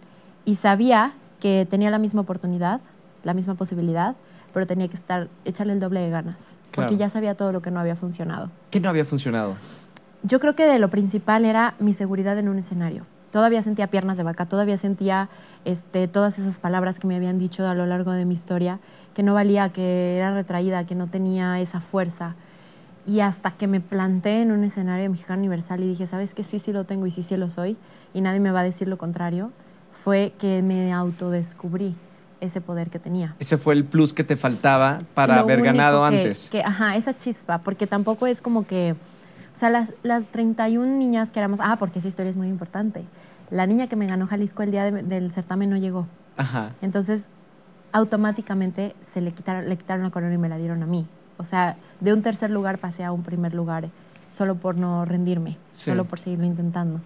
y 0.44 0.56
sabía 0.56 1.12
que 1.40 1.66
tenía 1.70 1.90
la 1.90 1.98
misma 1.98 2.22
oportunidad, 2.22 2.80
la 3.22 3.34
misma 3.34 3.54
posibilidad, 3.54 4.16
pero 4.54 4.66
tenía 4.66 4.88
que 4.88 4.96
estar, 4.96 5.28
echarle 5.44 5.74
el 5.74 5.80
doble 5.80 6.00
de 6.00 6.10
ganas, 6.10 6.56
porque 6.72 6.88
Claro. 6.96 6.96
ya 6.96 7.10
sabía 7.10 7.34
todo 7.36 7.52
lo 7.52 7.60
que 7.62 7.70
no 7.70 7.78
había 7.78 7.94
funcionado. 7.96 8.50
¿Qué 8.70 8.80
no 8.80 8.88
había 8.88 9.04
funcionado? 9.04 9.54
Yo 10.22 10.40
creo 10.40 10.56
que 10.56 10.64
de 10.66 10.78
lo 10.78 10.88
principal 10.88 11.44
era 11.44 11.74
mi 11.78 11.92
seguridad 11.92 12.38
en 12.38 12.48
un 12.48 12.58
escenario. 12.58 13.04
Todavía 13.30 13.60
sentía 13.62 13.88
piernas 13.88 14.16
de 14.16 14.22
vaca, 14.22 14.46
todavía 14.46 14.78
sentía 14.78 15.28
este, 15.66 16.08
todas 16.08 16.38
esas 16.38 16.58
palabras 16.58 16.98
que 16.98 17.06
me 17.06 17.16
habían 17.16 17.38
dicho 17.38 17.66
a 17.68 17.74
lo 17.74 17.84
largo 17.86 18.12
de 18.12 18.24
mi 18.24 18.32
historia, 18.34 18.78
que 19.16 19.22
no 19.22 19.32
valía, 19.32 19.70
que 19.70 20.18
era 20.18 20.34
retraída, 20.34 20.84
que 20.84 20.94
no 20.94 21.06
tenía 21.06 21.58
esa 21.58 21.80
fuerza. 21.80 22.34
Y 23.06 23.20
hasta 23.20 23.50
que 23.52 23.66
me 23.66 23.80
planté 23.80 24.42
en 24.42 24.52
un 24.52 24.62
escenario 24.62 25.04
de 25.04 25.08
Mexicano 25.08 25.38
Universal 25.38 25.82
y 25.82 25.88
dije, 25.88 26.06
¿sabes 26.06 26.34
qué? 26.34 26.44
Sí, 26.44 26.58
sí 26.58 26.70
lo 26.70 26.84
tengo 26.84 27.06
y 27.06 27.10
sí, 27.10 27.22
sí 27.22 27.34
lo 27.38 27.48
soy, 27.48 27.78
y 28.12 28.20
nadie 28.20 28.40
me 28.40 28.50
va 28.50 28.60
a 28.60 28.62
decir 28.62 28.88
lo 28.88 28.98
contrario, 28.98 29.52
fue 30.04 30.34
que 30.38 30.60
me 30.62 30.92
autodescubrí 30.92 31.94
ese 32.42 32.60
poder 32.60 32.90
que 32.90 32.98
tenía. 32.98 33.34
Ese 33.38 33.56
fue 33.56 33.72
el 33.72 33.86
plus 33.86 34.12
que 34.12 34.22
te 34.22 34.36
faltaba 34.36 34.98
para 35.14 35.36
Lo 35.36 35.40
haber 35.40 35.62
ganado 35.62 36.06
que- 36.10 36.16
antes. 36.18 36.50
que, 36.50 36.60
ajá, 36.60 36.94
esa 36.96 37.16
chispa, 37.16 37.58
porque 37.62 37.86
tampoco 37.86 38.26
es 38.26 38.42
como 38.42 38.66
que, 38.66 38.92
o 38.92 39.56
sea, 39.56 39.70
las, 39.70 39.94
las 40.02 40.26
31 40.26 40.98
niñas 40.98 41.32
que 41.32 41.38
éramos, 41.38 41.60
ah, 41.62 41.76
porque 41.78 42.00
esa 42.00 42.08
historia 42.08 42.28
es 42.28 42.36
muy 42.36 42.48
importante. 42.48 43.02
La 43.50 43.66
niña 43.66 43.86
que 43.86 43.96
me 43.96 44.06
ganó 44.06 44.26
Jalisco 44.26 44.62
el 44.62 44.72
día 44.72 44.84
de- 44.90 45.02
del 45.02 45.32
certamen 45.32 45.70
no 45.70 45.78
llegó. 45.78 46.06
Ajá. 46.36 46.72
Entonces, 46.82 47.22
automáticamente 47.96 48.94
se 49.00 49.22
le 49.22 49.32
quitaron, 49.32 49.68
le 49.68 49.76
quitaron 49.78 50.04
la 50.04 50.10
corona 50.10 50.34
y 50.34 50.38
me 50.38 50.50
la 50.50 50.58
dieron 50.58 50.82
a 50.82 50.86
mí. 50.86 51.06
O 51.38 51.44
sea, 51.46 51.76
de 52.00 52.12
un 52.12 52.20
tercer 52.20 52.50
lugar 52.50 52.76
pasé 52.78 53.04
a 53.04 53.12
un 53.12 53.22
primer 53.22 53.54
lugar 53.54 53.88
solo 54.28 54.54
por 54.56 54.76
no 54.76 55.04
rendirme, 55.06 55.56
Sí. 55.74 55.90
solo 55.90 56.04
por 56.04 56.20
seguirlo 56.20 56.44
intentando. 56.44 57.00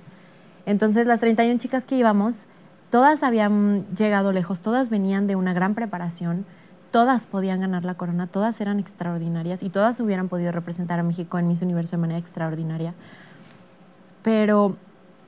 Entonces, 0.67 1.07
las 1.07 1.21
31 1.21 1.59
chicas 1.59 1.87
que 1.87 1.97
íbamos, 1.97 2.47
todas 2.91 3.23
habían 3.23 3.87
llegado 3.95 4.33
lejos, 4.33 4.63
todas 4.63 4.91
venían 4.91 5.29
de 5.29 5.37
una 5.37 5.53
gran 5.53 5.75
preparación, 5.77 6.45
todas 6.91 7.25
podían 7.27 7.61
ganar 7.61 7.85
la 7.85 7.95
corona, 7.95 8.27
todas 8.27 8.61
eran 8.61 8.81
extraordinarias 8.81 9.63
y 9.63 9.71
todas 9.71 10.01
hubieran 10.01 10.29
podido 10.29 10.51
representar 10.51 10.99
a 10.99 11.05
México 11.05 11.39
en 11.39 11.47
Miss 11.47 11.63
Universo 11.63 11.93
de 11.97 12.01
manera 12.01 12.19
extraordinaria. 12.19 12.95
Pero 14.23 14.77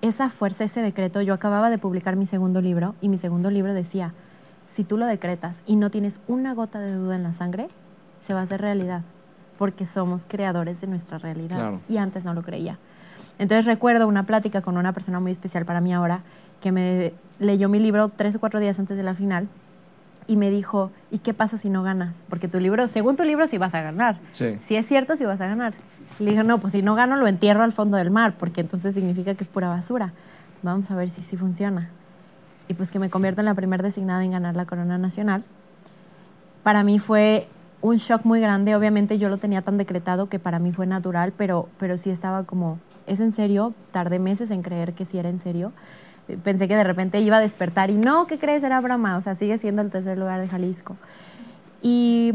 esa 0.00 0.28
fuerza, 0.28 0.64
ese 0.64 0.82
decreto, 0.82 1.22
yo 1.22 1.34
acababa 1.34 1.70
de 1.70 1.78
publicar 1.78 2.16
mi 2.16 2.26
segundo 2.26 2.60
libro 2.60 2.96
y 3.00 3.08
mi 3.08 3.16
segundo 3.16 3.48
libro 3.50 3.74
decía, 3.74 4.12
si 4.72 4.84
tú 4.84 4.96
lo 4.96 5.06
decretas 5.06 5.62
y 5.66 5.76
no 5.76 5.90
tienes 5.90 6.20
una 6.28 6.54
gota 6.54 6.80
de 6.80 6.94
duda 6.94 7.14
en 7.14 7.22
la 7.22 7.34
sangre, 7.34 7.68
se 8.20 8.32
va 8.32 8.40
a 8.40 8.42
hacer 8.44 8.62
realidad, 8.62 9.02
porque 9.58 9.84
somos 9.84 10.24
creadores 10.26 10.80
de 10.80 10.86
nuestra 10.86 11.18
realidad. 11.18 11.56
Claro. 11.56 11.80
Y 11.88 11.98
antes 11.98 12.24
no 12.24 12.32
lo 12.32 12.42
creía. 12.42 12.78
Entonces 13.38 13.66
recuerdo 13.66 14.08
una 14.08 14.24
plática 14.24 14.62
con 14.62 14.78
una 14.78 14.94
persona 14.94 15.20
muy 15.20 15.30
especial 15.30 15.66
para 15.66 15.82
mí 15.82 15.92
ahora, 15.92 16.22
que 16.62 16.72
me 16.72 17.12
leyó 17.38 17.68
mi 17.68 17.80
libro 17.80 18.08
tres 18.08 18.34
o 18.36 18.40
cuatro 18.40 18.60
días 18.60 18.78
antes 18.78 18.96
de 18.96 19.02
la 19.02 19.14
final 19.14 19.46
y 20.26 20.36
me 20.36 20.48
dijo, 20.48 20.90
¿y 21.10 21.18
qué 21.18 21.34
pasa 21.34 21.58
si 21.58 21.68
no 21.68 21.82
ganas? 21.82 22.24
Porque 22.30 22.48
tu 22.48 22.58
libro, 22.58 22.88
según 22.88 23.16
tu 23.16 23.24
libro, 23.24 23.46
sí 23.46 23.58
vas 23.58 23.74
a 23.74 23.82
ganar. 23.82 24.20
Sí. 24.30 24.56
Si 24.60 24.76
es 24.76 24.86
cierto, 24.86 25.16
sí 25.16 25.26
vas 25.26 25.40
a 25.42 25.48
ganar. 25.48 25.74
Le 26.18 26.30
dije, 26.30 26.44
no, 26.44 26.58
pues 26.58 26.72
si 26.72 26.82
no 26.82 26.94
gano, 26.94 27.16
lo 27.16 27.26
entierro 27.26 27.62
al 27.62 27.72
fondo 27.72 27.98
del 27.98 28.10
mar, 28.10 28.36
porque 28.38 28.62
entonces 28.62 28.94
significa 28.94 29.34
que 29.34 29.44
es 29.44 29.48
pura 29.48 29.68
basura. 29.68 30.12
Vamos 30.62 30.90
a 30.90 30.94
ver 30.94 31.10
si 31.10 31.20
sí 31.20 31.36
funciona. 31.36 31.90
Y 32.68 32.74
pues 32.74 32.90
que 32.90 32.98
me 32.98 33.10
convierto 33.10 33.40
en 33.40 33.46
la 33.46 33.54
primera 33.54 33.82
designada 33.82 34.24
en 34.24 34.32
ganar 34.32 34.56
la 34.56 34.66
corona 34.66 34.98
nacional. 34.98 35.44
Para 36.62 36.84
mí 36.84 36.98
fue 36.98 37.48
un 37.80 37.96
shock 37.96 38.24
muy 38.24 38.40
grande. 38.40 38.74
Obviamente 38.76 39.18
yo 39.18 39.28
lo 39.28 39.38
tenía 39.38 39.60
tan 39.60 39.76
decretado 39.76 40.28
que 40.28 40.38
para 40.38 40.58
mí 40.58 40.72
fue 40.72 40.86
natural, 40.86 41.32
pero, 41.36 41.68
pero 41.78 41.98
sí 41.98 42.10
estaba 42.10 42.44
como, 42.44 42.78
¿es 43.06 43.20
en 43.20 43.32
serio? 43.32 43.74
Tardé 43.90 44.18
meses 44.18 44.50
en 44.50 44.62
creer 44.62 44.94
que 44.94 45.04
sí 45.04 45.18
era 45.18 45.28
en 45.28 45.40
serio. 45.40 45.72
Pensé 46.44 46.68
que 46.68 46.76
de 46.76 46.84
repente 46.84 47.20
iba 47.20 47.38
a 47.38 47.40
despertar 47.40 47.90
y 47.90 47.94
no, 47.94 48.26
¿qué 48.26 48.38
crees? 48.38 48.62
Era 48.62 48.80
broma. 48.80 49.16
O 49.16 49.20
sea, 49.20 49.34
sigue 49.34 49.58
siendo 49.58 49.82
el 49.82 49.90
tercer 49.90 50.16
lugar 50.16 50.40
de 50.40 50.48
Jalisco. 50.48 50.96
Y 51.82 52.32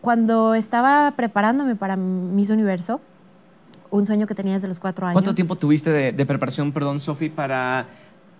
cuando 0.00 0.54
estaba 0.54 1.12
preparándome 1.12 1.76
para 1.76 1.96
Miss 1.96 2.50
Universo, 2.50 3.00
un 3.90 4.04
sueño 4.06 4.26
que 4.26 4.34
tenía 4.34 4.54
desde 4.54 4.66
los 4.66 4.80
cuatro 4.80 5.06
años. 5.06 5.14
¿Cuánto 5.14 5.34
tiempo 5.34 5.54
tuviste 5.54 5.90
de, 5.90 6.12
de 6.12 6.26
preparación, 6.26 6.72
perdón, 6.72 6.98
Sofi, 6.98 7.28
para, 7.28 7.86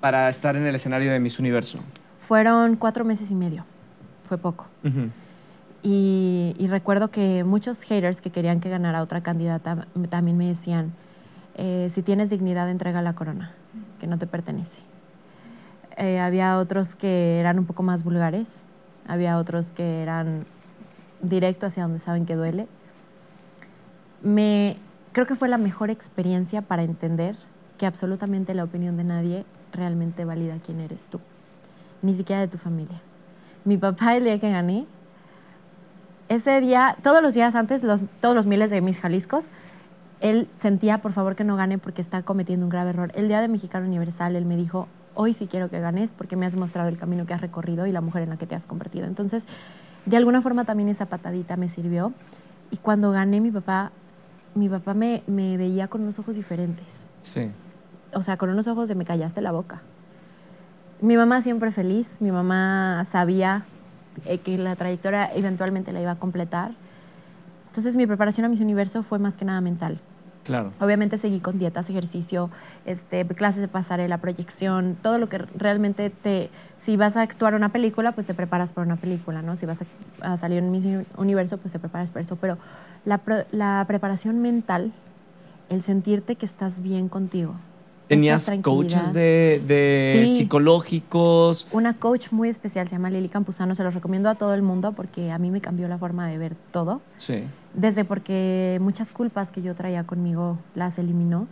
para 0.02 0.28
estar 0.28 0.56
en 0.56 0.66
el 0.66 0.74
escenario 0.74 1.12
de 1.12 1.20
Miss 1.20 1.38
Universo? 1.38 1.78
Fueron 2.26 2.74
cuatro 2.74 3.04
meses 3.04 3.30
y 3.30 3.36
medio. 3.36 3.64
Fue 4.28 4.36
poco. 4.36 4.66
Y, 5.84 6.56
y 6.58 6.66
recuerdo 6.66 7.12
que 7.12 7.44
muchos 7.44 7.80
haters 7.82 8.20
que 8.20 8.30
querían 8.30 8.58
que 8.58 8.68
ganara 8.68 9.00
otra 9.00 9.22
candidata 9.22 9.86
también 10.10 10.36
me 10.36 10.48
decían, 10.48 10.92
eh, 11.54 11.86
si 11.88 12.02
tienes 12.02 12.30
dignidad, 12.30 12.68
entrega 12.68 13.00
la 13.00 13.12
corona, 13.12 13.52
que 14.00 14.08
no 14.08 14.18
te 14.18 14.26
pertenece. 14.26 14.80
Eh, 15.96 16.18
había 16.18 16.58
otros 16.58 16.96
que 16.96 17.38
eran 17.38 17.60
un 17.60 17.66
poco 17.66 17.84
más 17.84 18.02
vulgares, 18.02 18.50
había 19.06 19.38
otros 19.38 19.70
que 19.70 20.02
eran 20.02 20.46
directo 21.20 21.66
hacia 21.66 21.84
donde 21.84 22.00
saben 22.00 22.26
que 22.26 22.34
duele. 22.34 22.66
Me, 24.20 24.78
creo 25.12 25.26
que 25.26 25.36
fue 25.36 25.48
la 25.48 25.58
mejor 25.58 25.90
experiencia 25.90 26.60
para 26.60 26.82
entender 26.82 27.36
que 27.78 27.86
absolutamente 27.86 28.52
la 28.52 28.64
opinión 28.64 28.96
de 28.96 29.04
nadie 29.04 29.44
realmente 29.72 30.24
valida 30.24 30.56
quién 30.64 30.80
eres 30.80 31.08
tú, 31.08 31.20
ni 32.02 32.14
siquiera 32.14 32.40
de 32.40 32.48
tu 32.48 32.58
familia. 32.58 33.00
Mi 33.64 33.76
papá 33.76 34.16
el 34.16 34.24
día 34.24 34.38
que 34.38 34.50
gané, 34.50 34.86
ese 36.28 36.60
día, 36.60 36.96
todos 37.02 37.22
los 37.22 37.34
días 37.34 37.54
antes, 37.54 37.82
los, 37.82 38.02
todos 38.20 38.34
los 38.34 38.46
miles 38.46 38.70
de 38.70 38.80
mis 38.80 38.98
Jaliscos, 38.98 39.50
él 40.20 40.48
sentía, 40.54 41.02
por 41.02 41.12
favor, 41.12 41.34
que 41.34 41.44
no 41.44 41.56
gane 41.56 41.78
porque 41.78 42.00
está 42.00 42.22
cometiendo 42.22 42.64
un 42.64 42.70
grave 42.70 42.90
error. 42.90 43.12
El 43.14 43.28
día 43.28 43.40
de 43.40 43.48
Mexicano 43.48 43.86
Universal, 43.86 44.36
él 44.36 44.44
me 44.44 44.56
dijo, 44.56 44.88
hoy 45.14 45.32
sí 45.32 45.46
quiero 45.46 45.68
que 45.68 45.80
ganes 45.80 46.12
porque 46.12 46.36
me 46.36 46.46
has 46.46 46.54
mostrado 46.54 46.88
el 46.88 46.96
camino 46.96 47.26
que 47.26 47.34
has 47.34 47.40
recorrido 47.40 47.86
y 47.86 47.92
la 47.92 48.00
mujer 48.00 48.22
en 48.22 48.30
la 48.30 48.36
que 48.36 48.46
te 48.46 48.54
has 48.54 48.66
convertido. 48.66 49.06
Entonces, 49.06 49.46
de 50.06 50.16
alguna 50.16 50.40
forma 50.40 50.64
también 50.64 50.88
esa 50.88 51.06
patadita 51.06 51.56
me 51.56 51.68
sirvió. 51.68 52.12
Y 52.70 52.76
cuando 52.78 53.10
gané, 53.10 53.40
mi 53.40 53.50
papá, 53.50 53.92
mi 54.54 54.68
papá 54.68 54.94
me, 54.94 55.22
me 55.26 55.56
veía 55.56 55.88
con 55.88 56.02
unos 56.02 56.18
ojos 56.18 56.36
diferentes. 56.36 57.10
Sí. 57.20 57.50
O 58.14 58.22
sea, 58.22 58.36
con 58.36 58.50
unos 58.50 58.68
ojos 58.68 58.88
de 58.88 58.94
me 58.94 59.04
callaste 59.04 59.40
la 59.40 59.52
boca. 59.52 59.82
Mi 61.00 61.16
mamá 61.16 61.42
siempre 61.42 61.70
feliz, 61.72 62.08
mi 62.20 62.30
mamá 62.30 63.04
sabía 63.08 63.64
eh, 64.24 64.38
que 64.38 64.56
la 64.58 64.76
trayectoria 64.76 65.32
eventualmente 65.34 65.92
la 65.92 66.00
iba 66.00 66.12
a 66.12 66.16
completar. 66.16 66.72
Entonces 67.68 67.96
mi 67.96 68.06
preparación 68.06 68.44
a 68.44 68.48
Miss 68.48 68.60
Universo 68.60 69.02
fue 69.02 69.18
más 69.18 69.36
que 69.36 69.44
nada 69.44 69.60
mental. 69.60 69.98
Claro. 70.44 70.72
Obviamente 70.80 71.18
seguí 71.18 71.40
con 71.40 71.58
dietas, 71.58 71.88
ejercicio, 71.88 72.50
este, 72.84 73.24
clases 73.26 73.60
de 73.60 73.68
pasarela, 73.68 74.18
proyección, 74.18 74.96
todo 75.00 75.18
lo 75.18 75.28
que 75.28 75.38
realmente 75.38 76.10
te... 76.10 76.50
Si 76.78 76.96
vas 76.96 77.16
a 77.16 77.22
actuar 77.22 77.54
una 77.54 77.70
película, 77.70 78.12
pues 78.12 78.26
te 78.26 78.34
preparas 78.34 78.72
para 78.72 78.84
una 78.86 78.96
película, 78.96 79.40
¿no? 79.40 79.54
Si 79.54 79.66
vas 79.66 79.82
a, 79.82 80.32
a 80.32 80.36
salir 80.36 80.58
en 80.58 80.70
Miss 80.70 80.86
Universo, 81.16 81.58
pues 81.58 81.72
te 81.72 81.78
preparas 81.78 82.10
para 82.10 82.22
eso. 82.22 82.36
Pero 82.36 82.58
la, 83.04 83.20
la 83.52 83.84
preparación 83.86 84.42
mental, 84.42 84.92
el 85.68 85.82
sentirte 85.82 86.34
que 86.34 86.44
estás 86.44 86.82
bien 86.82 87.08
contigo. 87.08 87.54
¿Tenías 88.08 88.50
coaches 88.62 89.12
de, 89.14 89.62
de 89.66 90.24
Sí. 90.26 90.36
psicológicos? 90.36 91.66
Una 91.72 91.94
coach 91.94 92.30
muy 92.30 92.48
especial, 92.50 92.88
se 92.88 92.96
llama 92.96 93.08
Lili 93.10 93.28
Campuzano, 93.28 93.74
se 93.74 93.82
los 93.84 93.94
recomiendo 93.94 94.28
a 94.28 94.34
todo 94.34 94.52
el 94.54 94.60
mundo 94.62 94.92
porque 94.92 95.30
a 95.32 95.38
mí 95.38 95.50
me 95.50 95.60
cambió 95.62 95.88
la 95.88 95.96
forma 95.98 96.26
de 96.26 96.36
ver 96.36 96.54
todo. 96.72 97.00
Sí. 97.16 97.44
Desde 97.74 98.04
porque 98.04 98.78
muchas 98.82 99.12
culpas 99.12 99.50
que 99.50 99.62
yo 99.62 99.74
traía 99.74 100.04
conmigo 100.04 100.58
las 100.74 100.98
eliminó. 100.98 101.46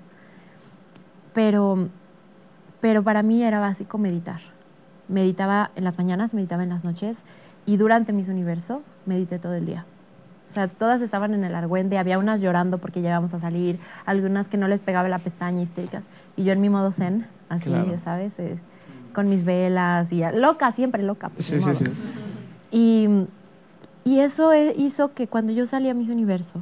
Pero, 1.32 1.88
pero 2.80 3.02
para 3.02 3.22
mí 3.22 3.42
era 3.42 3.60
básico 3.60 3.96
meditar. 3.98 4.40
Meditaba 5.08 5.70
en 5.76 5.84
las 5.84 5.96
mañanas, 5.98 6.34
meditaba 6.34 6.62
en 6.62 6.68
las 6.70 6.84
noches 6.84 7.24
y 7.66 7.76
durante 7.76 8.12
mis 8.12 8.28
universo 8.28 8.82
medité 9.06 9.38
todo 9.38 9.54
el 9.54 9.64
día. 9.64 9.86
O 10.50 10.52
sea, 10.52 10.66
todas 10.66 11.00
estaban 11.00 11.32
en 11.32 11.44
el 11.44 11.54
argüende, 11.54 11.96
había 11.96 12.18
unas 12.18 12.40
llorando 12.40 12.78
porque 12.78 13.02
ya 13.02 13.10
íbamos 13.10 13.32
a 13.34 13.38
salir, 13.38 13.78
algunas 14.04 14.48
que 14.48 14.56
no 14.56 14.66
les 14.66 14.80
pegaba 14.80 15.08
la 15.08 15.20
pestaña 15.20 15.62
histéricas. 15.62 16.08
Y 16.36 16.42
yo 16.42 16.52
en 16.52 16.60
mi 16.60 16.68
modo 16.68 16.90
zen, 16.90 17.28
así, 17.48 17.70
Claro. 17.70 17.88
ya 17.92 17.98
¿sabes? 18.00 18.36
Eh, 18.40 18.58
con 19.12 19.28
mis 19.28 19.44
velas 19.44 20.10
y 20.10 20.24
loca, 20.34 20.72
siempre 20.72 21.04
loca. 21.04 21.28
pues, 21.28 21.44
Sí, 21.44 21.60
sí, 21.60 21.72
sí. 21.72 21.84
Y, 22.72 23.06
y 24.02 24.18
eso 24.18 24.52
e- 24.52 24.74
hizo 24.76 25.14
que 25.14 25.28
cuando 25.28 25.52
yo 25.52 25.66
salí 25.66 25.88
a 25.88 25.94
Miss 25.94 26.08
Universo, 26.08 26.60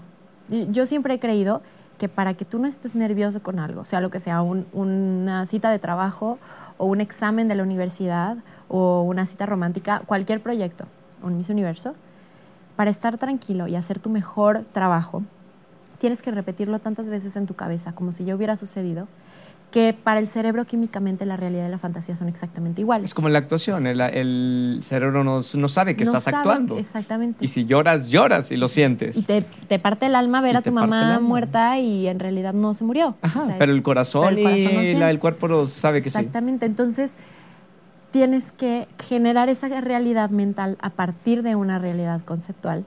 yo 0.71 0.85
siempre 0.85 1.15
he 1.15 1.19
creído 1.19 1.63
que 1.97 2.11
para 2.11 2.35
que 2.35 2.45
tú 2.45 2.59
no 2.59 2.67
estés 2.67 2.95
nervioso 2.95 3.43
con 3.43 3.59
algo, 3.59 3.87
sea 3.87 4.03
lo 4.03 4.11
que 4.11 4.19
sea, 4.19 4.43
un- 4.43 4.67
una 4.75 5.47
cita 5.47 5.71
de 5.71 5.79
trabajo 5.79 6.39
o 6.77 6.85
un 6.85 7.01
examen 7.01 7.49
de 7.49 7.55
la 7.55 7.63
universidad 7.63 8.37
o 8.69 9.01
una 9.01 9.25
cita 9.25 9.47
romántica, 9.47 10.03
cualquier 10.05 10.43
proyecto, 10.43 10.85
un 11.23 11.39
Miss 11.39 11.49
Universo, 11.49 11.95
para 12.79 12.93
estar 12.93 13.19
tranquilo 13.19 13.67
y 13.67 13.75
hacer 13.75 13.99
tu 13.99 14.09
mejor 14.09 14.63
trabajo, 14.73 15.25
tienes 15.99 16.23
que 16.23 16.31
repetirlo 16.31 16.79
tantas 16.79 17.09
veces 17.11 17.35
en 17.35 17.47
tu 17.47 17.55
cabeza, 17.55 17.91
como 17.91 18.13
si 18.13 18.25
ya 18.25 18.37
hubiera 18.37 18.55
sucedido, 18.55 19.09
que 19.73 19.97
para 20.01 20.21
el 20.21 20.29
cerebro 20.29 20.65
químicamente 20.65 21.27
la 21.27 21.37
realidad 21.37 21.67
y 21.67 21.71
la 21.73 21.79
fantasía 21.81 22.15
son 22.15 22.29
exactamente 22.29 22.81
iguales. 22.83 23.07
Es 23.11 23.15
como 23.15 23.29
la 23.31 23.41
actuación, 23.41 23.89
el, 23.89 24.01
el 24.01 24.79
cerebro 24.85 25.25
no, 25.25 25.41
no 25.55 25.69
sabe 25.69 25.97
que 25.97 26.05
No 26.05 26.13
estás 26.17 26.29
actuando. 26.29 26.79
Exactamente. 26.79 27.45
Y 27.45 27.49
si 27.49 27.67
lloras, 27.67 28.11
lloras 28.11 28.53
y 28.53 28.57
lo 28.57 28.69
sientes. 28.69 29.17
Y 29.17 29.23
te, 29.25 29.43
te 29.43 29.81
parte 29.81 30.07
el 30.07 30.15
alma 30.15 30.41
ver 30.41 30.55
Y 30.55 30.59
a 30.59 30.63
tu 30.63 30.71
mamá 30.71 31.19
muerta 31.19 31.81
y 31.81 32.07
en 32.07 32.21
realidad 32.21 32.55
no 32.55 32.75
se 32.75 32.85
murió. 32.85 33.17
Ajá, 33.23 33.43
O 33.43 33.45
sea, 33.47 33.59
pero 33.59 33.73
el 33.73 33.83
corazón, 33.83 34.23
pero 34.37 34.37
el 34.37 34.43
corazón 34.63 34.85
y 34.87 34.95
la- 34.95 35.11
el 35.11 35.19
cuerpo 35.19 35.49
lo 35.49 35.67
sabe 35.67 36.01
que 36.01 36.11
sí. 36.11 36.17
Exactamente. 36.19 36.65
Entonces, 36.65 37.11
tienes 38.19 38.51
que 38.51 38.89
generar 38.99 39.49
esa 39.49 39.69
realidad 39.81 40.31
mental 40.31 40.77
a 40.81 40.91
partir 40.91 41.45
de 41.45 41.55
una 41.55 41.79
realidad 41.79 42.21
conceptual 42.25 42.85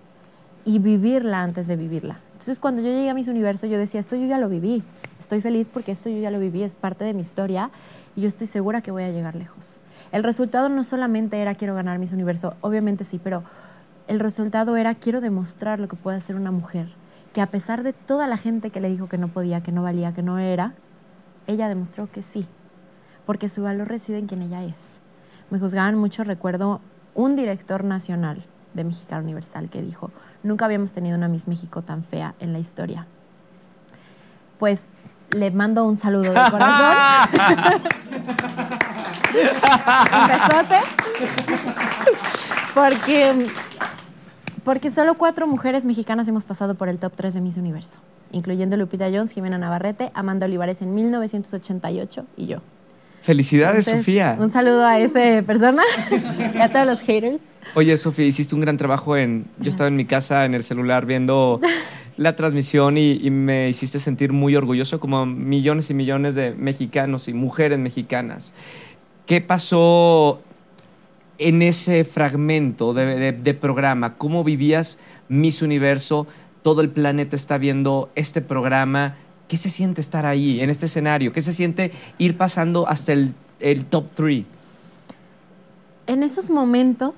y 0.65 0.79
vivirla 0.79 1.41
antes 1.41 1.67
de 1.67 1.77
vivirla. 1.77 2.19
Entonces, 2.33 2.59
cuando 2.59 2.81
yo 2.81 2.89
llegué 2.89 3.09
a 3.09 3.13
mis 3.13 3.29
universo, 3.29 3.65
yo 3.65 3.77
decía, 3.77 4.01
esto 4.01 4.17
yo 4.17 4.25
ya 4.25 4.37
lo 4.37 4.49
viví. 4.49 4.83
Estoy 5.21 5.39
feliz 5.39 5.69
porque 5.69 5.93
esto 5.93 6.09
yo 6.09 6.17
ya 6.17 6.31
lo 6.31 6.39
viví, 6.41 6.63
es 6.63 6.75
parte 6.75 7.05
de 7.05 7.13
mi 7.13 7.21
historia 7.21 7.71
y 8.13 8.21
yo 8.23 8.27
estoy 8.27 8.45
segura 8.45 8.81
que 8.81 8.91
voy 8.91 9.03
a 9.03 9.09
llegar 9.09 9.37
lejos. 9.37 9.79
El 10.11 10.25
resultado 10.25 10.67
no 10.67 10.83
solamente 10.83 11.37
era 11.37 11.55
quiero 11.55 11.75
ganar 11.75 11.97
mis 11.97 12.11
universo, 12.11 12.55
obviamente 12.59 13.05
sí, 13.05 13.17
pero 13.17 13.43
el 14.09 14.19
resultado 14.19 14.75
era 14.75 14.95
quiero 14.95 15.21
demostrar 15.21 15.79
lo 15.79 15.87
que 15.87 15.95
puede 15.95 16.17
hacer 16.17 16.35
una 16.35 16.51
mujer, 16.51 16.89
que 17.31 17.39
a 17.39 17.47
pesar 17.47 17.83
de 17.83 17.93
toda 17.93 18.27
la 18.27 18.35
gente 18.35 18.69
que 18.69 18.81
le 18.81 18.89
dijo 18.89 19.07
que 19.07 19.17
no 19.17 19.29
podía, 19.29 19.63
que 19.63 19.71
no 19.71 19.81
valía, 19.81 20.13
que 20.13 20.23
no 20.23 20.39
era, 20.39 20.73
ella 21.47 21.69
demostró 21.69 22.11
que 22.11 22.21
sí, 22.21 22.45
porque 23.25 23.47
su 23.47 23.63
valor 23.63 23.87
reside 23.87 24.17
en 24.17 24.27
quien 24.27 24.41
ella 24.41 24.65
es. 24.65 25.00
Me 25.51 25.59
juzgaban 25.59 25.95
mucho, 25.95 26.23
recuerdo 26.23 26.79
un 27.13 27.35
director 27.35 27.83
nacional 27.83 28.43
de 28.73 28.85
Mexicana 28.85 29.21
Universal 29.21 29.69
que 29.69 29.81
dijo, 29.81 30.09
nunca 30.43 30.63
habíamos 30.63 30.93
tenido 30.93 31.17
una 31.17 31.27
Miss 31.27 31.47
México 31.49 31.81
tan 31.81 32.03
fea 32.03 32.35
en 32.39 32.53
la 32.53 32.59
historia. 32.59 33.05
Pues 34.59 34.85
le 35.31 35.51
mando 35.51 35.83
un 35.83 35.97
saludo 35.97 36.31
de 36.31 36.39
corazón. 36.49 37.81
un 39.33 40.27
besote. 40.27 40.79
Porque, 42.73 43.45
porque 44.63 44.89
solo 44.89 45.15
cuatro 45.15 45.47
mujeres 45.47 45.83
mexicanas 45.83 46.29
hemos 46.29 46.45
pasado 46.45 46.75
por 46.75 46.87
el 46.87 46.97
top 46.97 47.11
3 47.13 47.33
de 47.33 47.41
Miss 47.41 47.57
Universo, 47.57 47.97
incluyendo 48.31 48.77
Lupita 48.77 49.09
Jones, 49.11 49.31
Jimena 49.31 49.57
Navarrete, 49.57 50.11
Amanda 50.13 50.45
Olivares 50.45 50.81
en 50.81 50.95
1988 50.95 52.25
y 52.37 52.47
yo. 52.47 52.59
Felicidades, 53.21 53.87
Entonces, 53.87 54.05
Sofía. 54.05 54.37
Un 54.39 54.49
saludo 54.51 54.85
a 54.85 54.99
esa 54.99 55.41
persona 55.45 55.83
y 56.55 56.57
a 56.57 56.69
todos 56.71 56.85
los 56.85 56.99
haters. 57.01 57.41
Oye, 57.75 57.95
Sofía, 57.97 58.25
hiciste 58.25 58.55
un 58.55 58.61
gran 58.61 58.77
trabajo 58.77 59.15
en... 59.15 59.45
Yo 59.59 59.69
estaba 59.69 59.87
en 59.87 59.95
mi 59.95 60.05
casa, 60.05 60.45
en 60.45 60.53
el 60.55 60.63
celular, 60.63 61.05
viendo 61.05 61.61
la 62.17 62.35
transmisión 62.35 62.97
y, 62.97 63.13
y 63.21 63.29
me 63.31 63.69
hiciste 63.69 63.99
sentir 63.99 64.33
muy 64.33 64.55
orgulloso 64.55 64.99
como 64.99 65.25
millones 65.25 65.89
y 65.89 65.93
millones 65.93 66.35
de 66.35 66.51
mexicanos 66.53 67.27
y 67.27 67.33
mujeres 67.33 67.79
mexicanas. 67.79 68.53
¿Qué 69.27 69.39
pasó 69.39 70.41
en 71.37 71.61
ese 71.61 72.03
fragmento 72.03 72.93
de, 72.93 73.05
de- 73.05 73.31
de 73.31 73.53
programa? 73.53 74.15
¿Cómo 74.17 74.43
vivías 74.43 74.99
Miss 75.29 75.61
Universo? 75.61 76.27
Todo 76.63 76.81
el 76.81 76.89
planeta 76.89 77.35
está 77.35 77.57
viendo 77.57 78.11
este 78.15 78.41
programa. 78.41 79.15
¿Qué 79.51 79.57
se 79.57 79.67
siente 79.69 79.99
estar 79.99 80.25
ahí, 80.25 80.61
en 80.61 80.69
este 80.69 80.85
escenario? 80.85 81.33
¿Qué 81.33 81.41
se 81.41 81.51
siente 81.51 81.91
ir 82.17 82.37
pasando 82.37 82.87
hasta 82.87 83.11
el, 83.11 83.33
el 83.59 83.83
top 83.83 84.05
3? 84.13 84.45
En 86.07 86.23
esos 86.23 86.49
momentos, 86.49 87.13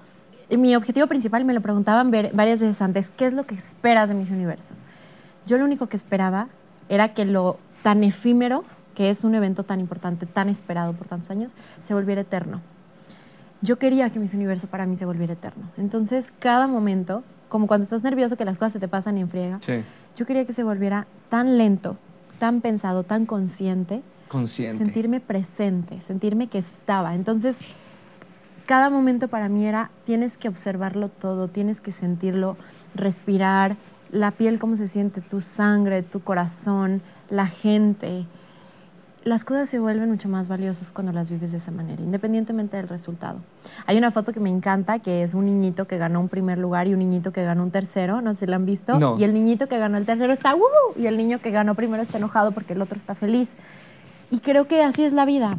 mi 0.50 0.76
objetivo 0.76 1.06
principal, 1.06 1.46
me 1.46 1.54
lo 1.54 1.62
preguntaban 1.62 2.10
ver- 2.10 2.32
varias 2.34 2.60
veces 2.60 2.82
antes, 2.82 3.12
¿qué 3.16 3.28
es 3.28 3.36
lo 3.36 3.46
que 3.46 3.54
esperas 3.54 4.10
de 4.10 4.16
Miss 4.16 4.32
Universo? 4.32 4.74
Yo 5.46 5.60
lo 5.60 5.66
único 5.66 5.86
que 5.86 5.96
esperaba 5.96 6.48
era 6.90 7.14
que 7.14 7.24
lo 7.26 7.60
tan 7.84 8.04
efímero, 8.04 8.64
que 8.96 9.12
es 9.12 9.24
un 9.24 9.36
evento 9.36 9.62
tan 9.62 9.80
importante, 9.80 10.26
tan 10.26 10.50
esperado 10.50 10.94
por 10.94 11.06
tantos 11.06 11.30
años, 11.30 11.54
se 11.84 11.94
volviera 11.94 12.22
eterno. 12.22 12.62
Yo 13.62 13.78
quería 13.78 14.10
que 14.10 14.18
Miss 14.18 14.34
Universo 14.34 14.66
para 14.66 14.88
mí 14.88 14.98
se 14.98 15.06
volviera 15.06 15.34
eterno. 15.34 15.70
Entonces, 15.78 16.34
cada 16.40 16.66
momento, 16.66 17.24
como 17.48 17.68
cuando 17.68 17.84
estás 17.84 18.02
nervioso 18.02 18.38
que 18.38 18.44
las 18.46 18.58
cosas 18.58 18.74
se 18.74 18.80
te 18.80 18.88
pasan 18.88 19.20
y 19.20 19.22
en 19.22 19.30
friega, 19.30 19.60
Sí, 19.62 19.84
yo 20.16 20.26
quería 20.26 20.46
que 20.46 20.54
se 20.54 20.64
volviera 20.64 21.06
tan 21.30 21.60
lento, 21.60 21.96
tan 22.44 22.60
pensado, 22.60 23.04
tan 23.06 23.26
consciente, 23.26 24.04
consciente. 24.28 24.78
sentirme 24.78 25.22
presente, 25.22 26.02
sentirme 26.02 26.48
que 26.48 26.58
estaba. 26.58 27.16
Entonces, 27.16 27.56
cada 28.66 28.90
momento 28.90 29.30
para 29.30 29.48
mí 29.48 29.66
era, 29.66 29.92
tienes 30.04 30.38
que 30.38 30.50
observarlo 30.50 31.08
todo, 31.08 31.48
tienes 31.48 31.80
que 31.80 31.94
sentirlo, 31.94 32.58
respirar, 32.96 33.78
la 34.12 34.32
piel, 34.32 34.60
cómo 34.60 34.76
se 34.76 34.90
siente, 34.90 35.22
tu 35.22 35.40
sangre, 35.40 36.04
tu 36.04 36.20
corazón, 36.20 37.02
la 37.30 37.48
gente. 37.48 38.26
Las 39.24 39.46
cosas 39.46 39.70
se 39.70 39.80
vuelven 39.80 40.10
mucho 40.10 40.28
más 40.28 40.50
valiosas 40.50 40.92
cuando 40.92 41.14
las 41.14 41.30
vives 41.30 41.52
de 41.52 41.58
esa 41.58 41.72
manera, 41.72 42.02
independientemente 42.02 42.76
del 42.76 42.90
resultado. 42.90 43.40
Hay 43.86 43.98
una 43.98 44.12
foto 44.12 44.34
que 44.34 44.42
me 44.42 44.50
encanta, 44.50 45.00
que 45.00 45.24
es 45.24 45.34
un 45.34 45.46
niñito 45.46 45.88
que 45.88 45.98
ganó 45.98 46.20
un 46.20 46.28
primer 46.28 46.58
lugar 46.58 46.88
y 46.88 46.94
un 46.94 47.00
niñito 47.00 47.32
que 47.32 47.44
ganó 47.44 47.64
un 47.64 47.72
tercero, 47.72 48.22
no 48.22 48.34
sé 48.34 48.42
si 48.42 48.46
la 48.48 48.58
han 48.58 48.66
visto. 48.66 49.00
No. 49.00 49.18
Y 49.18 49.24
el 49.24 49.34
niñito 49.34 49.68
que 49.68 49.78
ganó 49.78 49.98
el 49.98 50.06
tercero 50.06 50.34
está, 50.34 50.56
¡uh! 50.56 50.62
Y 50.98 51.08
el 51.08 51.16
niño 51.16 51.40
que 51.40 51.52
ganó 51.52 51.74
primero 51.74 52.04
está 52.04 52.18
enojado 52.18 52.52
porque 52.52 52.74
el 52.74 52.82
otro 52.82 52.98
está 52.98 53.16
feliz. 53.16 53.54
Y 54.30 54.40
creo 54.40 54.68
que 54.68 54.84
así 54.84 55.06
es 55.06 55.14
la 55.14 55.24
vida. 55.24 55.58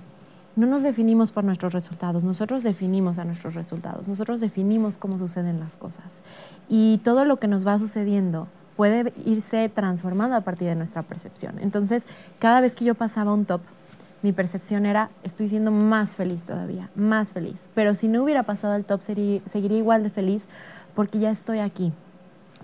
No 0.57 0.67
nos 0.67 0.83
definimos 0.83 1.33
por 1.33 1.43
nuestros 1.43 1.73
resultados, 1.73 2.23
nosotros 2.23 2.63
definimos 2.63 3.19
a 3.19 3.25
nuestros 3.25 3.55
resultados, 3.55 4.09
nosotros 4.09 4.41
definimos 4.41 4.99
cómo 4.99 5.19
suceden 5.19 5.59
las 5.59 5.77
cosas. 5.77 6.23
Y 6.69 6.99
todo 7.03 7.25
lo 7.25 7.39
que 7.39 7.49
nos 7.49 7.67
va 7.67 7.79
sucediendo 7.79 8.47
puede 8.77 9.13
irse 9.25 9.69
transformando 9.69 10.37
a 10.37 10.41
partir 10.41 10.69
de 10.69 10.75
nuestra 10.75 11.03
percepción. 11.03 11.55
Entonces, 11.61 12.07
cada 12.39 12.61
vez 12.61 12.75
que 12.75 12.85
yo 12.85 12.95
pasaba 12.95 13.33
un 13.33 13.45
top, 13.45 13.61
mi 14.23 14.33
percepción 14.33 14.87
era, 14.87 15.11
estoy 15.23 15.49
siendo 15.49 15.71
más 15.71 16.17
feliz 16.17 16.45
todavía, 16.45 16.89
más 16.97 17.33
feliz. 17.33 17.69
Pero 17.75 17.95
si 17.95 18.09
no 18.09 18.23
hubiera 18.23 18.43
pasado 18.43 18.75
al 18.75 18.85
top, 18.85 19.01
sería- 19.03 19.41
seguiría 19.47 19.79
igual 19.79 20.03
de 20.03 20.11
feliz 20.11 20.49
porque 20.95 21.19
ya 21.19 21.31
estoy 21.31 21.59
aquí, 21.59 21.93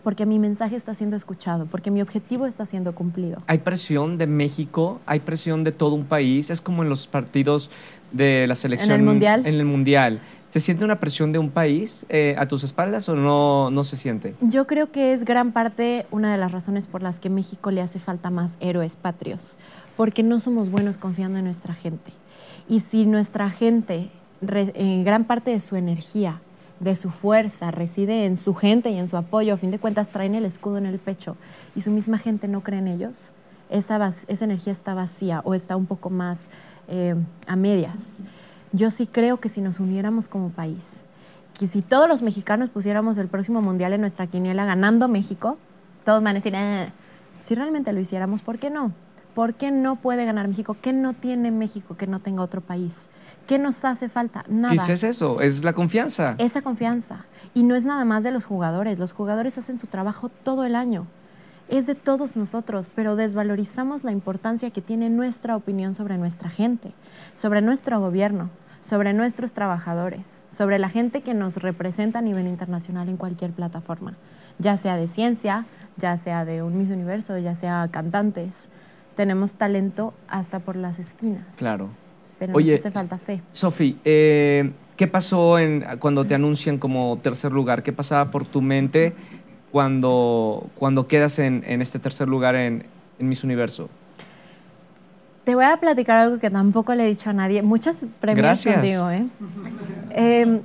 porque 0.02 0.24
mi 0.24 0.38
mensaje 0.38 0.74
está 0.76 0.94
siendo 0.94 1.16
escuchado, 1.16 1.66
porque 1.66 1.90
mi 1.90 2.00
objetivo 2.00 2.46
está 2.46 2.64
siendo 2.64 2.94
cumplido. 2.94 3.42
Hay 3.46 3.58
presión 3.58 4.16
de 4.16 4.26
México, 4.26 5.00
hay 5.04 5.20
presión 5.20 5.62
de 5.62 5.72
todo 5.72 5.94
un 5.94 6.06
país. 6.06 6.48
Es 6.48 6.62
como 6.62 6.82
en 6.82 6.88
los 6.88 7.06
partidos 7.06 7.70
de 8.10 8.46
la 8.46 8.54
selección. 8.54 9.04
Mundial? 9.04 9.46
En 9.46 9.54
el 9.54 9.64
mundial. 9.66 10.18
¿Se 10.50 10.58
siente 10.58 10.84
una 10.84 10.98
presión 10.98 11.30
de 11.30 11.38
un 11.38 11.48
país 11.48 12.04
eh, 12.08 12.34
a 12.36 12.48
tus 12.48 12.64
espaldas 12.64 13.08
o 13.08 13.14
no, 13.14 13.70
no 13.70 13.84
se 13.84 13.96
siente? 13.96 14.34
Yo 14.40 14.66
creo 14.66 14.90
que 14.90 15.12
es 15.12 15.24
gran 15.24 15.52
parte 15.52 16.06
una 16.10 16.32
de 16.32 16.38
las 16.38 16.50
razones 16.50 16.88
por 16.88 17.04
las 17.04 17.20
que 17.20 17.30
México 17.30 17.70
le 17.70 17.80
hace 17.80 18.00
falta 18.00 18.30
más 18.30 18.54
héroes 18.58 18.96
patrios, 18.96 19.58
porque 19.96 20.24
no 20.24 20.40
somos 20.40 20.68
buenos 20.68 20.96
confiando 20.96 21.38
en 21.38 21.44
nuestra 21.44 21.72
gente. 21.72 22.10
Y 22.68 22.80
si 22.80 23.06
nuestra 23.06 23.48
gente, 23.48 24.10
en 24.40 25.04
gran 25.04 25.24
parte 25.24 25.52
de 25.52 25.60
su 25.60 25.76
energía, 25.76 26.42
de 26.80 26.96
su 26.96 27.10
fuerza, 27.10 27.70
reside 27.70 28.26
en 28.26 28.36
su 28.36 28.54
gente 28.54 28.90
y 28.90 28.98
en 28.98 29.06
su 29.06 29.16
apoyo, 29.16 29.54
a 29.54 29.56
fin 29.56 29.70
de 29.70 29.78
cuentas 29.78 30.08
traen 30.08 30.34
el 30.34 30.44
escudo 30.44 30.78
en 30.78 30.86
el 30.86 30.98
pecho 30.98 31.36
y 31.76 31.82
su 31.82 31.92
misma 31.92 32.18
gente 32.18 32.48
no 32.48 32.62
cree 32.64 32.80
en 32.80 32.88
ellos, 32.88 33.32
esa, 33.68 34.12
esa 34.26 34.44
energía 34.44 34.72
está 34.72 34.94
vacía 34.94 35.42
o 35.44 35.54
está 35.54 35.76
un 35.76 35.86
poco 35.86 36.10
más 36.10 36.48
eh, 36.88 37.14
a 37.46 37.54
medias. 37.54 38.20
Yo 38.72 38.90
sí 38.90 39.06
creo 39.06 39.40
que 39.40 39.48
si 39.48 39.60
nos 39.60 39.80
uniéramos 39.80 40.28
como 40.28 40.50
país, 40.50 41.04
que 41.58 41.66
si 41.66 41.82
todos 41.82 42.08
los 42.08 42.22
mexicanos 42.22 42.70
pusiéramos 42.70 43.18
el 43.18 43.28
próximo 43.28 43.60
mundial 43.62 43.92
en 43.92 44.00
nuestra 44.00 44.26
quiniela 44.26 44.64
ganando 44.64 45.08
México, 45.08 45.58
todos 46.04 46.22
van 46.22 46.36
a 46.36 46.38
decir, 46.38 46.54
"Ah". 46.56 46.92
si 47.42 47.54
realmente 47.54 47.92
lo 47.92 48.00
hiciéramos, 48.00 48.42
¿por 48.42 48.58
qué 48.58 48.70
no? 48.70 48.92
¿Por 49.34 49.54
qué 49.54 49.70
no 49.70 49.96
puede 49.96 50.24
ganar 50.24 50.48
México? 50.48 50.76
¿Qué 50.80 50.92
no 50.92 51.12
tiene 51.14 51.50
México 51.50 51.96
que 51.96 52.06
no 52.06 52.18
tenga 52.18 52.42
otro 52.42 52.60
país? 52.60 53.08
¿Qué 53.46 53.58
nos 53.58 53.84
hace 53.84 54.08
falta? 54.08 54.44
Nada. 54.48 54.72
Quizás 54.72 55.02
eso, 55.04 55.40
es 55.40 55.64
la 55.64 55.72
confianza. 55.72 56.34
Esa 56.38 56.62
confianza. 56.62 57.24
Y 57.54 57.62
no 57.62 57.74
es 57.74 57.84
nada 57.84 58.04
más 58.04 58.22
de 58.24 58.32
los 58.32 58.44
jugadores. 58.44 58.98
Los 58.98 59.12
jugadores 59.12 59.56
hacen 59.56 59.78
su 59.78 59.86
trabajo 59.86 60.28
todo 60.28 60.64
el 60.64 60.74
año. 60.74 61.06
Es 61.70 61.86
de 61.86 61.94
todos 61.94 62.34
nosotros, 62.34 62.90
pero 62.92 63.14
desvalorizamos 63.14 64.02
la 64.02 64.10
importancia 64.10 64.70
que 64.70 64.80
tiene 64.82 65.08
nuestra 65.08 65.54
opinión 65.54 65.94
sobre 65.94 66.18
nuestra 66.18 66.50
gente, 66.50 66.90
sobre 67.36 67.62
nuestro 67.62 68.00
gobierno, 68.00 68.50
sobre 68.82 69.12
nuestros 69.12 69.54
trabajadores, 69.54 70.26
sobre 70.50 70.80
la 70.80 70.88
gente 70.88 71.20
que 71.20 71.32
nos 71.32 71.58
representa 71.58 72.18
a 72.18 72.22
nivel 72.22 72.48
internacional 72.48 73.08
en 73.08 73.16
cualquier 73.16 73.52
plataforma, 73.52 74.14
ya 74.58 74.76
sea 74.76 74.96
de 74.96 75.06
ciencia, 75.06 75.64
ya 75.96 76.16
sea 76.16 76.44
de 76.44 76.64
un 76.64 76.76
Miss 76.76 76.90
Universo, 76.90 77.38
ya 77.38 77.54
sea 77.54 77.86
cantantes. 77.88 78.68
Tenemos 79.14 79.52
talento 79.52 80.12
hasta 80.26 80.58
por 80.58 80.74
las 80.74 80.98
esquinas, 80.98 81.56
Claro. 81.56 81.90
pero 82.40 82.52
Oye, 82.54 82.72
nos 82.72 82.80
hace 82.80 82.90
falta 82.90 83.18
fe. 83.18 83.42
Sofi, 83.52 83.96
eh, 84.04 84.72
¿qué 84.96 85.06
pasó 85.06 85.56
en, 85.60 85.84
cuando 86.00 86.24
te 86.24 86.34
anuncian 86.34 86.78
como 86.78 87.16
tercer 87.22 87.52
lugar? 87.52 87.84
¿Qué 87.84 87.92
pasaba 87.92 88.32
por 88.32 88.44
tu 88.44 88.60
mente 88.60 89.14
cuando, 89.72 90.68
cuando 90.74 91.06
quedas 91.06 91.38
en, 91.38 91.62
en 91.66 91.80
este 91.80 91.98
tercer 91.98 92.28
lugar 92.28 92.54
en, 92.54 92.84
en 93.18 93.28
Miss 93.28 93.44
Universo? 93.44 93.88
Te 95.44 95.54
voy 95.54 95.64
a 95.64 95.76
platicar 95.78 96.18
algo 96.18 96.38
que 96.38 96.50
tampoco 96.50 96.94
le 96.94 97.04
he 97.04 97.08
dicho 97.08 97.30
a 97.30 97.32
nadie. 97.32 97.62
Muchas 97.62 98.00
premios 98.20 98.64
contigo, 98.64 99.10
¿eh? 99.10 99.26
Em, 100.10 100.60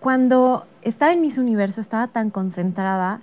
cuando 0.00 0.66
estaba 0.82 1.12
en 1.12 1.20
Miss 1.20 1.38
Universo, 1.38 1.80
estaba 1.80 2.08
tan 2.08 2.30
concentrada 2.30 3.20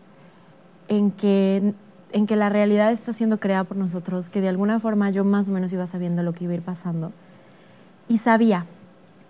en 0.88 1.12
que 1.12 1.74
en 2.12 2.28
que 2.28 2.36
la 2.36 2.50
realidad 2.50 2.92
está 2.92 3.12
siendo 3.12 3.40
creada 3.40 3.64
por 3.64 3.76
nosotros, 3.76 4.30
que 4.30 4.40
de 4.40 4.48
alguna 4.48 4.80
forma 4.80 5.10
yo 5.10 5.26
más 5.26 5.48
o 5.48 5.52
menos 5.52 5.74
iba 5.74 5.88
sabiendo 5.88 6.22
lo 6.22 6.34
que 6.34 6.44
iba 6.44 6.54
a 6.54 6.58
ir 6.58 6.62
pasando. 6.62 7.12
Y 8.08 8.20
sabía 8.20 8.68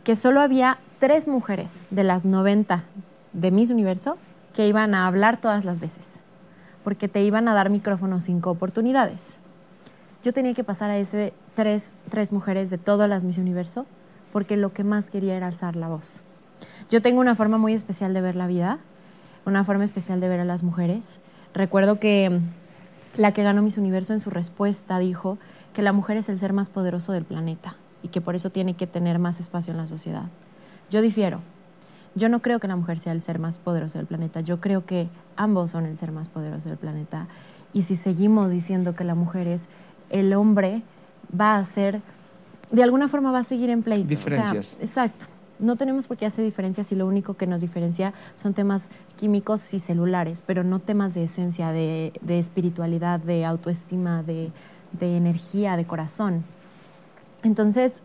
que 0.04 0.18
solo 0.18 0.42
había 0.42 0.80
tres 1.00 1.30
mujeres 1.30 1.80
de 1.92 2.04
las 2.04 2.26
90 2.26 2.84
de 3.32 3.52
Miss 3.52 3.70
Universo 3.70 4.18
que 4.54 4.68
iban 4.68 4.96
a 4.96 5.08
hablar 5.08 5.38
todas 5.38 5.66
las 5.66 5.80
veces, 5.80 6.20
porque 6.84 7.08
te 7.08 7.24
iban 7.24 7.48
a 7.48 7.54
dar 7.54 7.70
micrófono 7.70 8.20
cinco 8.20 8.52
oportunidades. 8.52 9.38
Yo 10.24 10.34
tenía 10.34 10.54
que 10.54 10.64
pasar 10.64 10.90
a 10.90 10.98
ese 10.98 11.34
tres, 11.56 11.92
tres 12.10 12.32
mujeres 12.32 12.70
de 12.70 12.78
todas 12.78 13.10
las 13.10 13.24
Miss 13.24 13.38
Universo, 13.38 13.86
porque 14.32 14.58
lo 14.58 14.74
que 14.74 14.84
más 14.84 15.10
quería 15.10 15.36
era 15.36 15.48
alzar 15.48 15.76
la 15.76 15.88
voz. 15.88 16.24
Yo 16.90 17.02
tengo 17.02 17.20
una 17.20 17.36
forma 17.36 17.58
muy 17.58 17.74
especial 17.74 18.14
de 18.14 18.22
ver 18.22 18.36
la 18.36 18.48
vida, 18.48 18.80
una 19.46 19.64
forma 19.64 19.84
especial 19.84 20.20
de 20.20 20.30
ver 20.30 20.40
a 20.40 20.46
las 20.46 20.64
mujeres. 20.64 21.20
Recuerdo 21.54 22.00
que 22.00 22.40
la 23.18 23.32
que 23.32 23.44
ganó 23.44 23.62
Miss 23.62 23.78
Universo 23.78 24.14
en 24.14 24.20
su 24.20 24.30
respuesta 24.30 24.98
dijo 25.00 25.38
que 25.74 25.82
la 25.82 25.94
mujer 25.94 26.18
es 26.18 26.30
el 26.30 26.40
ser 26.40 26.54
más 26.54 26.70
poderoso 26.70 27.12
del 27.12 27.26
planeta 27.26 27.76
y 28.02 28.08
que 28.10 28.22
por 28.22 28.36
eso 28.36 28.50
tiene 28.50 28.76
que 28.76 28.88
tener 28.88 29.20
más 29.20 29.40
espacio 29.40 29.72
en 29.72 29.78
la 29.78 29.88
sociedad. 29.88 30.26
Yo 30.90 31.02
difiero. 31.02 31.42
Yo 32.16 32.30
no 32.30 32.42
creo 32.42 32.60
que 32.60 32.68
la 32.68 32.76
mujer 32.76 33.00
sea 33.00 33.12
el 33.12 33.22
ser 33.22 33.40
más 33.40 33.58
poderoso 33.58 33.98
del 33.98 34.08
planeta. 34.08 34.42
Yo 34.42 34.62
creo 34.62 34.86
que 34.86 35.10
ambos 35.36 35.72
son 35.72 35.86
el 35.86 35.98
ser 35.98 36.12
más 36.12 36.28
poderoso 36.30 36.70
del 36.70 36.78
planeta. 36.78 37.28
Y 37.74 37.84
si 37.84 37.96
seguimos 37.96 38.52
diciendo 38.52 38.96
que 38.96 39.04
la 39.04 39.16
mujer 39.16 39.48
es 39.48 39.68
el 40.10 40.34
hombre, 40.34 40.84
va 41.40 41.58
a 41.58 41.66
ser, 41.66 42.02
de 42.72 42.84
alguna 42.84 43.08
forma 43.08 43.32
va 43.32 43.40
a 43.40 43.44
seguir 43.44 43.70
en 43.70 43.82
pleito. 43.82 44.08
Diferencias. 44.08 44.78
exacto. 44.80 45.26
No 45.60 45.76
tenemos 45.76 46.08
por 46.08 46.18
qué 46.18 46.26
hacer 46.26 46.44
diferencias 46.44 46.92
y 46.92 46.96
lo 46.96 47.08
único 47.08 47.36
que 47.36 47.48
nos 47.48 47.62
diferencia 47.62 48.14
son 48.36 48.54
temas 48.54 48.90
químicos 49.16 49.74
y 49.74 49.80
celulares, 49.80 50.44
pero 50.46 50.64
no 50.64 50.80
temas 50.80 51.14
de 51.14 51.24
esencia, 51.24 51.72
de, 51.72 52.12
de 52.22 52.40
espiritualidad, 52.40 53.20
de 53.20 53.46
autoestima, 53.46 54.24
de, 54.24 54.52
de 54.92 55.18
energía, 55.18 55.78
de 55.78 55.86
corazón. 55.86 56.44
Entonces, 57.44 58.02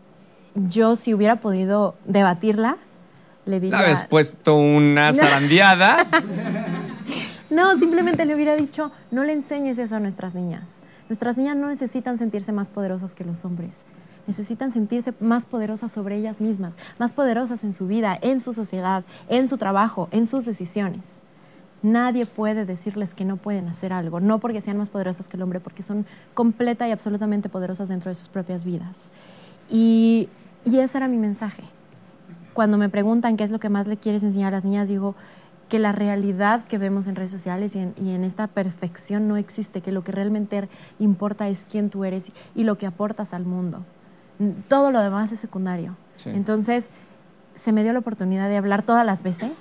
yo 0.55 0.95
si 0.95 1.13
hubiera 1.13 1.37
podido 1.37 1.95
debatirla, 2.05 2.77
le 3.49 3.59
diría... 3.59 3.79
habías 3.79 4.03
puesto 4.03 4.55
una 4.55 5.11
zarandeada. 5.13 6.07
No, 7.49 7.79
simplemente 7.79 8.25
le 8.25 8.35
hubiera 8.35 8.55
dicho, 8.55 8.91
no 9.09 9.23
le 9.23 9.33
enseñes 9.33 9.79
eso 9.79 9.95
a 9.95 9.99
nuestras 9.99 10.35
niñas. 10.35 10.81
Nuestras 11.09 11.35
niñas 11.35 11.55
no 11.55 11.67
necesitan 11.67 12.19
sentirse 12.19 12.51
más 12.51 12.69
poderosas 12.69 13.15
que 13.15 13.23
los 13.23 13.43
hombres. 13.43 13.85
Necesitan 14.27 14.71
sentirse 14.71 15.15
más 15.19 15.47
poderosas 15.47 15.91
sobre 15.91 16.17
ellas 16.17 16.41
mismas, 16.41 16.77
más 16.99 17.13
poderosas 17.13 17.63
en 17.63 17.73
su 17.73 17.87
vida, 17.87 18.19
en 18.21 18.39
su 18.39 18.53
sociedad, 18.53 19.03
en 19.29 19.47
su 19.47 19.57
trabajo, 19.57 20.07
en 20.11 20.27
sus 20.27 20.45
decisiones. 20.45 21.21
Nadie 21.81 22.27
puede 22.27 22.65
decirles 22.65 23.15
que 23.15 23.25
no 23.25 23.37
pueden 23.37 23.67
hacer 23.67 23.93
algo, 23.93 24.19
no 24.19 24.39
porque 24.39 24.61
sean 24.61 24.77
más 24.77 24.89
poderosas 24.91 25.27
que 25.27 25.37
el 25.37 25.41
hombre, 25.41 25.59
porque 25.59 25.81
son 25.81 26.05
completa 26.35 26.87
y 26.87 26.91
absolutamente 26.91 27.49
poderosas 27.49 27.89
dentro 27.89 28.09
de 28.11 28.15
sus 28.15 28.27
propias 28.27 28.63
vidas. 28.63 29.09
Y, 29.71 30.29
y 30.65 30.77
ese 30.77 30.99
era 30.99 31.07
mi 31.07 31.17
mensaje. 31.17 31.63
Cuando 32.59 32.77
me 32.77 32.89
preguntan 32.89 33.37
qué 33.37 33.45
es 33.45 33.51
lo 33.51 33.59
que 33.61 33.69
más 33.69 33.87
le 33.87 33.95
quieres 33.95 34.21
enseñar 34.21 34.53
a 34.53 34.57
las 34.57 34.65
niñas, 34.65 34.89
digo 34.89 35.15
que 35.69 35.79
la 35.79 35.93
realidad 35.93 36.65
que 36.65 36.77
vemos 36.77 37.07
en 37.07 37.15
redes 37.15 37.31
sociales 37.31 37.73
y 37.77 37.79
en, 37.79 37.93
y 37.97 38.13
en 38.13 38.25
esta 38.25 38.47
perfección 38.47 39.29
no 39.29 39.37
existe, 39.37 39.79
que 39.79 39.93
lo 39.93 40.03
que 40.03 40.11
realmente 40.11 40.67
importa 40.99 41.47
es 41.47 41.65
quién 41.71 41.89
tú 41.89 42.03
eres 42.03 42.33
y 42.55 42.65
lo 42.65 42.77
que 42.77 42.85
aportas 42.85 43.33
al 43.33 43.45
mundo. 43.45 43.85
Todo 44.67 44.91
lo 44.91 44.99
demás 44.99 45.31
es 45.31 45.39
secundario. 45.39 45.95
Sí. 46.15 46.31
Entonces, 46.31 46.89
se 47.55 47.71
me 47.71 47.81
dio 47.81 47.93
la 47.93 47.99
oportunidad 47.99 48.49
de 48.49 48.57
hablar 48.57 48.83
todas 48.83 49.05
las 49.05 49.23
veces 49.23 49.53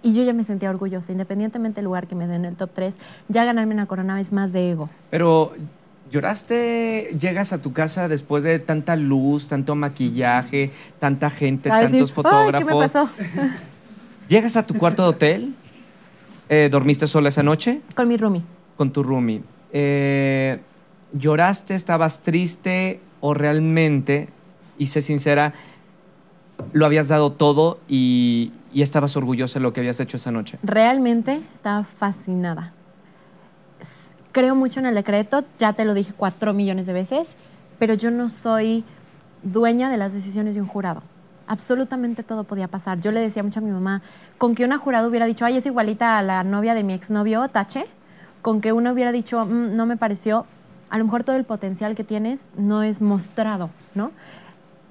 y 0.00 0.14
yo 0.14 0.22
ya 0.22 0.32
me 0.32 0.42
sentía 0.42 0.70
orgullosa, 0.70 1.12
independientemente 1.12 1.82
del 1.82 1.84
lugar 1.84 2.06
que 2.06 2.14
me 2.14 2.26
den 2.26 2.46
en 2.46 2.52
el 2.52 2.56
top 2.56 2.70
3, 2.72 2.98
ya 3.28 3.44
ganarme 3.44 3.74
una 3.74 3.84
corona 3.84 4.18
es 4.22 4.32
más 4.32 4.54
de 4.54 4.70
ego. 4.70 4.88
Pero, 5.10 5.52
¿lloraste? 6.12 7.16
Llegas 7.18 7.52
a 7.52 7.60
tu 7.60 7.72
casa 7.72 8.06
después 8.06 8.44
de 8.44 8.58
tanta 8.60 8.94
luz, 8.94 9.48
tanto 9.48 9.74
maquillaje, 9.74 10.70
tanta 11.00 11.28
gente, 11.30 11.70
a 11.70 11.78
decir, 11.78 11.90
tantos 12.00 12.10
"Ay, 12.10 12.14
fotógrafos. 12.14 12.68
¿Qué 12.68 12.74
me 12.74 12.80
pasó? 12.80 13.08
Llegas 14.28 14.56
a 14.56 14.64
tu 14.66 14.74
cuarto 14.74 15.02
de 15.02 15.08
hotel. 15.08 15.54
Eh, 16.48 16.68
¿Dormiste 16.70 17.06
sola 17.06 17.28
esa 17.30 17.42
noche? 17.42 17.80
Con 17.96 18.06
mi 18.08 18.16
roomie. 18.16 18.42
con 18.76 18.92
tu 18.92 19.02
roomie. 19.02 19.42
Eh, 19.72 20.60
¿Lloraste? 21.12 21.74
¿Estabas 21.74 22.20
triste? 22.20 23.00
¿O 23.20 23.32
realmente, 23.34 24.28
y 24.78 24.86
sé 24.86 25.00
sincera, 25.02 25.52
lo 26.72 26.84
habías 26.86 27.08
dado 27.08 27.32
todo 27.32 27.78
y, 27.88 28.52
y 28.72 28.82
estabas 28.82 29.16
orgullosa 29.16 29.58
de 29.58 29.62
lo 29.62 29.72
que 29.72 29.80
habías 29.80 30.00
hecho 30.00 30.16
esa 30.16 30.30
noche? 30.32 30.58
Realmente 30.62 31.40
estaba 31.52 31.84
fascinada. 31.84 32.72
Creo 34.32 34.54
mucho 34.54 34.80
en 34.80 34.86
el 34.86 34.94
decreto, 34.94 35.44
ya 35.58 35.74
te 35.74 35.84
lo 35.84 35.92
dije 35.92 36.14
cuatro 36.16 36.54
millones 36.54 36.86
de 36.86 36.94
veces, 36.94 37.36
pero 37.78 37.92
yo 37.92 38.10
no 38.10 38.30
soy 38.30 38.82
dueña 39.42 39.90
de 39.90 39.98
las 39.98 40.14
decisiones 40.14 40.54
de 40.54 40.62
un 40.62 40.66
jurado. 40.66 41.02
Absolutamente 41.46 42.22
todo 42.22 42.44
podía 42.44 42.66
pasar. 42.68 42.98
Yo 43.00 43.12
le 43.12 43.20
decía 43.20 43.42
mucho 43.42 43.60
a 43.60 43.62
mi 43.62 43.70
mamá, 43.70 44.00
con 44.38 44.54
que 44.54 44.64
una 44.64 44.78
jurado 44.78 45.08
hubiera 45.08 45.26
dicho, 45.26 45.44
ay, 45.44 45.58
es 45.58 45.66
igualita 45.66 46.16
a 46.16 46.22
la 46.22 46.44
novia 46.44 46.72
de 46.74 46.82
mi 46.82 46.94
exnovio, 46.94 47.46
Tache, 47.48 47.84
con 48.40 48.62
que 48.62 48.72
uno 48.72 48.92
hubiera 48.92 49.12
dicho, 49.12 49.44
"Mm, 49.44 49.76
no 49.76 49.84
me 49.84 49.98
pareció, 49.98 50.46
a 50.88 50.96
lo 50.96 51.04
mejor 51.04 51.24
todo 51.24 51.36
el 51.36 51.44
potencial 51.44 51.94
que 51.94 52.04
tienes 52.04 52.48
no 52.56 52.82
es 52.82 53.02
mostrado, 53.02 53.68
¿no? 53.94 54.12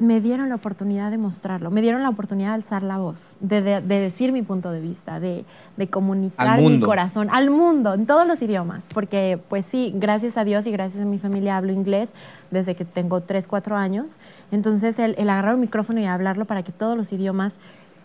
Me 0.02 0.20
dieron 0.20 0.50
la 0.50 0.56
oportunidad 0.56 1.12
de 1.12 1.18
mostrarlo, 1.20 1.70
me 1.70 1.80
dieron 1.82 2.02
la 2.02 2.10
oportunidad 2.10 2.50
de 2.50 2.54
alzar 2.56 2.82
la 2.82 2.98
voz, 2.98 3.36
de, 3.40 3.62
de- 3.62 3.82
de 3.82 4.00
decir 4.00 4.32
mi 4.32 4.42
punto 4.42 4.72
de 4.72 4.82
vista, 4.82 5.20
de, 5.20 5.46
de 5.78 5.88
comunicar 5.90 6.58
mi 6.60 6.80
corazón 6.86 7.28
al 7.32 7.52
mundo, 7.52 7.94
en 7.94 8.08
todos 8.08 8.26
los 8.28 8.42
idiomas, 8.42 8.88
porque 8.94 9.40
pues 9.48 9.64
sí, 9.66 9.94
gracias 9.96 10.38
a 10.38 10.44
Dios 10.44 10.66
y 10.66 10.72
gracias 10.72 11.04
a 11.04 11.06
mi 11.06 11.20
familia 11.20 11.56
hablo 11.56 11.72
inglés 11.72 12.14
desde 12.50 12.74
que 12.76 12.84
tengo 12.84 13.22
3, 13.22 13.46
4 13.46 13.78
años, 13.78 14.18
entonces 14.52 14.98
el, 14.98 15.14
el 15.20 15.30
agarrar 15.30 15.54
un 15.54 15.62
micrófono 15.62 16.00
y 16.00 16.06
hablarlo 16.06 16.46
para 16.46 16.64
que 16.64 16.72
todos 16.72 16.98
los 16.98 17.14
idiomas, 17.14 17.60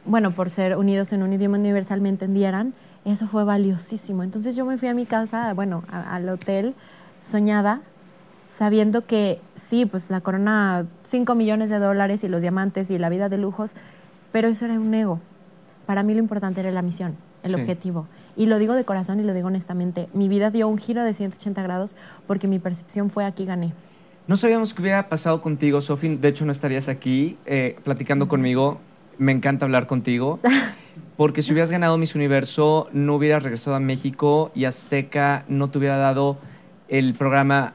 bueno, 0.05 0.33
por 0.33 0.51
ser 0.51 0.77
unidos 0.77 1.13
en 1.15 1.23
un 1.23 1.33
idioma 1.33 1.57
universal 1.59 2.03
me 2.03 2.11
entendieran, 2.11 2.75
eso 3.07 3.27
fue 3.27 3.45
valiosísimo. 3.45 4.23
Entonces 4.23 4.55
yo 4.55 4.67
me 4.67 4.77
fui 4.79 4.89
a 4.89 4.95
mi 4.95 5.07
casa, 5.07 5.55
bueno, 5.55 5.83
a- 5.91 6.15
al 6.15 6.29
hotel, 6.29 6.75
soñada, 7.21 7.81
sabiendo 8.57 9.05
que 9.05 9.41
sí, 9.55 9.85
pues 9.85 10.09
la 10.09 10.21
corona, 10.23 10.87
5 11.03 11.35
millones 11.35 11.69
de 11.69 11.79
dólares 11.79 12.25
y 12.25 12.29
los 12.29 12.41
diamantes 12.41 12.91
y 12.91 12.99
la 12.99 13.09
vida 13.11 13.29
de 13.29 13.37
lujos, 13.37 13.75
pero 14.33 14.49
eso 14.49 14.65
era 14.65 14.75
un 14.75 14.95
ego. 14.95 15.21
Para 15.85 16.03
mí 16.03 16.15
lo 16.15 16.21
importante 16.21 16.61
era 16.61 16.71
la 16.71 16.81
misión, 16.83 17.17
el 17.43 17.51
Sí. 17.51 17.57
objetivo. 17.61 18.07
Y 18.35 18.47
lo 18.47 18.59
digo 18.59 18.75
de 18.75 18.85
corazón 18.85 19.21
y 19.21 19.25
lo 19.25 19.35
digo 19.35 19.49
honestamente. 19.49 20.09
Mi 20.15 20.29
vida 20.29 20.51
dio 20.51 20.69
un 20.69 20.79
giro 20.79 21.05
de 21.05 21.13
180 21.13 21.63
grados 21.63 21.97
porque 22.27 22.49
mi 22.49 22.59
percepción 22.59 23.11
fue 23.11 23.25
aquí 23.25 23.45
gané. 23.45 23.73
No 24.27 24.37
sabíamos 24.37 24.73
qué 24.75 24.83
hubiera 24.83 25.09
pasado 25.09 25.41
contigo, 25.41 25.81
Sofi. 25.81 26.17
De 26.17 26.29
hecho, 26.29 26.45
no 26.47 26.53
estarías 26.53 26.89
aquí 26.89 27.37
eh, 27.47 27.77
platicando 27.85 28.27
conmigo. 28.27 28.79
Me 29.19 29.33
encanta 29.33 29.65
hablar 29.67 29.87
contigo. 29.87 30.41
Porque 31.17 31.43
si 31.43 31.53
hubieras 31.53 31.71
ganado 31.71 31.97
Miss 31.97 32.15
Universo, 32.15 32.89
no 32.93 33.15
hubieras 33.15 33.43
regresado 33.43 33.77
a 33.77 33.81
México 33.81 34.51
y 34.55 34.65
Azteca 34.65 35.45
no 35.49 35.69
te 35.71 35.79
hubiera 35.79 35.97
dado 35.97 36.37
el 36.89 37.15
programa 37.15 37.73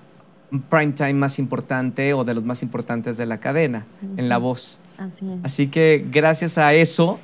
prime 0.69 0.91
time 0.91 1.13
más 1.13 1.39
importante 1.39 2.13
o 2.13 2.23
de 2.23 2.33
los 2.33 2.43
más 2.43 2.61
importantes 2.61 3.17
de 3.17 3.25
la 3.25 3.39
cadena, 3.39 3.85
en 4.17 4.29
La 4.29 4.37
Voz. 4.37 4.79
Así 4.97 5.31
es. 5.31 5.39
Así 5.43 5.67
que 5.67 6.05
gracias 6.11 6.57
a 6.57 6.73
eso 6.73 7.19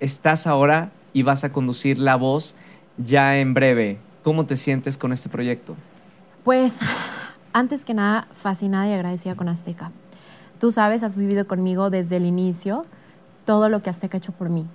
estás 0.00 0.46
ahora 0.46 0.90
y 1.12 1.22
vas 1.22 1.44
a 1.44 1.52
conducir 1.52 1.98
La 1.98 2.16
Voz 2.16 2.54
ya 2.96 3.38
en 3.38 3.54
breve. 3.54 3.98
¿Cómo 4.24 4.46
te 4.46 4.56
sientes 4.56 4.96
con 4.98 5.12
este 5.12 5.28
proyecto? 5.28 5.76
Pues, 6.44 6.76
antes 7.52 7.84
que 7.84 7.94
nada, 7.94 8.28
fascinada 8.34 8.88
y 8.88 8.92
agradecida 8.92 9.34
con 9.34 9.48
Azteca. 9.48 9.92
Tú 10.58 10.72
sabes, 10.72 11.02
has 11.02 11.16
vivido 11.16 11.46
conmigo 11.46 11.90
desde 11.90 12.16
el 12.16 12.26
inicio 12.26 12.84
todo 13.44 13.68
lo 13.68 13.80
que 13.80 13.88
Azteca 13.88 14.16
ha 14.16 14.18
hecho 14.18 14.32
por 14.32 14.50
mí, 14.50 14.66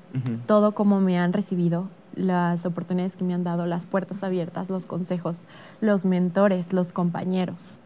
todo 0.47 0.73
como 0.73 0.99
me 0.99 1.19
han 1.19 1.31
recibido, 1.31 1.89
las 2.15 2.65
oportunidades 2.65 3.15
que 3.15 3.23
me 3.23 3.33
han 3.33 3.43
dado, 3.43 3.65
las 3.65 3.85
puertas 3.85 4.23
abiertas, 4.23 4.69
los 4.69 4.85
consejos, 4.85 5.47
los 5.81 6.05
mentores, 6.05 6.73
los 6.73 6.93
compañeros. 6.93 7.79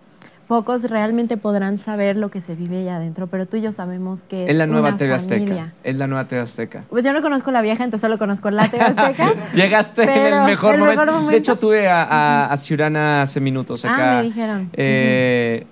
Pocos 0.47 0.89
realmente 0.89 1.35
podrán 1.35 1.77
saber 1.77 2.15
lo 2.15 2.31
que 2.31 2.39
se 2.39 2.55
vive 2.55 2.79
allá 2.79 2.95
adentro, 2.95 3.27
pero 3.27 3.45
tú 3.47 3.57
y 3.57 3.61
yo 3.61 3.73
sabemos 3.73 4.23
que 4.23 4.45
es, 4.45 4.51
Es 4.51 4.57
la 4.57 4.65
nueva 4.65 4.89
una 4.89 4.97
TV. 4.97 5.13
Azteca. 5.13 5.73
Es 5.83 5.95
la 5.97 6.07
nueva 6.07 6.23
TV 6.23 6.41
Azteca. 6.41 6.83
Pues 6.89 7.03
yo 7.03 7.11
no 7.11 7.21
conozco 7.21 7.51
la 7.51 7.61
vieja, 7.61 7.83
entonces 7.83 7.99
solo 8.07 8.17
conozco 8.17 8.49
la 8.49 8.65
TV 8.69 8.81
Azteca. 8.81 9.33
Llegaste 9.53 10.03
en 10.03 10.33
el 10.35 10.43
mejor, 10.45 10.75
el 10.75 10.79
momento. 10.79 11.01
mejor 11.01 11.13
momento. 11.15 11.31
De 11.31 11.37
hecho, 11.37 11.57
tuve 11.59 11.89
a, 11.89 12.01
a, 12.03 12.45
a 12.53 12.55
Ciurana 12.57 13.23
hace 13.23 13.41
minutos 13.41 13.83
Ah, 13.83 13.93
acá. 13.93 14.15
me 14.19 14.23
dijeron. 14.23 14.69
Eh, 14.71 15.67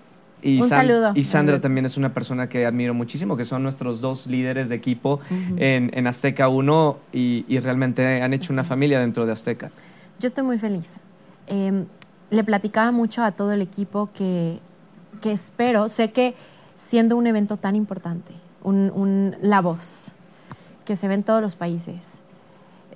y 0.47 0.61
Un 0.61 0.67
saludo. 0.69 1.11
Y 1.15 1.23
Sandra 1.23 1.59
también 1.59 1.85
es 1.85 1.97
una 1.97 2.13
persona 2.13 2.47
que 2.47 2.65
admiro 2.65 2.93
muchísimo, 2.93 3.35
que 3.35 3.45
son 3.45 3.63
nuestros 3.63 3.99
dos 4.01 4.27
líderes 4.27 4.69
de 4.69 4.75
equipo 4.75 5.19
en, 5.57 5.89
en 5.93 6.07
Azteca 6.07 6.47
1 6.49 6.97
y, 7.13 7.45
y 7.47 7.59
realmente 7.59 8.21
han 8.21 8.33
hecho 8.33 8.53
una 8.53 8.63
familia 8.63 8.99
dentro 8.99 9.25
de 9.25 9.31
Azteca. 9.31 9.71
Yo 10.19 10.27
estoy 10.27 10.43
muy 10.43 10.57
feliz. 10.57 10.93
Eh, 11.47 11.85
le 12.29 12.43
platicaba 12.43 12.91
mucho 12.91 13.23
a 13.23 13.31
todo 13.31 13.51
el 13.53 13.61
equipo 13.61 14.09
que, 14.13 14.59
que 15.21 15.31
espero, 15.31 15.87
sé 15.89 16.11
que 16.11 16.35
siendo 16.75 17.15
un 17.17 17.25
evento 17.27 17.57
tan 17.57 17.75
importante, 17.75 18.33
un, 18.63 18.91
un- 18.95 19.35
la 19.41 19.61
voz, 19.61 20.11
que 20.85 20.95
se 20.95 21.07
ve 21.07 21.15
en 21.15 21.23
todos 21.23 21.41
los 21.41 21.55
países, 21.55 22.19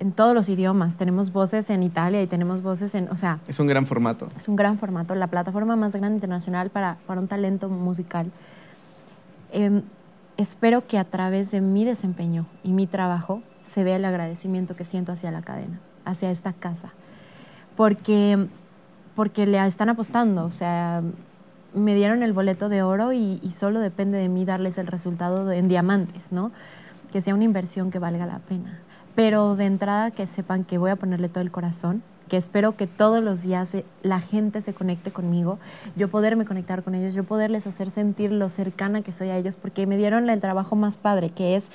en 0.00 0.12
todos 0.12 0.34
los 0.34 0.48
idiomas. 0.48 0.96
Tenemos 0.96 1.32
voces 1.32 1.70
en 1.70 1.82
Italia 1.84 2.20
y 2.22 2.26
tenemos 2.26 2.62
voces 2.62 2.94
en, 2.94 3.08
o 3.10 3.16
sea, 3.16 3.38
Es 3.46 3.60
un 3.60 3.66
gran 3.68 3.86
formato. 3.86 4.26
es 4.36 4.48
un 4.48 4.56
gran 4.56 4.76
formato, 4.78 5.14
la 5.14 5.28
plataforma 5.28 5.76
más 5.76 5.92
grande 5.92 6.16
internacional 6.16 6.70
para, 6.70 6.96
para 7.06 7.20
un 7.20 7.28
talento 7.28 7.68
musical. 7.68 8.30
Em, 9.52 9.82
espero 10.36 10.86
que 10.86 10.98
a 10.98 11.04
través 11.04 11.50
de 11.50 11.60
mi 11.60 11.84
desempeño 11.84 12.46
y 12.64 12.72
mi 12.72 12.86
trabajo 12.86 13.42
se 13.62 13.84
vea 13.84 13.96
el 13.96 14.04
agradecimiento 14.04 14.74
que 14.74 14.84
siento 14.84 15.12
hacia 15.12 15.30
la 15.30 15.42
cadena, 15.42 15.78
hacia 16.04 16.30
esta 16.30 16.52
casa, 16.52 16.90
porque, 17.76 18.48
porque 19.14 19.46
le 19.46 19.64
están 19.66 19.88
apostando, 19.88 20.44
o 20.44 20.50
sea, 20.50 21.02
me 21.74 21.94
dieron 21.94 22.22
el 22.22 22.32
boleto 22.32 22.68
de 22.68 22.82
oro 22.82 23.12
y, 23.12 23.38
y 23.42 23.50
solo 23.50 23.80
depende 23.80 24.18
de 24.18 24.28
mí 24.28 24.44
darles 24.44 24.78
el 24.78 24.86
resultado 24.86 25.44
de- 25.46 25.58
en 25.58 25.68
diamantes, 25.68 26.32
¿no? 26.32 26.50
Que 27.12 27.20
sea 27.20 27.34
una 27.34 27.44
inversión 27.44 27.90
que 27.90 27.98
valga 27.98 28.26
la 28.26 28.38
pena. 28.38 28.80
Pero 29.22 29.54
de 29.54 29.66
entrada 29.66 30.10
que 30.10 30.26
sepan 30.26 30.64
que 30.64 30.78
voy 30.78 30.90
a 30.90 30.96
ponerle 30.96 31.28
todo 31.28 31.42
el 31.42 31.50
corazón, 31.50 32.02
que 32.28 32.38
espero 32.38 32.74
que 32.76 32.86
todos 32.86 33.22
los 33.22 33.42
días 33.42 33.68
se- 33.68 33.84
la 34.02 34.18
gente 34.20 34.62
se 34.62 34.72
conecte 34.72 35.10
conmigo, 35.10 35.58
yo 35.94 36.08
poderme 36.08 36.46
conectar 36.46 36.82
con 36.82 36.94
ellos, 36.94 37.14
yo 37.14 37.24
poderles 37.24 37.66
hacer 37.66 37.90
sentir 37.90 38.32
lo 38.32 38.48
cercana 38.48 39.02
que 39.02 39.12
soy 39.12 39.28
a 39.28 39.36
ellos, 39.36 39.56
porque 39.56 39.86
me 39.86 39.98
dieron 39.98 40.30
el 40.30 40.40
trabajo 40.40 40.74
más 40.74 40.96
padre, 40.96 41.28
que 41.30 41.54
es 41.56 41.70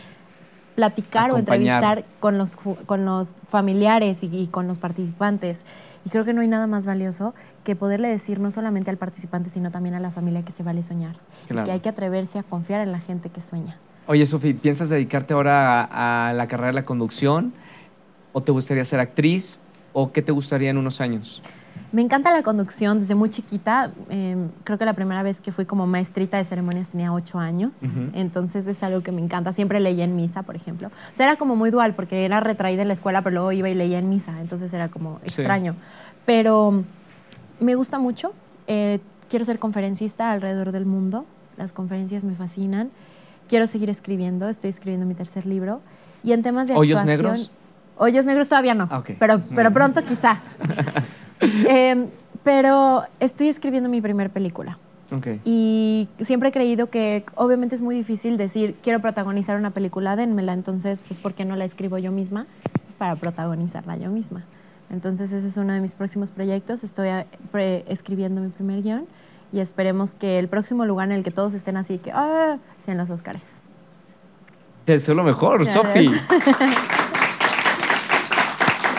platicar 0.76 1.30
o 1.32 1.36
Acompañar. 1.36 1.84
entrevistar 1.98 2.20
con 2.20 2.38
los, 2.40 2.56
con 2.88 3.06
los 3.06 3.34
familiares 3.48 4.24
y, 4.24 4.28
y 4.36 4.48
con 4.48 4.66
los 4.68 4.80
participantes. 4.80 5.60
Y 6.04 6.10
creo 6.10 6.26
que 6.26 6.34
no 6.34 6.42
hay 6.42 6.48
nada 6.48 6.66
más 6.68 6.86
valioso 6.88 7.34
que 7.64 7.76
poderle 7.76 8.08
decir 8.10 8.40
no 8.40 8.50
solamente 8.50 8.90
al 8.90 8.98
participante, 8.98 9.50
sino 9.52 9.70
también 9.72 9.94
a 9.96 10.00
la 10.00 10.10
familia 10.12 10.44
que 10.44 10.52
se 10.52 10.64
vale 10.64 10.82
soñar. 10.84 11.16
Y 11.46 11.48
Claro. 11.50 11.66
que 11.66 11.72
hay 11.74 11.80
que 11.80 11.90
atreverse 11.90 12.40
a 12.40 12.44
confiar 12.44 12.82
en 12.82 12.92
la 12.92 13.00
gente 13.00 13.30
que 13.30 13.42
sueña. 13.42 13.78
Oye, 14.08 14.26
Sofi, 14.26 14.54
¿piensas 14.54 14.90
dedicarte 14.90 15.34
ahora 15.34 15.84
a, 15.84 16.30
a 16.30 16.34
la 16.34 16.48
carrera 16.48 16.68
de 16.68 16.74
la 16.74 16.86
conducción? 16.86 17.54
¿O 18.34 18.42
te 18.44 18.52
gustaría 18.52 18.84
ser 18.86 19.00
actriz? 19.00 19.62
¿O 19.94 20.12
qué 20.12 20.22
te 20.22 20.32
gustaría 20.32 20.70
en 20.70 20.78
unos 20.78 21.02
años? 21.02 21.42
Me 21.92 22.02
encanta 22.02 22.32
la 22.32 22.44
conducción 22.44 23.00
desde 23.00 23.16
muy 23.16 23.30
chiquita. 23.30 23.92
eh, 24.10 24.36
creo 24.64 24.78
que 24.78 24.86
la 24.86 24.94
primera 24.94 25.24
vez 25.24 25.42
que 25.42 25.52
fui 25.52 25.66
como 25.66 25.88
maestrita 25.88 26.38
de 26.38 26.44
ceremonias 26.44 26.90
tenía 26.90 27.14
ocho 27.14 27.40
años. 27.40 27.72
Ujú. 27.82 28.10
Entonces 28.14 28.68
es 28.68 28.84
algo 28.84 29.02
que 29.02 29.12
me 29.12 29.22
encanta. 29.22 29.52
Siempre 29.54 29.80
leía 29.80 30.04
en 30.04 30.16
misa, 30.16 30.44
por 30.44 30.56
ejemplo. 30.56 30.90
O 30.90 31.16
sea, 31.16 31.26
era 31.28 31.38
como 31.38 31.56
muy 31.56 31.72
dual 31.72 31.96
porque 31.96 32.26
era 32.26 32.42
retraída 32.42 32.82
en 32.82 32.90
la 32.90 32.94
escuela, 32.94 33.22
pero 33.24 33.36
luego 33.36 33.52
iba 33.54 33.70
y 33.70 33.74
leía 33.74 33.98
en 34.00 34.10
misa. 34.10 34.40
Entonces 34.42 34.72
era 34.74 34.90
como 34.90 35.20
Sí. 35.24 35.28
extraño. 35.42 35.76
Pero 36.26 36.84
me 37.60 37.76
gusta 37.76 37.98
mucho. 37.98 38.34
eh, 38.68 39.00
quiero 39.30 39.46
ser 39.46 39.58
conferencista 39.60 40.32
alrededor 40.32 40.72
del 40.72 40.86
mundo. 40.86 41.26
Las 41.58 41.72
conferencias 41.74 42.24
me 42.24 42.36
fascinan. 42.36 42.90
Quiero 43.48 43.68
seguir 43.68 43.90
escribiendo. 43.90 44.50
Estoy 44.50 44.70
escribiendo 44.70 45.06
mi 45.06 45.14
tercer 45.16 45.46
libro. 45.46 45.82
Y 46.24 46.32
en 46.34 46.42
temas 46.42 46.68
de 46.68 46.76
¿Hoyos 46.76 47.02
actuación- 47.02 47.06
negros? 47.08 47.52
Hoyos 47.98 48.26
negros 48.26 48.50
todavía 48.50 48.74
no. 48.74 48.88
Ah, 48.92 49.00
ok. 49.00 49.12
Pero, 49.20 49.42
pero 49.56 49.72
pronto 49.72 50.04
quizá. 50.04 50.42
Em, 51.68 52.08
pero 52.44 53.04
estoy 53.20 53.50
escribiendo 53.50 53.90
mi 53.90 54.02
primer 54.02 54.30
película. 54.30 54.78
Ok. 55.12 55.28
Y 55.46 56.08
siempre 56.22 56.50
he 56.50 56.52
creído 56.52 56.90
que 56.90 57.26
obviamente 57.36 57.76
es 57.76 57.82
muy 57.82 57.96
difícil 57.96 58.38
decir, 58.38 58.76
quiero 58.82 59.00
protagonizar 59.02 59.58
una 59.58 59.72
película, 59.72 60.16
dénmela. 60.16 60.54
Entonces, 60.54 61.02
pues, 61.08 61.20
¿por 61.20 61.34
qué 61.34 61.46
no 61.46 61.56
la 61.56 61.66
escribo 61.66 61.98
yo 61.98 62.12
misma? 62.12 62.48
Pues 62.86 62.96
para 62.96 63.16
protagonizarla 63.16 63.98
yo 63.98 64.10
misma. 64.10 64.44
Entonces, 64.90 65.32
ese 65.32 65.48
es 65.48 65.58
uno 65.58 65.74
de 65.74 65.82
mis 65.82 65.94
próximos 65.94 66.32
proyectos. 66.32 66.84
Estoy 66.84 67.10
eh, 67.10 67.86
escribiendo 67.88 68.42
mi 68.42 68.50
primer 68.50 68.82
guion 68.82 69.06
y 69.56 69.62
esperemos 69.62 70.14
que 70.14 70.38
el 70.38 70.50
próximo 70.50 70.86
lugar 70.86 71.08
en 71.08 71.16
el 71.16 71.24
que 71.24 71.32
todos 71.32 71.54
estén 71.54 71.78
así, 71.78 71.98
que, 71.98 72.12
ah, 72.12 72.58
sean 72.78 72.98
los 72.98 73.10
Oscars. 73.10 73.62
Te 74.84 74.92
deseo 74.92 75.16
lo 75.16 75.24
mejor, 75.24 75.66
Sofi. 75.66 76.10
ves. 76.10 76.24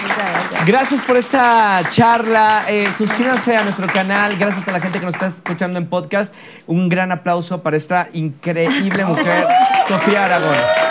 Muchas 0.02 0.16
gracias. 0.16 0.66
Gracias 0.66 1.00
por 1.02 1.18
esta 1.18 1.82
charla. 1.90 2.64
Eh, 2.68 2.90
suscríbanse 2.90 3.54
a 3.54 3.64
nuestro 3.64 3.86
canal. 3.86 4.34
Gracias 4.38 4.66
a 4.66 4.72
la 4.72 4.80
gente 4.80 4.98
que 4.98 5.04
nos 5.04 5.14
está 5.14 5.26
escuchando 5.26 5.76
en 5.76 5.88
podcast. 5.88 6.34
Un 6.66 6.88
gran 6.88 7.12
aplauso 7.12 7.62
para 7.62 7.76
esta 7.76 8.08
increíble 8.14 9.04
mujer, 9.08 9.46
Sofía 9.86 10.24
Aragón. 10.24 10.85